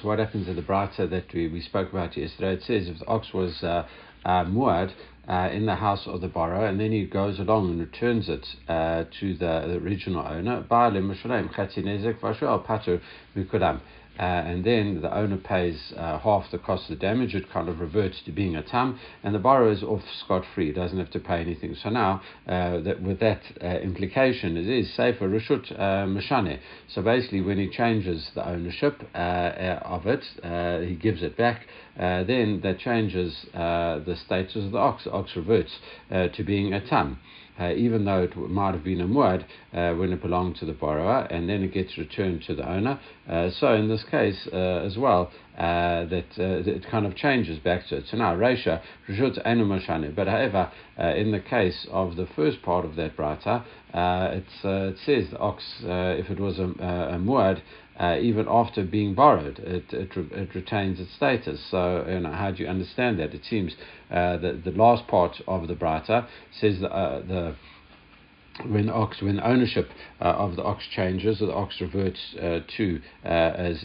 So 0.00 0.08
what 0.08 0.18
happens 0.18 0.48
in 0.48 0.56
the 0.56 0.62
Braita 0.62 1.10
that 1.10 1.34
we, 1.34 1.48
we 1.48 1.60
spoke 1.60 1.90
about 1.90 2.16
yesterday? 2.16 2.54
It 2.54 2.62
says 2.62 2.88
if 2.88 2.98
the 2.98 3.06
ox 3.08 3.34
was 3.34 3.62
uh, 3.62 3.86
uh, 4.24 4.44
muad 4.44 4.90
uh, 5.28 5.50
in 5.52 5.66
the 5.66 5.74
house 5.74 6.06
of 6.06 6.22
the 6.22 6.28
borrower, 6.28 6.64
and 6.64 6.80
then 6.80 6.92
he 6.92 7.04
goes 7.04 7.38
along 7.38 7.68
and 7.68 7.80
returns 7.80 8.30
it 8.30 8.46
uh, 8.68 9.04
to 9.20 9.34
the, 9.34 9.66
the 9.66 9.76
original 9.84 10.26
owner, 10.26 10.64
Uh, 14.20 14.22
and 14.22 14.64
then 14.64 15.00
the 15.00 15.16
owner 15.16 15.38
pays 15.38 15.94
uh, 15.96 16.18
half 16.18 16.44
the 16.50 16.58
cost 16.58 16.90
of 16.90 16.98
the 16.98 17.00
damage, 17.00 17.34
it 17.34 17.50
kind 17.50 17.70
of 17.70 17.80
reverts 17.80 18.20
to 18.20 18.30
being 18.30 18.54
a 18.54 18.62
tam, 18.62 19.00
and 19.22 19.34
the 19.34 19.38
borrower 19.38 19.72
is 19.72 19.82
off 19.82 20.02
scot 20.22 20.44
free, 20.54 20.70
doesn't 20.72 20.98
have 20.98 21.10
to 21.10 21.18
pay 21.18 21.40
anything. 21.40 21.74
So 21.82 21.88
now, 21.88 22.20
uh, 22.46 22.80
that, 22.80 23.02
with 23.02 23.18
that 23.20 23.40
uh, 23.62 23.66
implication, 23.78 24.58
it 24.58 24.68
is 24.68 24.92
safer 24.94 25.26
Rishut 25.26 25.72
uh, 25.72 26.04
Mashane. 26.04 26.58
So 26.88 27.00
basically, 27.00 27.40
when 27.40 27.56
he 27.56 27.70
changes 27.70 28.30
the 28.34 28.46
ownership 28.46 29.02
uh, 29.14 29.18
of 29.84 30.06
it, 30.06 30.22
he 30.86 30.96
gives 30.96 31.22
it 31.22 31.38
back, 31.38 31.66
then 31.96 32.60
that 32.62 32.78
changes 32.78 33.46
the 33.52 34.16
status 34.24 34.56
of 34.56 34.72
the 34.72 34.78
ox. 34.78 35.04
The 35.04 35.12
ox 35.12 35.36
reverts 35.36 35.78
to 36.10 36.44
being 36.44 36.72
a 36.72 36.86
tam 36.86 37.18
uh, 37.60 37.72
even 37.74 38.04
though 38.04 38.22
it 38.22 38.36
might 38.36 38.72
have 38.72 38.82
been 38.82 39.00
a 39.00 39.06
muad 39.06 39.44
uh, 39.74 39.94
when 39.94 40.12
it 40.12 40.22
belonged 40.22 40.56
to 40.56 40.64
the 40.64 40.72
borrower, 40.72 41.26
and 41.30 41.48
then 41.48 41.62
it 41.62 41.72
gets 41.72 41.98
returned 41.98 42.42
to 42.46 42.54
the 42.54 42.68
owner. 42.68 42.98
Uh, 43.28 43.50
so 43.50 43.74
in 43.74 43.88
this 43.88 44.02
case 44.10 44.48
uh, 44.52 44.56
as 44.56 44.96
well, 44.96 45.30
uh, 45.58 46.06
that, 46.06 46.24
uh, 46.38 46.70
it 46.70 46.86
kind 46.90 47.04
of 47.04 47.14
changes 47.14 47.58
back 47.58 47.86
to 47.86 47.96
it. 47.96 48.04
So 48.10 48.16
now, 48.16 48.34
Reisha, 48.34 48.80
Rishut 49.08 49.38
Enu 49.44 50.12
But 50.14 50.26
however, 50.26 50.72
in 50.98 51.32
the 51.32 51.40
case 51.40 51.86
of 51.90 52.16
the 52.16 52.26
first 52.34 52.62
part 52.62 52.84
of 52.86 52.96
that 52.96 53.16
braita, 53.16 53.64
it 53.92 54.96
says 55.04 55.30
the 55.30 55.38
ox, 55.38 55.62
if 55.82 56.30
it 56.30 56.40
was 56.40 56.58
a, 56.58 56.64
a 56.64 57.18
muad, 57.18 57.60
uh, 58.00 58.18
even 58.18 58.46
after 58.48 58.82
being 58.82 59.14
borrowed, 59.14 59.58
it, 59.58 59.92
it, 59.92 60.16
re- 60.16 60.28
it, 60.32 60.54
retains 60.54 60.98
its 60.98 61.12
status. 61.14 61.60
So, 61.70 62.06
you 62.08 62.20
know, 62.20 62.32
how 62.32 62.50
do 62.50 62.62
you 62.62 62.68
understand 62.68 63.18
that? 63.20 63.34
It 63.34 63.44
seems 63.44 63.74
uh, 64.10 64.38
that 64.38 64.62
the 64.64 64.70
last 64.70 65.06
part 65.06 65.40
of 65.46 65.68
the 65.68 65.74
Braita 65.74 66.26
says 66.58 66.80
that, 66.80 66.90
uh, 66.90 67.20
the 67.20 67.56
when 68.66 68.90
ox 68.90 69.22
when 69.22 69.40
ownership 69.40 69.88
uh, 70.20 70.24
of 70.24 70.56
the 70.56 70.62
ox 70.62 70.84
changes, 70.94 71.38
the 71.38 71.52
ox 71.52 71.80
reverts 71.80 72.34
uh, 72.36 72.60
to 72.76 73.00
uh, 73.24 73.28
as 73.28 73.84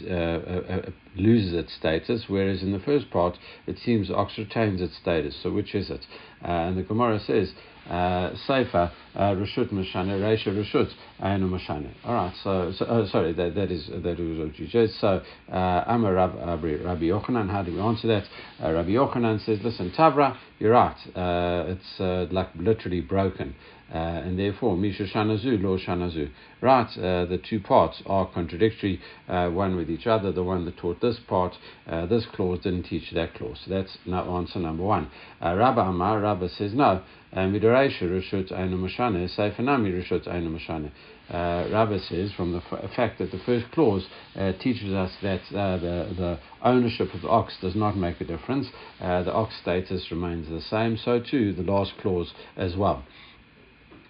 loses 1.14 1.54
its 1.54 1.74
status, 1.74 2.24
whereas 2.28 2.62
in 2.62 2.72
the 2.72 2.80
first 2.80 3.10
part 3.10 3.38
it 3.66 3.78
seems 3.78 4.10
ox 4.10 4.36
retains 4.38 4.80
its 4.80 4.96
status. 4.96 5.36
So 5.42 5.52
which 5.52 5.74
is 5.74 5.90
it? 5.90 6.06
and 6.42 6.76
the 6.76 6.82
Gemara 6.82 7.20
says 7.20 7.52
uh, 7.52 7.75
Seifa 7.88 8.90
uh, 9.14 9.20
Rishut 9.34 9.72
Mashane, 9.72 10.20
Reisha 10.20 10.48
Rishut 10.48 10.90
Ainu 11.22 11.48
Mashane. 11.48 11.90
All 12.04 12.14
right, 12.14 12.34
so, 12.42 12.72
so 12.76 12.86
oh, 12.88 13.06
sorry, 13.06 13.32
that, 13.32 13.54
that 13.54 13.70
is 13.70 13.88
that 13.88 14.20
is 14.20 14.38
what 14.38 14.58
you 14.58 14.68
said. 14.68 14.90
So 15.00 15.22
uh, 15.52 15.84
Amar 15.86 16.14
Rabbi, 16.14 17.04
Yochanan, 17.04 17.50
how 17.50 17.62
do 17.62 17.72
we 17.72 17.80
answer 17.80 18.08
that? 18.08 18.24
Uh, 18.62 18.72
Rabbi 18.72 18.90
Yochanan 18.90 19.44
says, 19.44 19.58
listen, 19.62 19.92
Tavra, 19.96 20.36
you're 20.58 20.72
right. 20.72 20.96
Uh, 21.14 21.64
it's 21.68 22.00
uh, 22.00 22.26
like 22.30 22.48
literally 22.56 23.00
broken. 23.00 23.54
Uh, 23.92 23.98
and 23.98 24.36
therefore, 24.36 24.76
Misha 24.76 25.04
Shanazu, 25.04 25.62
Lo 25.62 25.78
Shanazu. 25.78 26.28
Right, 26.60 26.88
uh, 26.98 27.26
the 27.26 27.38
two 27.38 27.60
parts 27.60 28.02
are 28.06 28.26
contradictory, 28.26 29.00
uh, 29.28 29.48
one 29.48 29.76
with 29.76 29.88
each 29.88 30.08
other. 30.08 30.32
The 30.32 30.42
one 30.42 30.64
that 30.64 30.76
taught 30.76 31.00
this 31.00 31.20
part, 31.28 31.54
uh, 31.86 32.06
this 32.06 32.26
clause 32.26 32.60
didn't 32.60 32.84
teach 32.84 33.12
that 33.12 33.34
clause. 33.34 33.60
So 33.64 33.70
that's 33.70 33.96
answer 34.06 34.58
number 34.58 34.82
one. 34.82 35.08
Rabbi 35.40 35.88
Amar, 35.88 36.20
Rabbi 36.20 36.48
says 36.48 36.74
no. 36.74 37.02
Midoraisha 37.34 38.02
Rishut 38.02 38.50
Ainu 38.50 38.76
Mashane, 38.76 39.28
Seifanami 39.36 39.92
Rishut 39.92 40.26
Ainu 40.26 40.58
Mashane. 40.58 40.90
Rabbi 41.30 41.98
says 41.98 42.32
from 42.32 42.52
the 42.52 42.62
f- 42.70 42.90
fact 42.96 43.18
that 43.18 43.30
the 43.30 43.38
first 43.40 43.70
clause 43.72 44.06
uh, 44.36 44.52
teaches 44.60 44.92
us 44.92 45.12
that 45.22 45.42
uh, 45.54 45.76
the, 45.76 46.14
the 46.16 46.38
ownership 46.62 47.12
of 47.14 47.22
the 47.22 47.28
ox 47.28 47.56
does 47.60 47.74
not 47.74 47.96
make 47.96 48.20
a 48.20 48.24
difference, 48.24 48.68
uh, 49.00 49.22
the 49.22 49.32
ox 49.32 49.54
status 49.60 50.10
remains 50.10 50.48
the 50.48 50.60
same, 50.60 50.96
so 50.96 51.20
too 51.20 51.52
the 51.52 51.62
last 51.62 51.92
clause 52.00 52.32
as 52.56 52.76
well 52.76 53.04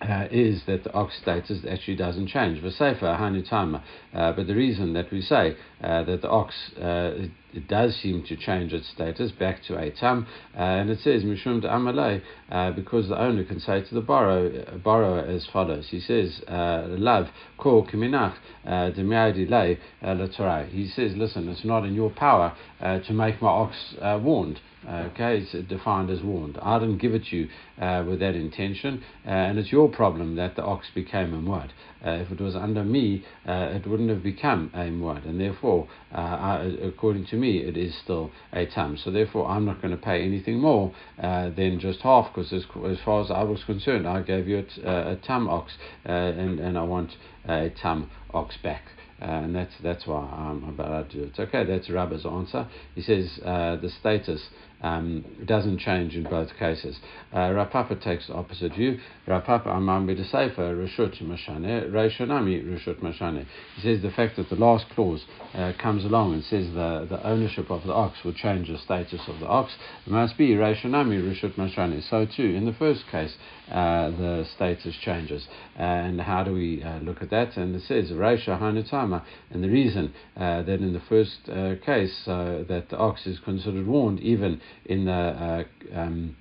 uh, 0.00 0.26
is 0.30 0.62
that 0.66 0.84
the 0.84 0.92
ox 0.92 1.16
status 1.20 1.60
actually 1.68 1.96
doesn't 1.96 2.26
change. 2.28 2.62
V'sefer 2.62 3.18
hanutama. 3.18 3.82
Uh, 4.14 4.32
but 4.32 4.46
the 4.46 4.54
reason 4.54 4.92
that 4.92 5.10
we 5.10 5.20
say 5.20 5.56
uh, 5.82 6.02
that 6.04 6.22
the 6.22 6.28
ox 6.28 6.54
uh, 6.80 7.12
it, 7.56 7.68
does 7.68 7.96
seem 7.96 8.24
to 8.24 8.36
change 8.36 8.72
its 8.72 8.88
status 8.88 9.32
back 9.32 9.62
to 9.64 9.78
a 9.78 9.90
tam, 9.90 10.26
uh, 10.56 10.60
and 10.60 10.90
it 10.90 11.00
says 11.00 11.22
mishum 11.22 11.62
amalei 11.62 12.22
uh, 12.50 12.70
because 12.72 13.08
the 13.08 13.20
owner 13.20 13.44
can 13.44 13.60
say 13.60 13.82
to 13.82 13.94
the 13.94 14.00
borrower, 14.00 14.78
borrower 14.84 15.20
as 15.20 15.46
follows. 15.52 15.88
He 15.90 16.00
says, 16.00 16.42
"Love 16.48 17.28
kol 17.58 17.86
kiminach 17.86 18.36
demiadilei 18.66 19.78
latorai." 20.02 20.68
He 20.68 20.88
says, 20.88 21.16
"Listen, 21.16 21.48
it's 21.48 21.64
not 21.64 21.84
in 21.84 21.94
your 21.94 22.10
power 22.10 22.54
to 22.80 23.12
make 23.12 23.40
my 23.42 23.48
ox 23.48 23.76
warned." 24.02 24.60
Okay, 24.88 25.38
it's 25.38 25.68
defined 25.68 26.10
as 26.10 26.22
warned. 26.22 26.58
I 26.62 26.78
didn't 26.78 26.98
give 26.98 27.12
it 27.12 27.24
to 27.26 27.36
you 27.36 27.48
uh, 27.80 28.04
with 28.06 28.20
that 28.20 28.36
intention, 28.36 29.02
uh, 29.26 29.30
and 29.30 29.58
it's 29.58 29.72
your 29.72 29.88
problem 29.88 30.36
that 30.36 30.54
the 30.54 30.62
ox 30.62 30.86
became 30.94 31.34
a 31.34 31.38
muad. 31.38 31.70
Uh, 32.04 32.10
if 32.10 32.30
it 32.30 32.40
was 32.40 32.54
under 32.54 32.84
me, 32.84 33.24
uh, 33.48 33.70
it 33.74 33.84
wouldn't 33.84 34.10
have 34.10 34.22
become 34.22 34.70
a 34.74 34.84
muad, 34.84 35.26
and 35.26 35.40
therefore, 35.40 35.88
uh, 36.14 36.18
I, 36.18 36.76
according 36.84 37.26
to 37.26 37.36
me, 37.36 37.45
me 37.46 37.58
it 37.58 37.76
is 37.76 37.94
still 38.02 38.30
a 38.52 38.66
tam. 38.66 38.96
So 38.96 39.10
therefore, 39.10 39.48
I'm 39.48 39.64
not 39.64 39.80
going 39.80 39.96
to 39.96 40.02
pay 40.02 40.22
anything 40.22 40.58
more 40.60 40.94
uh, 41.22 41.50
than 41.50 41.78
just 41.80 42.00
half, 42.00 42.32
because 42.32 42.52
as, 42.52 42.64
as, 42.88 42.98
far 43.04 43.22
as 43.22 43.30
I 43.30 43.42
was 43.42 43.62
concerned, 43.64 44.06
I 44.06 44.22
gave 44.22 44.48
you 44.48 44.58
a, 44.58 44.88
uh, 44.88 45.12
a 45.12 45.16
tam 45.16 45.48
ox, 45.48 45.72
uh, 46.06 46.12
and, 46.12 46.58
and 46.60 46.78
I 46.78 46.82
want 46.82 47.12
a 47.48 47.70
tam 47.70 48.10
ox 48.32 48.56
back. 48.62 48.82
Uh, 49.20 49.24
and 49.24 49.56
that's 49.56 49.72
that's 49.82 50.06
why 50.06 50.20
I'm 50.20 50.62
about 50.68 51.08
to 51.10 51.16
do 51.16 51.22
it. 51.24 51.40
Okay, 51.40 51.64
that's 51.64 51.88
Rabba's 51.88 52.26
answer. 52.26 52.68
He 52.94 53.00
says 53.00 53.38
uh, 53.42 53.76
the 53.76 53.88
status 53.88 54.42
um, 54.82 55.24
doesn't 55.44 55.78
change 55.78 56.14
in 56.14 56.24
both 56.24 56.50
cases. 56.58 56.98
Uh, 57.34 57.52
Rav 57.52 57.70
Papa 57.70 57.96
takes 57.96 58.26
the 58.26 58.34
opposite 58.34 58.74
view. 58.74 58.98
Rav 59.26 59.44
Papa 59.44 59.68
Amam 59.68 60.06
B'Desefer 60.06 60.56
Rishut 60.56 61.22
Mashane 61.22 61.90
Reishonami 61.90 62.64
Rishut 62.64 63.00
Mashane. 63.00 63.46
He 63.76 63.82
says 63.82 64.02
the 64.02 64.10
fact 64.10 64.36
that 64.36 64.48
the 64.48 64.56
last 64.56 64.86
clause 64.90 65.24
uh, 65.54 65.72
comes 65.80 66.04
along 66.04 66.34
and 66.34 66.44
says 66.44 66.66
the, 66.74 67.06
the 67.08 67.26
ownership 67.26 67.70
of 67.70 67.84
the 67.84 67.92
ox 67.92 68.18
will 68.24 68.34
change 68.34 68.68
the 68.68 68.78
status 68.78 69.20
of 69.28 69.40
the 69.40 69.46
ox. 69.46 69.72
It 70.06 70.12
must 70.12 70.36
be 70.36 70.50
Reishonami 70.50 71.22
Rishut 71.22 71.54
Mashane. 71.56 72.08
So 72.08 72.26
too, 72.26 72.54
in 72.54 72.66
the 72.66 72.74
first 72.74 73.04
case, 73.10 73.34
uh, 73.70 74.10
the 74.10 74.46
status 74.54 74.94
changes. 75.02 75.46
and 75.76 76.20
how 76.20 76.44
do 76.44 76.52
we 76.52 76.82
uh, 76.82 76.98
look 77.00 77.22
at 77.22 77.30
that? 77.30 77.56
And 77.56 77.74
it 77.74 77.82
says 77.82 78.10
Reisha 78.10 78.60
Hanutama. 78.60 79.24
And 79.50 79.64
the 79.64 79.68
reason 79.68 80.12
uh, 80.36 80.62
that 80.62 80.80
in 80.80 80.92
the 80.92 81.02
first 81.08 81.48
uh, 81.48 81.74
case 81.84 82.14
that 82.26 82.86
the 82.90 82.96
ox 82.96 83.26
is 83.26 83.38
considered 83.40 83.86
warned 83.86 84.20
even 84.20 84.60
in 84.84 85.04
the 85.04 85.12
uh, 85.12 85.64
um, 85.94 86.36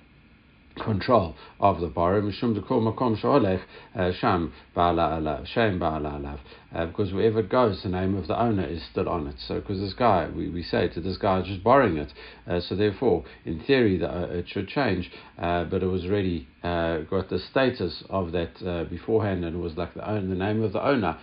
control 0.76 1.34
of 1.58 1.80
the 1.80 1.88
borrower, 1.88 2.22
mishum 2.22 2.54
dekol 2.58 2.82
makom 2.82 3.18
sheolech 3.20 3.62
uh, 3.94 4.12
sham 4.12 4.52
ba'ala 4.76 5.18
alav, 5.18 5.46
shem 5.46 5.80
ba'ala 5.80 6.20
alav. 6.20 6.38
Uh, 6.74 6.86
because 6.86 7.12
wherever 7.12 7.40
it 7.40 7.48
goes, 7.48 7.82
the 7.82 7.88
name 7.88 8.14
of 8.16 8.26
the 8.26 8.38
owner 8.38 8.66
is 8.66 8.82
still 8.90 9.08
on 9.08 9.26
it. 9.26 9.36
So, 9.38 9.60
because 9.60 9.80
this 9.80 9.94
guy, 9.94 10.28
we, 10.28 10.48
we 10.48 10.62
say 10.62 10.88
to 10.88 11.00
this 11.00 11.16
guy, 11.16 11.40
just 11.42 11.64
borrowing 11.64 11.96
it. 11.96 12.12
Uh, 12.46 12.60
so, 12.60 12.74
therefore, 12.74 13.24
in 13.44 13.60
theory, 13.60 13.96
the, 13.98 14.10
uh, 14.10 14.26
it 14.26 14.48
should 14.48 14.68
change, 14.68 15.10
uh, 15.38 15.64
but 15.64 15.82
it 15.82 15.86
was 15.86 16.04
already 16.04 16.46
uh, 16.66 17.00
got 17.10 17.28
the 17.28 17.38
status 17.50 18.02
of 18.10 18.32
that 18.32 18.50
uh, 18.66 18.84
beforehand, 18.84 19.44
and 19.44 19.60
was 19.60 19.76
like 19.76 19.94
the, 19.94 20.08
own, 20.08 20.28
the 20.28 20.34
name 20.34 20.62
of 20.62 20.72
the 20.72 20.84
owner, 20.84 21.18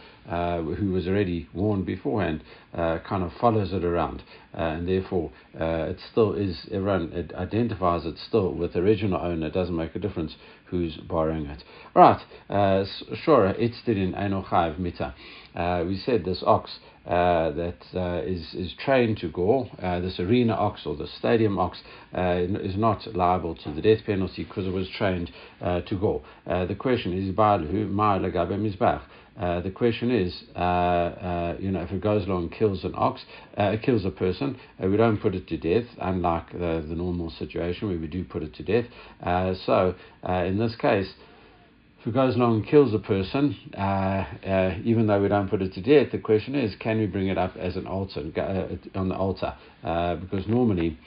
who 0.80 0.92
was 0.92 1.08
already 1.08 1.50
warned 1.54 1.86
beforehand, 1.86 2.42
kind 2.74 3.24
of 3.24 3.32
follows 3.42 3.74
it 3.74 3.84
around, 3.84 4.24
and 4.54 4.88
therefore, 4.88 5.32
it 5.54 5.98
still 6.12 6.34
is, 6.34 6.68
everyone, 6.72 7.12
it 7.14 7.34
identifies 7.34 8.06
it 8.06 8.18
still 8.28 8.54
with 8.54 8.74
the 8.74 8.80
original 8.80 9.20
owner. 9.20 9.48
It 9.48 9.54
doesn't 9.54 9.76
make 9.76 9.96
a 9.96 10.00
difference 10.00 10.36
who's 10.66 10.96
borrowing 10.98 11.46
it. 11.48 11.64
Right, 11.94 12.22
uh, 12.50 12.86
sure, 13.24 13.48
it's 13.48 13.78
still 13.80 13.98
in 13.98 14.14
Enochav 14.14 14.80
Mita. 14.80 15.14
Uh, 15.56 15.84
we 15.88 15.98
said 15.98 16.26
this 16.26 16.42
ox 16.46 16.80
uh, 17.06 17.52
that 17.52 17.78
uh, 17.96 18.22
is 18.24 18.54
is 18.54 18.74
trained 18.84 19.18
to 19.18 19.30
go, 19.30 19.70
uh, 19.82 20.00
this 20.00 20.20
arena 20.20 20.54
ox 20.54 20.86
or 20.86 20.96
the 20.96 21.08
stadium 21.20 21.60
ox, 21.60 21.80
uh, 22.18 22.38
is 22.62 22.78
not 22.78 23.06
liable 23.16 23.56
to 23.56 23.72
the 23.74 23.82
death 23.82 24.06
penalty 24.06 24.44
because 24.44 24.66
it 24.66 24.74
was 24.74 24.88
trained 24.90 25.32
uh, 25.62 25.82
to 25.82 25.96
go. 25.96 26.22
the 26.46 26.76
question 26.76 27.14
is, 27.14 27.30
uh, 29.40 29.62
the 29.62 29.72
question 29.72 30.12
is, 30.12 30.44
uh, 30.56 30.60
uh, 30.60 31.58
you 31.60 31.72
know, 31.72 31.82
if 31.82 31.92
it 31.92 32.02
goes 32.02 32.26
along 32.28 32.44
and 32.44 32.52
kills 32.52 32.84
an 32.84 32.94
ox, 32.96 33.22
uh, 33.58 33.76
kills 33.82 34.06
a 34.06 34.12
person, 34.12 34.56
uh, 34.82 34.88
we 34.88 34.96
don't 34.96 35.18
put 35.18 35.34
it 35.34 35.48
to 35.48 35.58
death, 35.58 35.90
unlike 36.00 36.52
the, 36.52 36.86
the 36.88 36.96
normal 36.96 37.32
situation 37.32 37.88
where 37.88 37.98
we 37.98 38.06
do 38.06 38.24
put 38.24 38.44
it 38.44 38.54
to 38.54 38.64
death. 38.64 38.86
Uh, 39.24 39.56
so, 39.66 39.96
in 40.28 40.60
this 40.60 40.76
case, 40.76 41.12
if 42.04 42.08
it 42.08 42.14
goes 42.14 42.36
along 42.36 42.56
and 42.56 42.68
kills 42.68 42.94
a 42.94 43.00
person, 43.00 43.56
even 44.84 45.08
though 45.08 45.22
we 45.22 45.30
don't 45.30 45.50
put 45.50 45.62
it 45.62 45.72
to 45.72 45.82
death, 45.82 46.12
the 46.12 46.18
question 46.18 46.54
is, 46.54 46.76
can 46.76 47.00
we 47.00 47.06
bring 47.06 47.30
it 47.30 47.38
up 47.38 47.56
as 47.56 47.78
an 47.78 47.88
altar 47.88 48.20
on 48.94 49.08
the 49.08 49.16
altar? 49.16 49.56
because 49.82 50.46
normally 50.46 50.98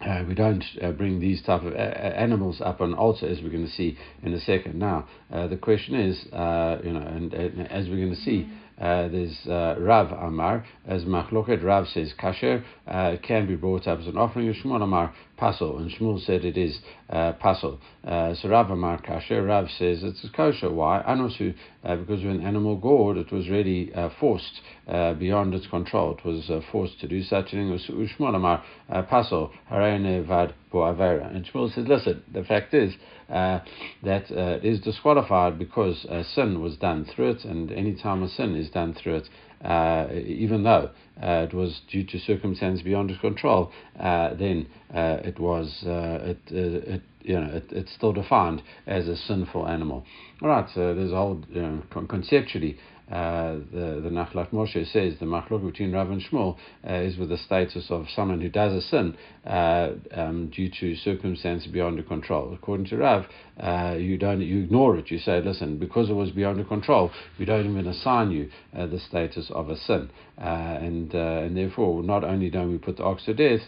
uh, 0.00 0.24
we 0.28 0.34
don't 0.34 0.64
uh, 0.80 0.92
bring 0.92 1.18
these 1.18 1.42
type 1.42 1.62
of 1.62 1.74
animals 1.74 2.60
up 2.60 2.80
on 2.80 2.94
altar 2.94 3.26
as 3.26 3.40
we're 3.42 3.50
going 3.50 3.66
to 3.66 3.72
see 3.72 3.98
in 4.22 4.32
a 4.32 4.40
second. 4.40 4.78
Now, 4.78 5.08
uh, 5.32 5.48
the 5.48 5.56
question 5.56 5.96
is, 5.96 6.24
uh, 6.32 6.78
you 6.84 6.92
know, 6.92 7.00
and, 7.00 7.34
and, 7.34 7.66
as 7.68 7.88
we're 7.88 7.96
going 7.96 8.14
to 8.14 8.20
see, 8.20 8.48
uh, 8.80 9.08
there's 9.08 9.36
uh, 9.46 9.74
Rav 9.78 10.12
Amar, 10.12 10.64
as 10.86 11.04
Machloket 11.04 11.64
Rav 11.64 11.88
says, 11.88 12.12
kasher 12.18 12.62
uh, 12.86 13.16
can 13.22 13.46
be 13.46 13.56
brought 13.56 13.88
up 13.88 13.98
as 13.98 14.06
an 14.06 14.16
offering. 14.16 14.52
Shmuel 14.54 14.82
Amar 14.82 15.12
Pasol, 15.38 15.78
and 15.78 15.90
Shmuel 15.90 16.24
said 16.24 16.44
it 16.44 16.56
is 16.56 16.78
uh, 17.10 17.32
Pasol. 17.42 17.78
Uh, 18.06 18.34
so 18.34 18.48
Rav 18.48 18.70
Amar 18.70 19.02
kasher, 19.02 19.46
Rav 19.46 19.68
says 19.78 20.04
it's 20.04 20.24
kosher. 20.34 20.70
Why? 20.70 21.02
Anosu, 21.08 21.54
uh, 21.84 21.96
because 21.96 22.22
when 22.22 22.40
animal 22.40 22.76
gored, 22.76 23.16
it 23.16 23.32
was 23.32 23.48
really 23.48 23.92
forced 24.20 24.60
beyond 24.86 25.54
its 25.54 25.66
control. 25.66 26.16
It 26.16 26.24
was 26.24 26.50
forced 26.70 27.00
to 27.00 27.08
do 27.08 27.22
such 27.22 27.48
a 27.48 27.50
thing. 27.50 27.78
Shmuel 28.18 28.36
Amar 28.36 28.62
Pasol, 28.90 29.50
Harene 29.70 30.26
Vad 30.70 30.96
Avera. 30.96 31.34
And 31.34 31.44
Shmuel 31.44 31.74
says, 31.74 31.86
listen, 31.86 32.22
the 32.32 32.44
fact 32.44 32.74
is 32.74 32.94
uh, 33.28 33.60
that 34.02 34.30
uh, 34.30 34.58
is 34.62 34.80
disqualified 34.80 35.58
because 35.58 36.04
uh, 36.06 36.22
sin 36.22 36.60
was 36.60 36.76
done 36.76 37.04
through 37.04 37.30
it, 37.30 37.44
and 37.44 37.70
any 37.70 37.94
time 37.94 38.22
a 38.22 38.28
sin 38.28 38.54
is 38.54 38.70
done 38.70 38.94
through 38.94 39.16
it, 39.16 39.28
uh, 39.64 40.06
even 40.12 40.62
though 40.62 40.90
uh, 41.22 41.46
it 41.48 41.52
was 41.52 41.80
due 41.90 42.04
to 42.04 42.18
circumstances 42.18 42.82
beyond 42.82 43.10
his 43.10 43.18
control, 43.18 43.72
uh, 43.98 44.34
then 44.34 44.66
it 44.90 45.38
was 45.38 45.82
it, 45.84 46.38
it 46.48 47.02
you 47.22 47.38
know 47.38 47.48
it, 47.48 47.64
it's 47.70 47.92
still 47.92 48.12
defined 48.12 48.62
as 48.86 49.08
a 49.08 49.16
sinful 49.16 49.66
animal. 49.66 50.04
All 50.42 50.48
right, 50.48 50.68
so 50.74 50.94
there's 50.94 51.12
a 51.12 51.16
whole 51.16 51.42
you 51.50 51.60
know, 51.60 51.82
conceptually 52.08 52.78
uh, 53.10 53.54
the 53.72 54.00
the 54.02 54.10
Nachlat 54.10 54.50
Moshe 54.50 54.86
says 54.92 55.14
the 55.18 55.26
machlok 55.26 55.64
between 55.64 55.92
Rav 55.92 56.10
and 56.10 56.22
Shmuel 56.22 56.56
uh, 56.86 56.94
is 56.94 57.16
with 57.16 57.30
the 57.30 57.38
status 57.38 57.86
of 57.90 58.06
someone 58.14 58.40
who 58.40 58.48
does 58.48 58.72
a 58.72 58.82
sin 58.82 59.16
uh, 59.46 59.90
um, 60.12 60.50
due 60.50 60.70
to 60.80 60.94
circumstances 60.96 61.70
beyond 61.70 61.96
your 61.96 62.04
control. 62.04 62.52
According 62.52 62.86
to 62.86 62.98
Rav, 62.98 63.24
uh, 63.60 63.94
you 63.98 64.16
don't 64.18 64.40
you 64.40 64.62
ignore 64.62 64.96
it. 64.96 65.10
You 65.10 65.18
say, 65.18 65.40
listen, 65.40 65.78
because 65.78 66.10
it 66.10 66.14
was 66.14 66.30
beyond 66.30 66.58
your 66.58 66.66
control, 66.66 67.10
we 67.38 67.44
don't 67.44 67.68
even 67.68 67.86
assign 67.86 68.30
you 68.30 68.50
uh, 68.76 68.86
the 68.86 68.98
status 68.98 69.50
of 69.50 69.68
a 69.68 69.76
sin, 69.76 70.10
and 70.36 71.12
and 71.14 71.56
therefore 71.56 72.02
not 72.02 72.24
only 72.24 72.50
don't 72.50 72.70
we 72.70 72.78
put 72.78 72.96
the 72.96 73.04
ox 73.04 73.24
to 73.24 73.34
death, 73.34 73.62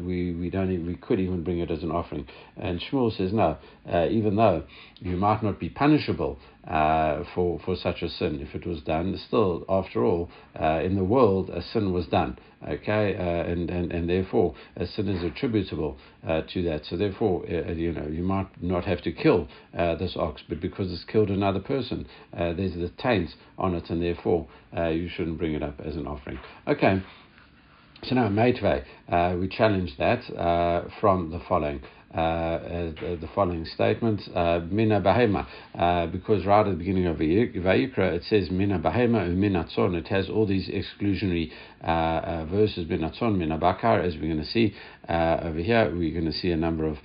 we 0.00 0.34
we 0.34 0.50
don't 0.50 0.72
even, 0.72 0.86
we 0.86 0.96
could 0.96 1.20
even 1.20 1.42
bring 1.44 1.58
it 1.58 1.70
as 1.70 1.82
an 1.82 1.90
offering. 1.90 2.26
And 2.56 2.80
Shmuel 2.80 3.16
says 3.16 3.32
no, 3.32 3.58
even 3.86 4.36
though 4.36 4.64
you 5.00 5.16
might 5.16 5.42
not 5.42 5.60
be 5.60 5.68
punishable 5.68 6.38
uh, 6.66 7.24
for 7.34 7.60
for 7.64 7.76
such 7.76 8.02
a 8.02 8.08
sin 8.08 8.40
if 8.40 8.54
it 8.54 8.66
was 8.66 8.80
done. 8.82 9.18
Still, 9.26 9.64
after 9.68 10.04
all, 10.04 10.30
uh, 10.60 10.80
in 10.82 10.96
the 10.96 11.04
world, 11.04 11.50
a 11.50 11.62
sin 11.62 11.92
was 11.92 12.06
done. 12.06 12.38
Okay, 12.66 13.14
uh, 13.16 13.50
and, 13.50 13.70
and 13.70 13.92
and 13.92 14.10
therefore 14.10 14.54
a 14.76 14.84
sin 14.84 15.08
is 15.08 15.22
attributable 15.22 15.96
uh, 16.26 16.42
to 16.52 16.62
that. 16.62 16.84
So 16.86 16.96
therefore, 16.96 17.44
uh, 17.48 17.70
you 17.72 17.92
know, 17.92 18.08
you 18.08 18.24
might 18.24 18.48
not 18.60 18.84
have 18.84 19.00
to 19.02 19.12
kill 19.12 19.46
uh, 19.76 19.94
this 19.94 20.16
ox, 20.16 20.42
but 20.48 20.60
because 20.60 20.92
it's 20.92 21.04
killed 21.04 21.30
another 21.30 21.60
person, 21.60 22.06
there's 22.32 22.74
the 22.74 22.90
taint 22.98 23.30
on 23.58 23.76
it, 23.76 23.90
and 23.90 24.02
therefore 24.02 24.48
you 24.74 25.08
shouldn't 25.08 25.38
bring 25.38 25.54
it 25.54 25.62
up 25.62 25.80
as 25.84 25.94
an 25.94 26.06
offering. 26.06 26.38
Okay. 26.66 27.02
So 28.04 28.14
now, 28.14 28.28
Meitvei, 28.28 28.84
uh, 29.08 29.36
we 29.38 29.48
challenge 29.48 29.96
that 29.98 30.22
uh, 30.36 30.88
from 31.00 31.30
the 31.30 31.40
following. 31.48 31.80
Uh, 32.14 32.20
uh, 32.20 32.92
the 33.20 33.28
following 33.34 33.66
statement, 33.66 34.22
uh, 34.34 34.60
Mina 34.70 34.98
Bahema, 34.98 35.46
because 36.10 36.46
right 36.46 36.66
at 36.66 36.70
the 36.70 36.76
beginning 36.76 37.04
of 37.04 37.18
Vayikra 37.18 38.14
it 38.14 38.22
says 38.24 38.50
Mina 38.50 38.78
Bahema 38.78 39.28
Mina 39.36 39.68
Tzon. 39.76 39.94
It 39.94 40.08
has 40.08 40.30
all 40.30 40.46
these 40.46 40.70
exclusionary 40.70 41.50
verses, 42.50 42.88
Mina 42.88 43.10
Tzon, 43.10 43.36
Mina 43.36 43.58
Bakar, 43.58 44.00
as 44.00 44.14
we're 44.14 44.32
going 44.32 44.38
to 44.38 44.46
see 44.46 44.74
over 45.06 45.58
here. 45.58 45.94
We're 45.94 46.14
going 46.18 46.32
to 46.32 46.38
see 46.38 46.50
a 46.50 46.56
number 46.56 46.86
of 46.86 46.96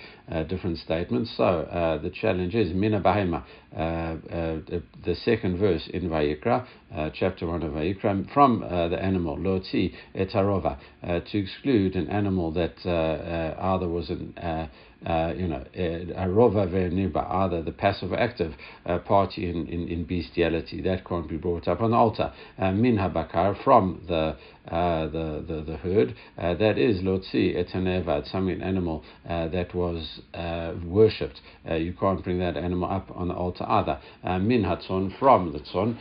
different 0.48 0.78
statements. 0.78 1.34
So 1.36 2.00
the 2.02 2.10
challenge 2.10 2.56
is 2.56 2.74
Mina 2.74 3.02
Bahema, 3.02 3.44
the, 3.76 4.84
the, 5.06 5.16
second 5.16 5.58
verse 5.58 5.88
in 5.94 6.10
Vayikra, 6.10 6.66
chapter 7.14 7.48
1 7.48 7.64
of 7.64 7.74
Vayikra, 7.74 8.32
from 8.34 8.62
the 8.62 8.98
animal, 9.02 9.38
Loti 9.38 9.94
etarova, 10.16 10.78
to 11.04 11.38
exclude 11.38 11.96
an 11.96 12.10
animal 12.10 12.52
that 12.52 12.76
either 12.86 13.88
was 13.88 14.10
an 14.10 14.70
uh, 15.06 15.34
you 15.36 15.48
know, 15.48 15.58
uh, 15.58 16.24
a 16.24 16.28
rova 16.28 16.66
verniba, 16.66 17.30
either 17.30 17.62
the 17.62 17.72
passive 17.72 18.14
active 18.14 18.54
uh, 18.86 19.00
party 19.00 19.50
in, 19.50 19.68
in, 19.68 19.88
in, 19.90 20.06
bestiality, 20.06 20.82
that 20.82 21.04
can't 21.04 21.28
be 21.28 21.36
brought 21.36 21.68
up 21.68 21.82
on 21.82 21.92
the 21.92 21.98
altar. 21.98 22.32
Uh, 22.58 22.72
min 22.72 22.96
habakar, 22.96 23.62
from 23.64 24.02
the, 24.08 24.38
uh, 24.70 25.08
the, 25.08 25.44
the, 25.48 25.64
the 25.68 25.78
herd, 25.78 26.16
uh, 26.38 26.54
that 26.54 26.78
is 26.78 27.02
lotzi 27.02 27.56
etanevad, 27.56 28.30
some 28.32 28.50
animal 28.50 29.04
uh, 29.30 29.48
that 29.50 29.74
was 29.76 30.22
uh, 30.34 30.74
worshipped. 30.86 31.42
Uh, 31.70 31.76
you 31.76 31.94
can't 31.94 32.24
bring 32.24 32.40
that 32.40 32.56
animal 32.56 32.90
up 32.90 33.12
on 33.16 33.28
the 33.28 33.34
altar 33.34 33.66
either. 33.68 34.00
min 34.40 34.64
hatzon, 34.64 35.18
from 35.20 35.52
the 35.52 35.60
tzon, 35.60 35.98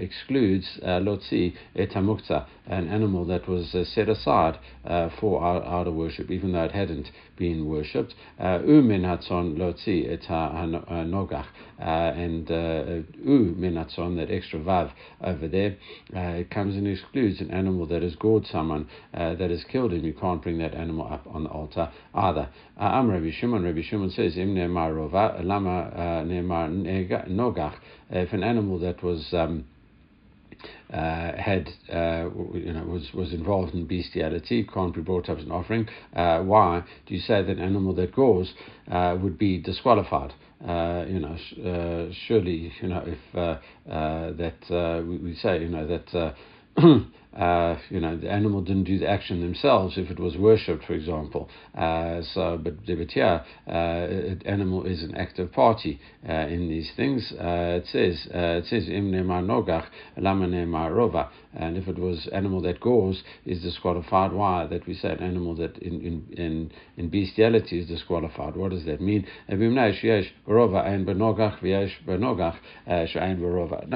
excludes 0.00 0.78
lotzi 0.82 1.54
etamukta, 1.74 2.46
an 2.66 2.88
animal 2.88 3.24
that 3.24 3.48
was 3.48 3.74
set 3.94 4.08
aside 4.08 4.58
for 5.20 5.42
our 5.42 5.90
worship, 5.90 6.30
even 6.30 6.52
though 6.52 6.64
it 6.64 6.72
hadn't 6.72 7.10
been 7.36 7.66
worshipped. 7.66 8.14
Umin 8.38 9.02
hatzon 9.02 9.56
lotzi 9.56 10.08
et 10.08 10.22
nogach, 10.28 11.46
and 11.78 12.48
u 12.48 13.54
min 13.56 13.74
hatzon, 13.74 14.16
that 14.16 14.30
extra 14.30 14.58
vav 14.58 14.92
over 15.22 15.48
there, 15.48 15.76
it 16.12 16.50
comes 16.50 16.76
and 16.76 16.86
excludes 16.86 17.40
an 17.40 17.50
animal 17.50 17.86
that 17.86 18.02
has 18.02 18.14
gored 18.16 18.46
someone, 18.46 18.88
that 19.12 19.50
has 19.50 19.64
killed 19.64 19.92
him, 19.92 20.04
you 20.04 20.12
can't 20.12 20.42
bring 20.42 20.58
that 20.58 20.74
animal 20.74 21.06
up 21.10 21.26
on 21.26 21.44
the 21.44 21.50
altar 21.50 21.90
either. 22.14 22.48
I'm 22.78 23.10
Rabbi 23.10 23.30
Shimon, 23.30 23.64
Rabbi 23.64 23.82
Shimon 23.82 24.10
says, 24.10 24.36
Im 24.36 24.54
Rova, 24.54 25.44
Lama 25.44 26.24
Nogach, 27.28 27.74
if 28.10 28.32
an 28.32 28.42
animal 28.42 28.78
that 28.80 29.02
was 29.02 29.32
um, 29.32 29.64
uh, 30.92 31.32
had 31.36 31.68
uh, 31.92 32.28
you 32.54 32.72
know 32.72 32.84
was 32.84 33.12
was 33.12 33.32
involved 33.32 33.74
in 33.74 33.86
bestiality 33.86 34.64
can't 34.64 34.94
be 34.94 35.00
brought 35.00 35.28
up 35.28 35.38
as 35.38 35.44
an 35.44 35.52
offering. 35.52 35.88
Uh, 36.14 36.40
why 36.40 36.82
do 37.06 37.14
you 37.14 37.20
say 37.20 37.42
that 37.42 37.50
an 37.50 37.60
animal 37.60 37.94
that 37.94 38.14
gores 38.14 38.52
uh, 38.90 39.16
would 39.20 39.38
be 39.38 39.58
disqualified? 39.58 40.32
Uh, 40.64 41.04
you 41.06 41.20
know, 41.20 41.36
sh- 41.36 42.16
surely 42.26 42.72
you 42.80 42.88
know 42.88 43.04
if 43.06 43.18
uh, 43.34 43.58
uh, 43.90 44.32
that 44.32 45.04
we, 45.06 45.18
we, 45.18 45.34
say 45.34 45.60
you 45.60 45.68
know 45.68 45.86
that. 45.86 46.34
uh, 47.36 47.76
you 47.90 48.00
know, 48.00 48.16
the 48.16 48.30
animal 48.30 48.62
didn't 48.62 48.84
do 48.84 48.98
the 48.98 49.08
action 49.08 49.40
themselves 49.40 49.98
if 49.98 50.10
it 50.10 50.18
was 50.18 50.36
worshipped, 50.36 50.84
for 50.84 50.94
example. 50.94 51.48
Uh, 51.76 52.22
so, 52.32 52.58
but, 52.62 52.74
yeah, 53.14 53.44
uh, 53.68 54.06
animal 54.46 54.86
is 54.86 55.02
an 55.02 55.14
active 55.16 55.52
party 55.52 56.00
uh, 56.28 56.32
in 56.32 56.68
these 56.68 56.90
things. 56.96 57.32
Uh, 57.38 57.80
it 57.82 57.86
says, 57.86 58.26
uh, 58.34 58.60
it 58.60 58.66
says, 58.66 58.88
im 58.88 59.12
nogach, 59.12 59.86
lama 60.16 60.46
rova. 60.46 61.28
And 61.54 61.76
if 61.76 61.86
it 61.88 61.98
was 61.98 62.28
animal 62.32 62.62
that 62.62 62.80
gores, 62.80 63.22
is 63.44 63.60
disqualified. 63.62 64.32
Why? 64.32 64.66
That 64.66 64.86
we 64.86 64.94
say 64.94 65.10
an 65.10 65.20
animal 65.20 65.54
that 65.56 65.76
in, 65.78 66.00
in, 66.02 66.24
in, 66.36 66.70
in 66.96 67.08
bestiality 67.08 67.80
is 67.80 67.88
disqualified. 67.88 68.56
What 68.56 68.70
does 68.72 68.84
that 68.84 69.00
mean? 69.00 69.26
No, 69.48 69.56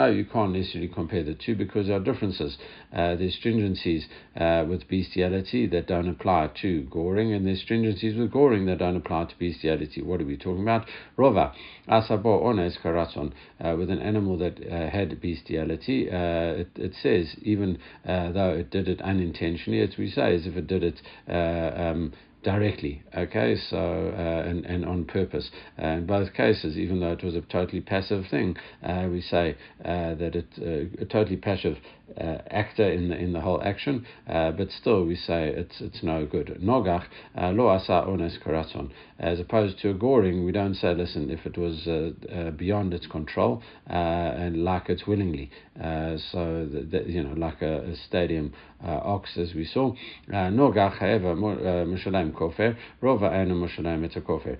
you 0.06 0.24
can't 0.24 0.52
necessarily 0.52 0.88
compare 0.88 1.22
the 1.22 1.34
two 1.34 1.54
because 1.54 1.86
there 1.86 1.96
are 1.96 2.00
differences. 2.00 2.56
Uh, 2.92 3.14
there's 3.30 3.42
stringencies 3.42 4.04
uh, 4.36 4.66
with 4.66 4.88
bestiality 4.88 5.66
that 5.68 5.86
don't 5.86 6.08
apply 6.08 6.50
to 6.62 6.82
goring, 6.84 7.32
and 7.32 7.46
there's 7.46 7.64
stringencies 7.64 8.18
with 8.18 8.30
goring 8.30 8.66
that 8.66 8.78
don't 8.78 8.96
apply 8.96 9.24
to 9.24 9.34
bestiality. 9.38 10.02
What 10.02 10.20
are 10.20 10.24
we 10.24 10.36
talking 10.36 10.62
about? 10.62 10.86
Rova, 11.18 11.52
asabo 11.88 12.42
ones 12.42 12.78
karaton, 12.82 13.32
uh, 13.60 13.76
with 13.76 13.90
an 13.90 14.00
animal 14.00 14.38
that 14.38 14.58
uh, 14.60 14.90
had 14.90 15.20
bestiality, 15.20 16.08
uh, 16.10 16.62
it, 16.62 16.70
it, 16.76 16.94
says, 17.02 17.36
even 17.42 17.78
though 18.04 18.54
it 18.58 18.70
did 18.70 18.88
it 18.88 19.00
unintentionally, 19.02 19.80
as 19.80 19.96
we 19.98 20.10
say, 20.10 20.34
as 20.34 20.46
if 20.46 20.56
it 20.56 20.66
did 20.66 20.82
it 20.82 21.00
um, 21.28 22.12
directly, 22.42 23.02
okay, 23.16 23.54
so 23.68 24.14
uh, 24.16 24.48
and, 24.48 24.64
and 24.64 24.84
on 24.84 25.04
purpose. 25.04 25.50
Uh, 25.80 25.86
in 25.88 26.06
both 26.06 26.32
cases, 26.32 26.76
even 26.78 27.00
though 27.00 27.12
it 27.12 27.22
was 27.22 27.34
a 27.34 27.42
totally 27.42 27.80
passive 27.80 28.24
thing, 28.30 28.56
uh, 28.82 29.06
we 29.10 29.20
say 29.20 29.56
that 29.82 30.34
it 30.34 30.98
a 31.00 31.04
totally 31.04 31.36
passive 31.36 31.76
uh, 32.18 32.38
actor 32.50 32.90
in 32.90 33.08
the 33.08 33.16
in 33.16 33.32
the 33.32 33.40
whole 33.40 33.62
action, 33.62 34.06
uh, 34.28 34.50
but 34.52 34.70
still 34.70 35.04
we 35.04 35.16
say 35.16 35.48
it's 35.48 35.80
it's 35.80 36.02
no 36.02 36.26
good. 36.26 36.58
Nogach 36.62 37.04
uh, 37.40 37.50
lo 37.50 37.68
asa 37.68 38.04
ones 38.06 38.38
karaton, 38.44 38.90
as 39.18 39.40
opposed 39.40 39.78
to 39.80 39.90
a 39.90 39.94
goring, 39.94 40.44
we 40.44 40.52
don't 40.52 40.74
say 40.74 40.94
listen 40.94 41.30
if 41.30 41.46
it 41.46 41.56
was 41.58 41.86
uh, 41.86 42.50
beyond 42.52 42.94
its 42.94 43.06
control 43.06 43.62
and 43.86 44.64
like 44.64 44.88
it's 44.88 45.06
willingly. 45.06 45.50
so 45.76 46.68
that, 46.90 47.04
you 47.06 47.22
know 47.22 47.34
like 47.34 47.62
a, 47.62 47.82
a 47.90 47.96
stadium 47.96 48.52
ox 48.82 49.36
as 49.36 49.54
we 49.54 49.64
saw. 49.64 49.92
Nogach, 50.28 50.98
however, 50.98 51.34
mushalim 51.34 52.32
kofer, 52.32 52.76
rova 53.02 53.30
anu 53.30 53.54
mushalim 53.54 54.08
kofer, 54.22 54.58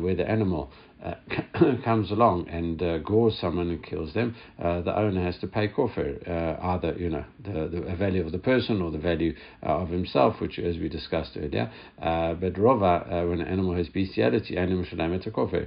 where 0.00 0.14
the 0.14 0.28
animal 0.28 0.70
uh, 1.02 1.14
comes 1.84 2.10
along 2.10 2.48
and 2.48 2.82
uh, 2.82 2.98
gores 2.98 3.38
someone 3.40 3.70
and 3.70 3.82
kills 3.82 4.14
them, 4.14 4.34
uh, 4.62 4.80
the 4.82 4.96
owner 4.96 5.22
has 5.22 5.36
to 5.38 5.46
pay 5.46 5.68
kofir, 5.68 6.28
uh, 6.28 6.66
either 6.66 6.94
you 6.98 7.10
know 7.10 7.24
the, 7.44 7.68
the 7.68 7.96
value 7.96 8.24
of 8.24 8.32
the 8.32 8.38
person 8.38 8.80
or 8.80 8.90
the 8.90 8.98
value 8.98 9.34
uh, 9.62 9.80
of 9.80 9.88
himself, 9.88 10.40
which 10.40 10.58
as 10.58 10.76
we 10.78 10.88
discussed 10.88 11.36
earlier. 11.36 11.70
Uh, 12.00 12.34
but 12.34 12.54
rova, 12.54 13.28
when 13.28 13.40
an 13.40 13.48
animal 13.48 13.74
has 13.74 13.88
bestiality, 13.88 14.56
animal 14.56 14.84
should 14.84 14.98
shalamet 14.98 15.30
kofir, 15.32 15.66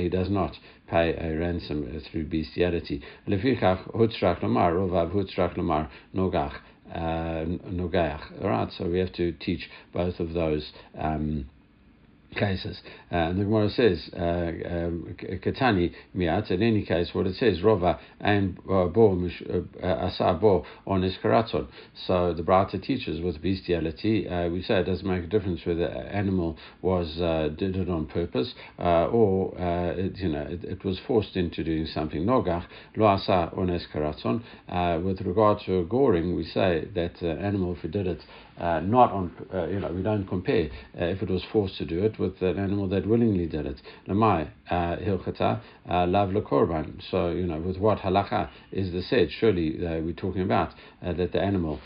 he 0.00 0.08
does 0.08 0.30
not 0.30 0.56
pay 0.88 1.14
a 1.14 1.38
ransom 1.38 2.00
through 2.10 2.24
bestiality. 2.24 3.02
Nogach. 7.70 8.42
All 8.42 8.48
right, 8.48 8.72
so 8.78 8.88
we 8.88 8.98
have 8.98 9.12
to 9.14 9.32
teach 9.32 9.68
both 9.92 10.20
of 10.20 10.32
those. 10.32 10.72
Um, 10.96 11.46
cases. 12.34 12.80
Uh, 13.10 13.16
and 13.16 13.38
the 13.38 13.44
Gemara 13.44 13.70
says, 13.70 14.10
uh, 14.14 14.18
um, 14.18 15.16
Katani 15.44 15.92
miat, 16.16 16.50
in 16.50 16.62
any 16.62 16.84
case, 16.84 17.10
what 17.12 17.26
it 17.26 17.36
says, 17.36 17.60
Rova 17.60 17.98
and 18.20 18.58
uh, 18.70 18.84
Bo 18.86 19.28
uh, 19.50 19.86
Asa 19.86 20.38
Bo 20.40 20.64
on 20.86 21.02
Iskaraton. 21.02 21.68
So 22.06 22.34
the 22.34 22.42
Braita 22.42 22.82
teaches 22.82 23.20
with 23.20 23.40
bestiality, 23.40 24.28
uh, 24.28 24.48
we 24.48 24.62
say 24.62 24.80
it 24.80 24.84
doesn't 24.84 25.06
make 25.06 25.24
a 25.24 25.26
difference 25.26 25.64
whether 25.64 25.88
the 25.88 26.14
animal 26.14 26.56
was 26.82 27.18
uh, 27.20 27.48
did 27.56 27.76
it 27.76 27.88
on 27.88 28.06
purpose 28.06 28.54
or 28.78 29.54
it, 29.58 30.16
you 30.16 30.28
know 30.28 30.42
it, 30.42 30.64
it, 30.64 30.84
was 30.84 31.00
forced 31.06 31.36
into 31.36 31.64
doing 31.64 31.86
something. 31.86 32.24
Nogach 32.24 32.66
Lo 32.96 33.06
on 33.06 33.68
Iskaraton. 33.68 34.42
With 35.02 35.20
regard 35.22 35.60
to 35.66 35.84
goring, 35.86 36.36
we 36.36 36.44
say 36.44 36.88
that 36.94 37.22
animal, 37.22 37.74
if 37.76 37.84
it 37.84 37.90
did 37.90 38.06
it 38.06 38.20
uh, 38.58 38.80
not 38.80 39.12
on, 39.12 39.32
uh, 39.54 39.66
you 39.66 39.80
know, 39.80 39.92
we 39.92 40.02
don't 40.02 40.26
compare 40.26 40.68
uh, 41.00 41.04
if 41.04 41.22
it 41.22 41.30
was 41.30 41.44
forced 41.52 41.78
to 41.78 41.84
do 41.84 42.02
it 42.04 42.18
with 42.18 42.40
an 42.42 42.58
animal 42.58 42.88
that 42.88 43.06
willingly 43.06 43.46
did 43.46 43.66
it. 43.66 43.80
Lamai 44.08 44.50
uh, 44.70 44.96
hilchata 44.96 45.60
uh, 45.88 46.06
lav 46.06 46.30
lekorban. 46.30 47.00
So, 47.10 47.30
you 47.30 47.46
know, 47.46 47.60
with 47.60 47.78
what 47.78 47.98
halacha 47.98 48.50
is 48.72 48.92
the 48.92 49.02
said? 49.02 49.28
Surely 49.30 49.76
uh, 49.86 50.00
we're 50.00 50.12
talking 50.12 50.42
about 50.42 50.74
that 51.00 51.32
the 51.32 51.40
animal 51.40 51.80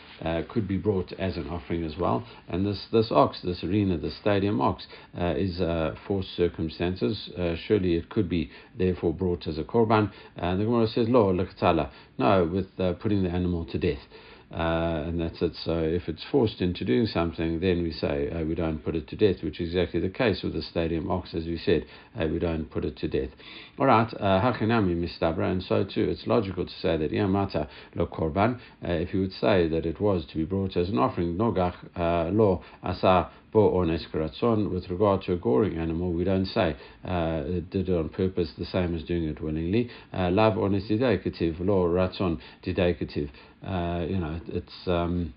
could 0.48 0.66
be 0.66 0.78
brought 0.78 1.12
as 1.18 1.36
an 1.36 1.48
offering 1.48 1.84
as 1.84 1.96
well. 1.98 2.26
And 2.48 2.64
this, 2.64 2.86
this 2.92 3.08
ox, 3.10 3.40
this 3.42 3.62
arena, 3.62 3.98
the 3.98 4.10
stadium 4.10 4.60
ox, 4.60 4.86
is 5.14 5.60
forced 6.06 6.34
circumstances. 6.36 7.28
surely 7.66 7.96
it 7.96 8.08
could 8.08 8.28
be 8.28 8.50
therefore 8.78 9.12
brought 9.12 9.46
as 9.46 9.58
a 9.58 9.64
korban. 9.64 10.10
And 10.36 10.60
the 10.60 10.64
Gemara 10.64 10.86
says, 10.86 11.08
lo. 11.08 11.32
No, 12.18 12.44
with 12.44 13.00
putting 13.00 13.22
the 13.22 13.30
animal 13.30 13.66
to 13.66 13.78
death. 13.78 14.00
Uh, 14.52 15.04
and 15.06 15.18
that's 15.18 15.40
it. 15.40 15.52
So 15.64 15.78
if 15.78 16.08
it's 16.08 16.22
forced 16.30 16.60
into 16.60 16.84
doing 16.84 17.06
something, 17.06 17.60
then 17.60 17.82
we 17.82 17.90
say 17.90 18.30
uh, 18.30 18.44
we 18.44 18.54
don't 18.54 18.84
put 18.84 18.94
it 18.94 19.08
to 19.08 19.16
death, 19.16 19.42
which 19.42 19.60
is 19.60 19.70
exactly 19.70 19.98
the 20.00 20.10
case 20.10 20.42
with 20.42 20.52
the 20.52 20.60
stadium 20.60 21.10
ox, 21.10 21.34
as 21.34 21.46
we 21.46 21.56
said, 21.56 21.86
uh, 22.20 22.26
we 22.26 22.38
don't 22.38 22.70
put 22.70 22.84
it 22.84 22.96
to 22.98 23.08
death. 23.08 23.30
All 23.78 23.86
right, 23.86 24.12
uh, 24.20 24.42
hachinami 24.42 24.94
mistabra, 24.94 25.50
and 25.50 25.62
so 25.62 25.84
too, 25.84 26.04
it's 26.10 26.26
logical 26.26 26.66
to 26.66 26.72
say 26.82 26.98
that 26.98 27.12
yamata 27.12 27.66
lo 27.94 28.06
korban, 28.06 28.58
uh, 28.86 28.92
if 28.92 29.14
you 29.14 29.20
would 29.20 29.32
say 29.32 29.68
that 29.68 29.86
it 29.86 30.00
was 30.00 30.26
to 30.26 30.36
be 30.36 30.44
brought 30.44 30.76
as 30.76 30.90
an 30.90 30.98
offering, 30.98 31.36
nogach 31.36 31.74
uh, 31.96 32.28
lo 32.30 32.62
asa 32.82 33.30
bo 33.52 33.68
ones 33.70 34.06
with 34.12 34.90
regard 34.90 35.22
to 35.22 35.32
a 35.34 35.36
goring 35.36 35.78
animal, 35.78 36.12
we 36.12 36.24
don't 36.24 36.46
say 36.46 36.74
uh, 37.04 37.42
it 37.44 37.70
did 37.70 37.88
it 37.88 37.96
on 37.96 38.08
purpose, 38.08 38.50
the 38.58 38.64
same 38.64 38.94
as 38.94 39.02
doing 39.04 39.24
it 39.24 39.40
willingly. 39.42 39.90
Lav 40.12 40.56
ones 40.56 40.84
didekativ, 40.88 41.60
lo 41.60 41.84
ratzon 41.84 42.38
didekativ. 42.64 43.28
You 44.08 44.18
know, 44.18 44.40
it's. 44.48 44.86
Um, 44.86 45.34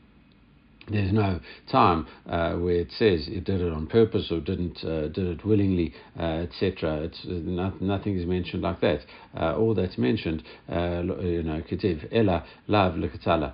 there's 0.87 1.11
no 1.11 1.39
time 1.71 2.07
uh, 2.29 2.53
where 2.53 2.75
it 2.75 2.91
says 2.91 3.27
it 3.27 3.43
did 3.43 3.61
it 3.61 3.71
on 3.71 3.87
purpose 3.87 4.31
or 4.31 4.39
didn't 4.39 4.83
uh, 4.83 5.07
did 5.07 5.25
it 5.25 5.45
willingly, 5.45 5.93
uh, 6.19 6.45
etc. 6.45 6.97
It's 7.03 7.19
uh, 7.25 7.31
not, 7.31 7.81
nothing 7.81 8.17
is 8.17 8.25
mentioned 8.25 8.61
like 8.61 8.81
that. 8.81 8.99
Uh, 9.35 9.55
all 9.57 9.73
that's 9.73 9.97
mentioned, 9.97 10.43
uh, 10.71 11.01
you 11.01 11.43
know, 11.43 11.61
ketiv 11.69 12.07
ella 12.11 12.45
lav 12.67 12.93
lekatala. 12.93 13.53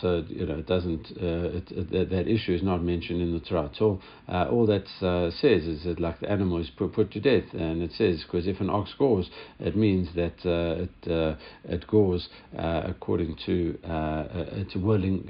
So 0.00 0.24
you 0.28 0.46
know, 0.46 0.58
it 0.58 0.66
doesn't 0.66 1.10
it, 1.16 1.70
it, 1.70 2.10
that, 2.10 2.28
issue 2.28 2.54
is 2.54 2.62
not 2.62 2.82
mentioned 2.82 3.22
in 3.22 3.32
the 3.32 3.40
Torah 3.40 3.70
at 3.72 3.80
all. 3.80 4.00
all 4.28 4.66
that 4.66 4.86
says 5.40 5.64
is 5.64 5.84
that 5.84 6.00
like 6.00 6.20
the 6.20 6.30
animal 6.30 6.60
is 6.60 6.68
put, 6.70 6.92
put 6.92 7.10
to 7.12 7.20
death, 7.20 7.54
and 7.54 7.82
it 7.82 7.92
says 7.92 8.22
because 8.24 8.46
if 8.46 8.60
an 8.60 8.70
ox 8.70 8.92
gores, 8.98 9.30
it 9.60 9.76
means 9.76 10.08
that 10.14 10.34
it 10.44 11.38
it 11.64 11.86
gores 11.86 12.28
according 12.54 13.36
to 13.46 13.78
it's 14.52 14.74
willing 14.76 15.22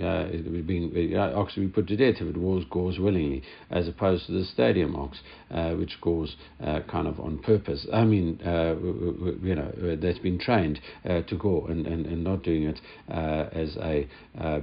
being 0.67 0.91
ox 1.35 1.55
to 1.55 1.61
be 1.61 1.69
put 1.69 1.87
to 1.89 1.97
death 1.97 2.17
if 2.21 2.29
it 2.29 2.37
was 2.37 2.65
gores 2.71 2.99
willingly, 2.99 3.43
as 3.71 3.89
opposed 3.89 4.27
to 4.27 4.33
the 4.33 4.45
stadium 4.45 4.97
ox, 4.97 5.19
uh, 5.51 5.71
which 5.73 6.01
gores 6.01 6.37
uh, 6.63 6.81
kind 6.89 7.07
of 7.07 7.19
on 7.21 7.39
purpose. 7.39 7.87
I 7.93 8.05
mean, 8.05 8.41
uh, 8.45 8.75
you 9.45 9.55
know, 9.55 9.97
that's 10.01 10.19
been 10.19 10.39
trained 10.39 10.81
uh, 11.05 11.23
to 11.23 11.37
gore 11.37 11.71
and, 11.71 11.87
and, 11.87 12.07
and 12.07 12.25
not 12.25 12.43
doing 12.43 12.65
it 12.65 12.81
uh, 13.11 13.49
as 13.53 13.77
a 13.77 14.09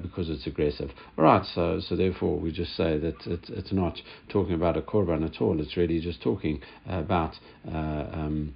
because 0.02 0.30
it's 0.30 0.46
aggressive. 0.48 0.92
All 1.18 1.24
right, 1.26 1.46
so 1.54 1.80
so 1.80 1.96
therefore 1.96 2.40
we 2.40 2.52
just 2.52 2.76
say 2.76 2.98
that 2.98 3.16
it's, 3.26 3.50
it's 3.50 3.72
not 3.72 3.98
talking 4.30 4.54
about 4.54 4.78
a 4.78 4.82
korban 4.82 5.26
at 5.26 5.42
all. 5.42 5.60
It's 5.60 5.78
really 5.78 6.00
just 6.00 6.22
talking 6.22 6.62
about. 6.88 7.36
Um, 7.68 8.54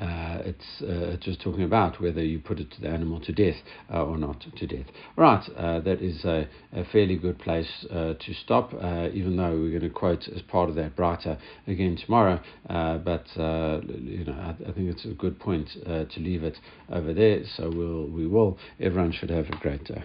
uh, 0.00 0.42
it's 0.44 0.82
uh, 0.82 1.16
just 1.20 1.40
talking 1.40 1.62
about 1.62 2.00
whether 2.00 2.22
you 2.22 2.38
put 2.38 2.60
it 2.60 2.70
to 2.70 2.80
the 2.82 2.88
animal 2.88 3.18
to 3.20 3.32
death 3.32 3.56
uh, 3.92 4.04
or 4.04 4.18
not 4.18 4.44
to 4.56 4.66
death. 4.66 4.86
Right, 5.16 5.42
uh, 5.56 5.80
that 5.80 6.02
is 6.02 6.24
a, 6.24 6.48
a, 6.72 6.84
fairly 6.84 7.16
good 7.16 7.38
place 7.38 7.86
uh, 7.90 8.14
to 8.14 8.34
stop, 8.44 8.74
uh, 8.74 9.08
even 9.14 9.36
though 9.36 9.52
we're 9.52 9.70
going 9.70 9.80
to 9.80 9.90
quote 9.90 10.28
as 10.28 10.42
part 10.42 10.68
of 10.68 10.74
that 10.76 10.96
Braita 10.96 11.38
again 11.66 11.96
tomorrow. 11.96 12.40
but 12.68 13.26
you 13.36 14.24
know, 14.24 14.36
I, 14.38 14.50
I, 14.68 14.72
think 14.72 14.90
it's 14.90 15.06
a 15.06 15.14
good 15.14 15.38
point 15.38 15.68
to 15.82 16.20
leave 16.20 16.44
it 16.44 16.58
over 16.90 17.14
there. 17.14 17.42
So 17.56 17.70
we'll 17.70 18.06
we 18.06 18.26
will. 18.26 18.58
Everyone 18.78 19.12
should 19.12 19.30
have 19.30 19.46
a 19.46 19.56
great 19.56 19.84
day. 19.84 20.04